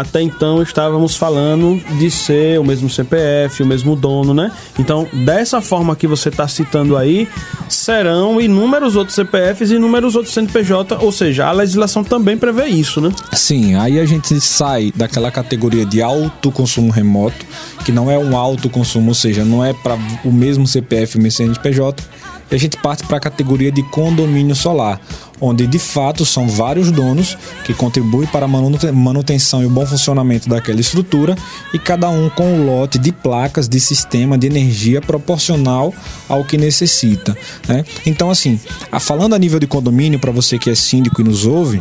até 0.00 0.22
então 0.22 0.62
estávamos 0.62 1.16
falando 1.16 1.80
de 1.98 2.10
ser 2.10 2.58
o 2.58 2.64
mesmo 2.64 2.88
CPF, 2.88 3.62
o 3.62 3.66
mesmo 3.66 3.96
dono, 3.96 4.34
né? 4.34 4.52
Então, 4.78 5.06
dessa 5.24 5.60
forma 5.60 5.96
que 5.96 6.06
você 6.06 6.28
está 6.28 6.46
citando 6.48 6.96
aí, 6.96 7.28
serão 7.68 8.40
inúmeros 8.40 8.96
outros 8.96 9.14
CPFs 9.14 9.70
e 9.70 9.74
inúmeros 9.74 10.14
outros 10.14 10.34
CNPJ, 10.34 10.98
ou 11.00 11.12
seja, 11.12 11.46
a 11.46 11.52
legislação 11.52 12.04
também 12.04 12.36
prevê 12.36 12.66
isso, 12.66 13.00
né? 13.00 13.10
Sim, 13.32 13.74
aí 13.74 13.98
a 13.98 14.06
gente 14.06 14.38
sai 14.40 14.92
daquela 14.94 15.30
categoria 15.30 15.84
de 15.84 16.02
alto 16.02 16.50
consumo 16.50 16.90
remoto, 16.90 17.46
que 17.84 17.92
não 17.92 18.10
é 18.10 18.18
um 18.18 18.36
alto 18.36 18.68
consumo, 18.68 19.08
ou 19.08 19.14
seja, 19.14 19.44
não 19.44 19.64
é 19.64 19.72
para 19.72 19.96
o 20.24 20.32
mesmo 20.32 20.66
CPF, 20.66 21.16
o 21.16 21.20
mesmo 21.20 21.36
CNPJ, 21.38 22.02
e 22.50 22.54
a 22.54 22.58
gente 22.58 22.76
parte 22.76 23.04
para 23.04 23.16
a 23.16 23.20
categoria 23.20 23.72
de 23.72 23.82
condomínio 23.90 24.54
solar, 24.54 25.00
onde 25.40 25.66
de 25.66 25.78
fato 25.78 26.24
são 26.24 26.48
vários 26.48 26.90
donos 26.90 27.36
que 27.64 27.74
contribuem 27.74 28.26
para 28.28 28.46
a 28.46 28.48
manute- 28.48 28.90
manutenção 28.90 29.62
e 29.62 29.66
o 29.66 29.70
bom 29.70 29.86
funcionamento 29.86 30.48
daquela 30.48 30.80
estrutura 30.80 31.36
e 31.72 31.78
cada 31.78 32.08
um 32.08 32.28
com 32.30 32.60
o 32.60 32.66
lote 32.66 32.98
de 32.98 33.12
placas 33.12 33.68
de 33.68 33.78
sistema 33.80 34.38
de 34.38 34.46
energia 34.46 35.00
proporcional 35.00 35.92
ao 36.28 36.44
que 36.44 36.56
necessita. 36.56 37.36
Né? 37.68 37.84
Então, 38.04 38.30
assim, 38.30 38.58
falando 39.00 39.34
a 39.34 39.38
nível 39.38 39.58
de 39.58 39.66
condomínio, 39.66 40.18
para 40.18 40.32
você 40.32 40.58
que 40.58 40.70
é 40.70 40.74
síndico 40.74 41.20
e 41.20 41.24
nos 41.24 41.44
ouve, 41.44 41.80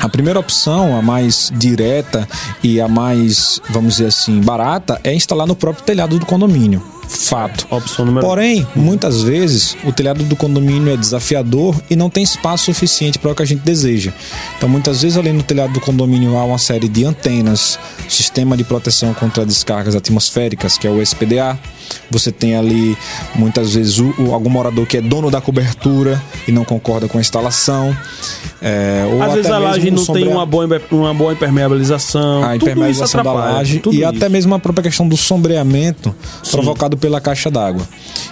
a 0.00 0.08
primeira 0.08 0.40
opção, 0.40 0.96
a 0.96 1.02
mais 1.02 1.52
direta 1.54 2.28
e 2.62 2.80
a 2.80 2.88
mais, 2.88 3.60
vamos 3.70 3.94
dizer 3.94 4.06
assim, 4.06 4.40
barata, 4.40 5.00
é 5.04 5.14
instalar 5.14 5.46
no 5.46 5.54
próprio 5.54 5.84
telhado 5.84 6.18
do 6.18 6.26
condomínio. 6.26 6.82
Fato. 7.08 7.66
Opção 7.70 8.04
número 8.04 8.26
Porém, 8.26 8.66
muitas 8.74 9.22
vezes 9.22 9.76
o 9.84 9.92
telhado 9.92 10.22
do 10.24 10.34
condomínio 10.36 10.92
é 10.92 10.96
desafiador 10.96 11.74
e 11.88 11.96
não 11.96 12.10
tem 12.10 12.22
espaço 12.22 12.64
suficiente 12.66 13.18
para 13.18 13.30
o 13.32 13.34
que 13.34 13.42
a 13.42 13.46
gente 13.46 13.60
deseja. 13.62 14.12
Então, 14.56 14.68
muitas 14.68 15.02
vezes, 15.02 15.16
ali 15.16 15.32
no 15.32 15.42
telhado 15.42 15.72
do 15.72 15.80
condomínio 15.80 16.36
há 16.36 16.44
uma 16.44 16.58
série 16.58 16.88
de 16.88 17.04
antenas, 17.04 17.78
sistema 18.08 18.56
de 18.56 18.64
proteção 18.64 19.14
contra 19.14 19.44
descargas 19.46 19.94
atmosféricas, 19.94 20.76
que 20.78 20.86
é 20.86 20.90
o 20.90 21.00
SPDA. 21.02 21.58
Você 22.10 22.32
tem 22.32 22.56
ali, 22.56 22.96
muitas 23.34 23.74
vezes, 23.74 23.98
o, 23.98 24.14
o- 24.18 24.32
algum 24.34 24.48
morador 24.50 24.86
que 24.86 24.96
é 24.96 25.00
dono 25.02 25.30
da 25.30 25.40
cobertura 25.40 26.20
e 26.48 26.52
não 26.52 26.64
concorda 26.64 27.06
com 27.08 27.18
a 27.18 27.20
instalação. 27.20 27.94
É, 28.60 29.06
ou 29.12 29.22
Às 29.22 29.32
vezes 29.34 29.46
até 29.50 29.54
a 29.54 29.58
laje 29.58 29.90
não 29.90 30.04
tem 30.06 30.26
uma 30.26 30.46
boa, 30.46 30.66
uma 30.90 31.12
boa 31.12 31.32
impermeabilização. 31.34 32.42
a 32.42 32.56
impermeabilização 32.56 33.22
da 33.22 33.32
laje 33.32 33.82
e 33.90 33.96
isso. 33.98 34.06
até 34.06 34.28
mesmo 34.30 34.54
a 34.54 34.58
própria 34.58 34.82
questão 34.84 35.06
do 35.06 35.16
sombreamento 35.16 36.14
provocado 36.50 36.96
pela 37.04 37.20
caixa 37.20 37.50
d'água. 37.50 37.86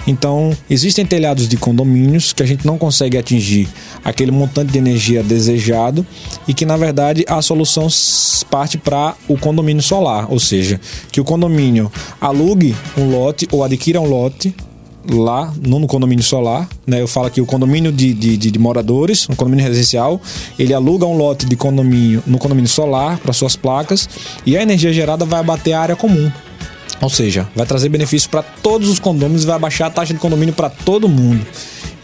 Então, 0.07 0.57
existem 0.71 1.05
telhados 1.05 1.47
de 1.47 1.59
condomínios 1.59 2.33
que 2.33 2.43
a 2.43 2.47
gente 2.47 2.67
não 2.67 2.79
consegue 2.79 3.19
atingir 3.19 3.69
aquele 4.03 4.31
montante 4.31 4.73
de 4.73 4.79
energia 4.79 5.23
desejado 5.23 6.07
e 6.49 6.55
que, 6.55 6.65
na 6.65 6.79
verdade, 6.79 7.23
a 7.29 7.43
solução 7.43 7.87
parte 8.49 8.79
para 8.79 9.15
o 9.29 9.37
condomínio 9.37 9.83
solar, 9.83 10.33
ou 10.33 10.41
seja, 10.41 10.81
que 11.11 11.21
o 11.21 11.25
condomínio 11.25 11.93
alugue 12.19 12.75
um 12.97 13.11
lote 13.11 13.47
ou 13.53 13.63
adquira 13.63 14.01
um 14.01 14.09
lote 14.09 14.55
lá 15.07 15.53
no, 15.61 15.87
condomínio 15.87 16.25
solar, 16.25 16.67
né? 16.87 17.03
Eu 17.03 17.09
falo 17.09 17.27
aqui 17.27 17.43
o 17.43 17.47
condomínio 17.47 17.93
de, 17.93 18.15
de, 18.15 18.39
de, 18.39 18.51
de 18.51 18.59
moradores, 18.59 19.29
um 19.29 19.35
condomínio 19.35 19.67
residencial, 19.67 20.19
ele 20.59 20.73
aluga 20.73 21.05
um 21.05 21.17
lote 21.17 21.45
de 21.45 21.57
condomínio 21.57 22.23
no 22.27 22.39
condomínio 22.39 22.71
solar 22.71 23.19
para 23.19 23.35
suas 23.35 23.55
placas 23.55 24.09
e 24.47 24.57
a 24.57 24.63
energia 24.63 24.95
gerada 24.95 25.27
vai 25.27 25.41
abater 25.41 25.75
a 25.75 25.81
área 25.81 25.97
comum. 25.97 26.33
Ou 27.03 27.11
seja, 27.11 27.49
vai 27.55 27.67
trazer 27.67 27.89
benefício 27.89 28.31
para 28.31 28.43
todos 28.43 28.89
os 28.89 29.01
condomínios 29.01 29.43
e 29.43 29.47
vai 29.47 29.59
baixar 29.59 29.87
a 29.87 29.91
taxa 29.91 30.15
de 30.15 30.21
condomínio 30.21 30.55
para 30.55 30.71
todo 30.71 31.09
mundo. 31.09 31.45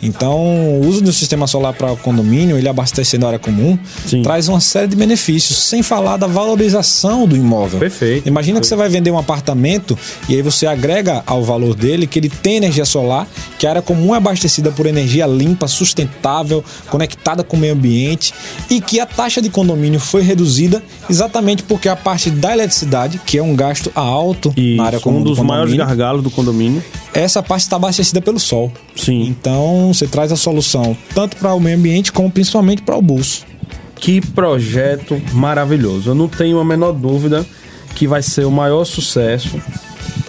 Então, 0.02 0.38
o 0.80 0.86
uso 0.86 1.00
do 1.00 1.12
sistema 1.12 1.46
solar 1.46 1.72
para 1.72 1.92
o 1.92 1.96
condomínio, 1.96 2.56
ele 2.56 2.68
abastecendo 2.68 3.26
a 3.26 3.28
área 3.28 3.38
comum, 3.38 3.78
Sim. 4.06 4.22
traz 4.22 4.48
uma 4.48 4.60
série 4.60 4.86
de 4.86 4.96
benefícios, 4.96 5.58
sem 5.58 5.82
falar 5.82 6.16
da 6.16 6.26
valorização 6.26 7.26
do 7.26 7.36
imóvel. 7.36 7.80
Perfeito. 7.80 8.28
Imagina 8.28 8.60
que 8.60 8.66
você 8.66 8.76
vai 8.76 8.88
vender 8.88 9.10
um 9.10 9.18
apartamento 9.18 9.98
e 10.28 10.34
aí 10.34 10.42
você 10.42 10.66
agrega 10.66 11.22
ao 11.26 11.42
valor 11.42 11.74
dele 11.74 12.06
que 12.06 12.18
ele 12.18 12.28
tem 12.28 12.56
energia 12.56 12.84
solar, 12.84 13.26
que 13.58 13.66
a 13.66 13.70
área 13.70 13.82
comum 13.82 14.14
é 14.14 14.18
abastecida 14.18 14.70
por 14.70 14.86
energia 14.86 15.26
limpa, 15.26 15.66
sustentável, 15.66 16.64
conectada 16.90 17.42
com 17.42 17.56
o 17.56 17.60
meio 17.60 17.74
ambiente 17.74 18.32
e 18.70 18.80
que 18.80 19.00
a 19.00 19.06
taxa 19.06 19.42
de 19.42 19.50
condomínio 19.50 19.98
foi 19.98 20.22
reduzida 20.22 20.82
exatamente 21.10 21.62
porque 21.62 21.88
a 21.88 21.96
parte 21.96 22.30
da 22.30 22.52
eletricidade, 22.52 23.20
que 23.26 23.38
é 23.38 23.42
um 23.42 23.54
gasto 23.54 23.90
alto 23.94 24.52
E 24.56 24.76
na 24.76 24.84
área 24.84 25.00
comum 25.00 25.18
um 25.18 25.22
dos 25.22 25.38
do 25.38 25.44
maiores 25.44 25.74
gargalos 25.74 26.22
do 26.22 26.30
condomínio. 26.30 26.82
Essa 27.20 27.42
parte 27.42 27.62
está 27.62 27.76
abastecida 27.76 28.20
pelo 28.20 28.38
sol. 28.38 28.72
Sim. 28.94 29.22
Então 29.22 29.92
você 29.92 30.06
traz 30.06 30.32
a 30.32 30.36
solução 30.36 30.96
tanto 31.14 31.36
para 31.36 31.54
o 31.54 31.60
meio 31.60 31.76
ambiente 31.76 32.12
como 32.12 32.30
principalmente 32.30 32.82
para 32.82 32.96
o 32.96 33.02
bolso. 33.02 33.44
Que 33.96 34.20
projeto 34.20 35.20
maravilhoso. 35.32 36.10
Eu 36.10 36.14
não 36.14 36.28
tenho 36.28 36.58
a 36.60 36.64
menor 36.64 36.92
dúvida 36.92 37.44
que 37.94 38.06
vai 38.06 38.22
ser 38.22 38.44
o 38.44 38.50
maior 38.50 38.84
sucesso. 38.84 39.60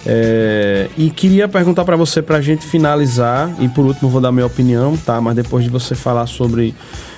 É, 0.06 0.90
e 0.98 1.12
queria 1.12 1.48
perguntar 1.48 1.86
para 1.86 1.96
você, 1.96 2.22
para 2.22 2.38
a 2.38 2.42
gente 2.42 2.66
finalizar, 2.66 3.54
e 3.60 3.68
por 3.68 3.86
último 3.86 4.10
vou 4.10 4.20
dar 4.20 4.32
minha 4.32 4.46
opinião, 4.46 4.98
tá? 4.98 5.22
Mas 5.22 5.36
depois 5.36 5.64
de 5.64 5.70
você 5.70 5.94
falar 5.94 6.26
sobre 6.26 6.74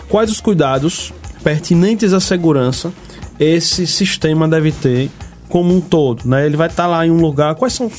quais 0.09 0.30
os 0.30 0.41
cuidados 0.41 1.13
pertinentes 1.41 2.11
à 2.11 2.19
segurança 2.19 2.91
esse 3.39 3.88
sistema 3.88 4.47
deve 4.47 4.72
ter 4.72 5.09
como 5.52 5.76
um 5.76 5.80
todo, 5.82 6.24
né? 6.26 6.45
Ele 6.45 6.58
vai 6.58 6.68
estar 6.68 6.88
lá 6.88 7.06
em 7.06 7.12
um 7.12 7.18
lugar. 7.22 7.54
Quais 7.56 7.74
são 7.74 7.91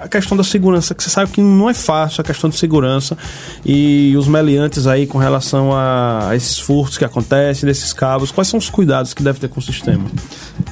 a 0.00 0.08
questão 0.08 0.36
da 0.36 0.44
segurança? 0.44 0.94
Que 0.94 1.02
você 1.02 1.10
sabe 1.10 1.30
que 1.30 1.42
não 1.42 1.68
é 1.68 1.74
fácil 1.74 2.20
a 2.22 2.24
questão 2.24 2.48
de 2.48 2.56
segurança 2.56 3.18
e 3.66 4.14
os 4.16 4.26
meliantes 4.28 4.86
aí 4.86 5.06
com 5.06 5.18
relação 5.18 5.70
a, 5.74 6.30
esses 6.34 6.58
furtos 6.58 6.96
que 6.96 7.04
acontecem 7.04 7.66
desses 7.66 7.92
cabos. 7.92 8.30
Quais 8.30 8.48
são 8.48 8.58
os 8.58 8.70
cuidados 8.70 9.12
que 9.12 9.22
deve 9.22 9.38
ter 9.40 9.48
com 9.48 9.60
o 9.60 9.62
sistema? 9.62 10.04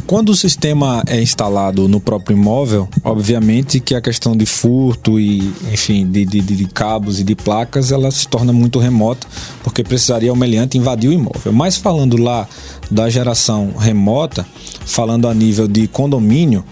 Quando 0.06 0.30
o 0.30 0.34
sistema 0.36 1.02
é 1.06 1.20
instalado 1.20 1.86
no 1.88 2.00
próprio 2.00 2.36
imóvel, 2.36 2.88
obviamente 3.04 3.80
que 3.80 3.94
a 3.94 4.00
questão 4.00 4.34
de 4.36 4.46
furto 4.46 5.18
e, 5.20 5.38
enfim, 5.72 6.06
de- 6.06 6.24
de- 6.24 6.40
de 6.40 6.66
cabos 6.66 7.20
e 7.20 7.24
de 7.24 7.34
placas, 7.34 7.92
ela 7.92 8.10
se 8.10 8.26
torna 8.28 8.52
muito 8.52 8.78
remota, 8.78 9.26
porque 9.62 9.82
precisaria 9.82 10.32
o 10.32 10.36
meliante 10.36 10.78
invadir 10.78 11.10
o 11.10 11.12
imóvel. 11.12 11.52
Mas 11.52 11.76
falando 11.76 12.16
lá 12.16 12.46
da 12.90 13.08
geração 13.08 13.72
remota, 13.78 14.46
falando 14.86 15.28
a 15.28 15.34
nível 15.34 15.68
de 15.68 15.86
condomínio, 15.86 16.64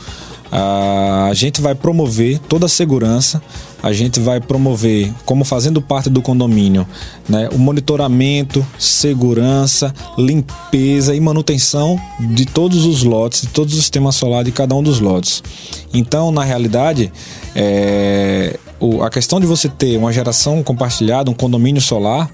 a 0.50 1.32
gente 1.34 1.60
vai 1.60 1.74
promover 1.74 2.38
toda 2.38 2.66
a 2.66 2.68
segurança, 2.68 3.42
a 3.82 3.92
gente 3.92 4.18
vai 4.20 4.40
promover, 4.40 5.12
como 5.24 5.44
fazendo 5.44 5.82
parte 5.82 6.08
do 6.08 6.22
condomínio, 6.22 6.86
né, 7.28 7.48
o 7.52 7.58
monitoramento, 7.58 8.66
segurança, 8.78 9.92
limpeza 10.16 11.14
e 11.14 11.20
manutenção 11.20 12.00
de 12.34 12.46
todos 12.46 12.84
os 12.84 13.02
lotes, 13.02 13.42
de 13.42 13.48
todos 13.48 13.74
os 13.74 13.80
sistemas 13.80 14.14
solares 14.14 14.46
de 14.46 14.52
cada 14.52 14.74
um 14.74 14.82
dos 14.82 14.98
lotes. 14.98 15.42
Então, 15.92 16.30
na 16.30 16.42
realidade, 16.42 17.12
é, 17.54 18.58
a 19.02 19.10
questão 19.10 19.40
de 19.40 19.46
você 19.46 19.68
ter 19.68 19.96
uma 19.96 20.12
geração 20.12 20.62
compartilhada, 20.62 21.30
um 21.30 21.34
condomínio 21.34 21.80
solar, 21.80 22.30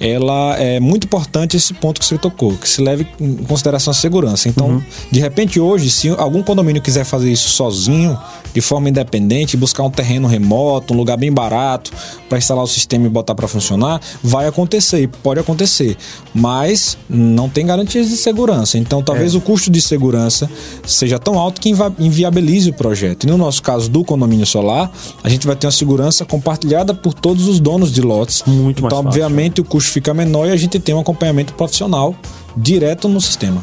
ela 0.00 0.56
é 0.58 0.80
muito 0.80 1.04
importante 1.04 1.56
esse 1.56 1.74
ponto 1.74 2.00
que 2.00 2.06
você 2.06 2.16
tocou, 2.16 2.56
que 2.56 2.68
se 2.68 2.80
leve 2.80 3.06
em 3.20 3.36
consideração 3.36 3.90
a 3.90 3.94
segurança. 3.94 4.48
Então, 4.48 4.82
de 5.10 5.20
repente 5.20 5.60
hoje, 5.60 5.90
se 5.90 6.08
algum 6.08 6.42
condomínio 6.42 6.80
quiser 6.80 7.04
fazer 7.04 7.30
isso 7.30 7.50
sozinho, 7.50 8.18
de 8.54 8.60
forma 8.60 8.88
independente, 8.88 9.56
buscar 9.56 9.82
um 9.82 9.90
terreno 9.90 10.26
remoto, 10.26 10.94
um 10.94 10.96
lugar 10.96 11.16
bem 11.16 11.30
barato 11.30 11.92
para 12.28 12.38
instalar 12.38 12.64
o 12.64 12.66
sistema 12.66 13.06
e 13.06 13.08
botar 13.10 13.34
para 13.34 13.46
funcionar, 13.46 14.00
vai 14.22 14.46
acontecer, 14.46 15.08
pode 15.22 15.38
acontecer, 15.38 15.96
mas 16.34 16.96
não 17.08 17.48
tem 17.48 17.66
garantias 17.66 18.08
de 18.08 18.16
segurança. 18.16 18.78
Então, 18.78 19.02
talvez 19.02 19.34
o 19.34 19.40
custo 19.40 19.70
de 19.70 19.82
segurança 19.82 20.50
seja 20.86 21.18
tão 21.18 21.38
alto 21.38 21.60
que 21.60 21.72
inviabilize 21.98 22.70
o 22.70 22.74
projeto. 22.74 23.24
E 23.24 23.26
no 23.26 23.36
nosso 23.36 23.62
caso 23.62 23.90
do 23.90 24.02
condomínio 24.02 24.46
solar, 24.46 24.90
a 25.22 25.28
gente 25.28 25.46
vai 25.46 25.54
ter 25.54 25.66
uma 25.66 25.72
segurança 25.72 26.24
compartilhada 26.24 26.94
por 26.94 27.12
todos 27.12 27.46
os 27.46 27.60
donos 27.60 27.92
de 27.92 28.00
lotes. 28.00 28.42
Muito 28.46 28.82
mais 28.82 28.92
então, 28.92 29.04
fácil. 29.04 29.22
obviamente, 29.22 29.60
o 29.60 29.64
custo 29.64 29.89
fica 29.92 30.14
menor 30.14 30.46
e 30.46 30.50
a 30.50 30.56
gente 30.56 30.78
tem 30.78 30.94
um 30.94 31.00
acompanhamento 31.00 31.54
profissional 31.54 32.14
direto 32.56 33.08
no 33.08 33.20
sistema. 33.20 33.62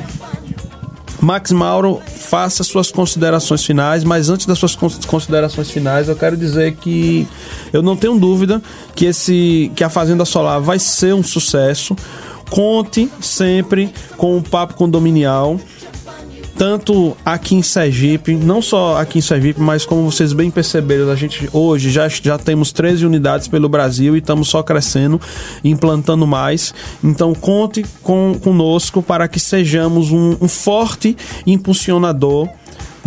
Max 1.19 1.51
Mauro, 1.51 1.99
faça 2.05 2.63
suas 2.63 2.91
considerações 2.91 3.63
finais, 3.65 4.03
mas 4.03 4.29
antes 4.29 4.45
das 4.45 4.59
suas 4.59 4.75
cons- 4.75 5.03
considerações 5.05 5.71
finais, 5.71 6.07
eu 6.07 6.15
quero 6.15 6.37
dizer 6.37 6.75
que 6.75 7.27
eu 7.73 7.81
não 7.81 7.95
tenho 7.95 8.19
dúvida 8.19 8.61
que 8.95 9.05
esse 9.05 9.71
que 9.75 9.83
a 9.83 9.89
Fazenda 9.89 10.25
Solar 10.25 10.61
vai 10.61 10.77
ser 10.77 11.13
um 11.15 11.23
sucesso. 11.23 11.95
Conte 12.49 13.09
sempre 13.19 13.91
com 14.15 14.37
o 14.37 14.41
Papo 14.43 14.75
Condominial, 14.75 15.59
tanto 16.57 17.15
aqui 17.23 17.55
em 17.55 17.61
Sergipe, 17.61 18.33
não 18.33 18.61
só 18.61 18.97
aqui 18.97 19.19
em 19.19 19.21
Sergipe, 19.21 19.61
mas 19.61 19.85
como 19.85 20.09
vocês 20.09 20.33
bem 20.33 20.49
perceberam, 20.49 21.09
a 21.11 21.15
gente 21.15 21.47
hoje 21.53 21.91
já, 21.91 22.07
já 22.07 22.37
temos 22.37 22.71
13 22.71 23.05
unidades 23.05 23.47
pelo 23.47 23.69
Brasil 23.69 24.15
e 24.15 24.19
estamos 24.19 24.49
só 24.49 24.63
crescendo, 24.63 25.21
implantando 25.63 26.25
mais. 26.25 26.73
Então 27.03 27.35
conte 27.35 27.85
com, 28.01 28.37
conosco 28.41 29.03
para 29.03 29.27
que 29.27 29.39
sejamos 29.39 30.11
um, 30.11 30.35
um 30.41 30.47
forte 30.47 31.15
impulsionador 31.45 32.49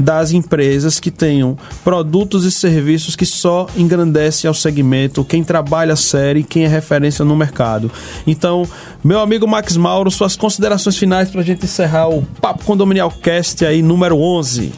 das 0.00 0.32
empresas 0.32 0.98
que 0.98 1.10
tenham 1.10 1.56
produtos 1.84 2.44
e 2.44 2.50
serviços 2.50 3.14
que 3.14 3.26
só 3.26 3.66
engrandecem 3.76 4.48
ao 4.48 4.54
segmento, 4.54 5.24
quem 5.24 5.44
trabalha 5.44 5.94
sério 5.96 6.40
e 6.40 6.44
quem 6.44 6.64
é 6.64 6.68
referência 6.68 7.24
no 7.24 7.36
mercado. 7.36 7.90
Então, 8.26 8.66
meu 9.04 9.20
amigo 9.20 9.46
Max 9.46 9.76
Mauro, 9.76 10.10
suas 10.10 10.36
considerações 10.36 10.96
finais 10.96 11.30
para 11.30 11.40
a 11.40 11.44
gente 11.44 11.64
encerrar 11.64 12.08
o 12.08 12.22
Papo 12.40 12.64
Condominial 12.64 13.10
Cast 13.10 13.64
aí, 13.64 13.82
número 13.82 14.16
11. 14.18 14.72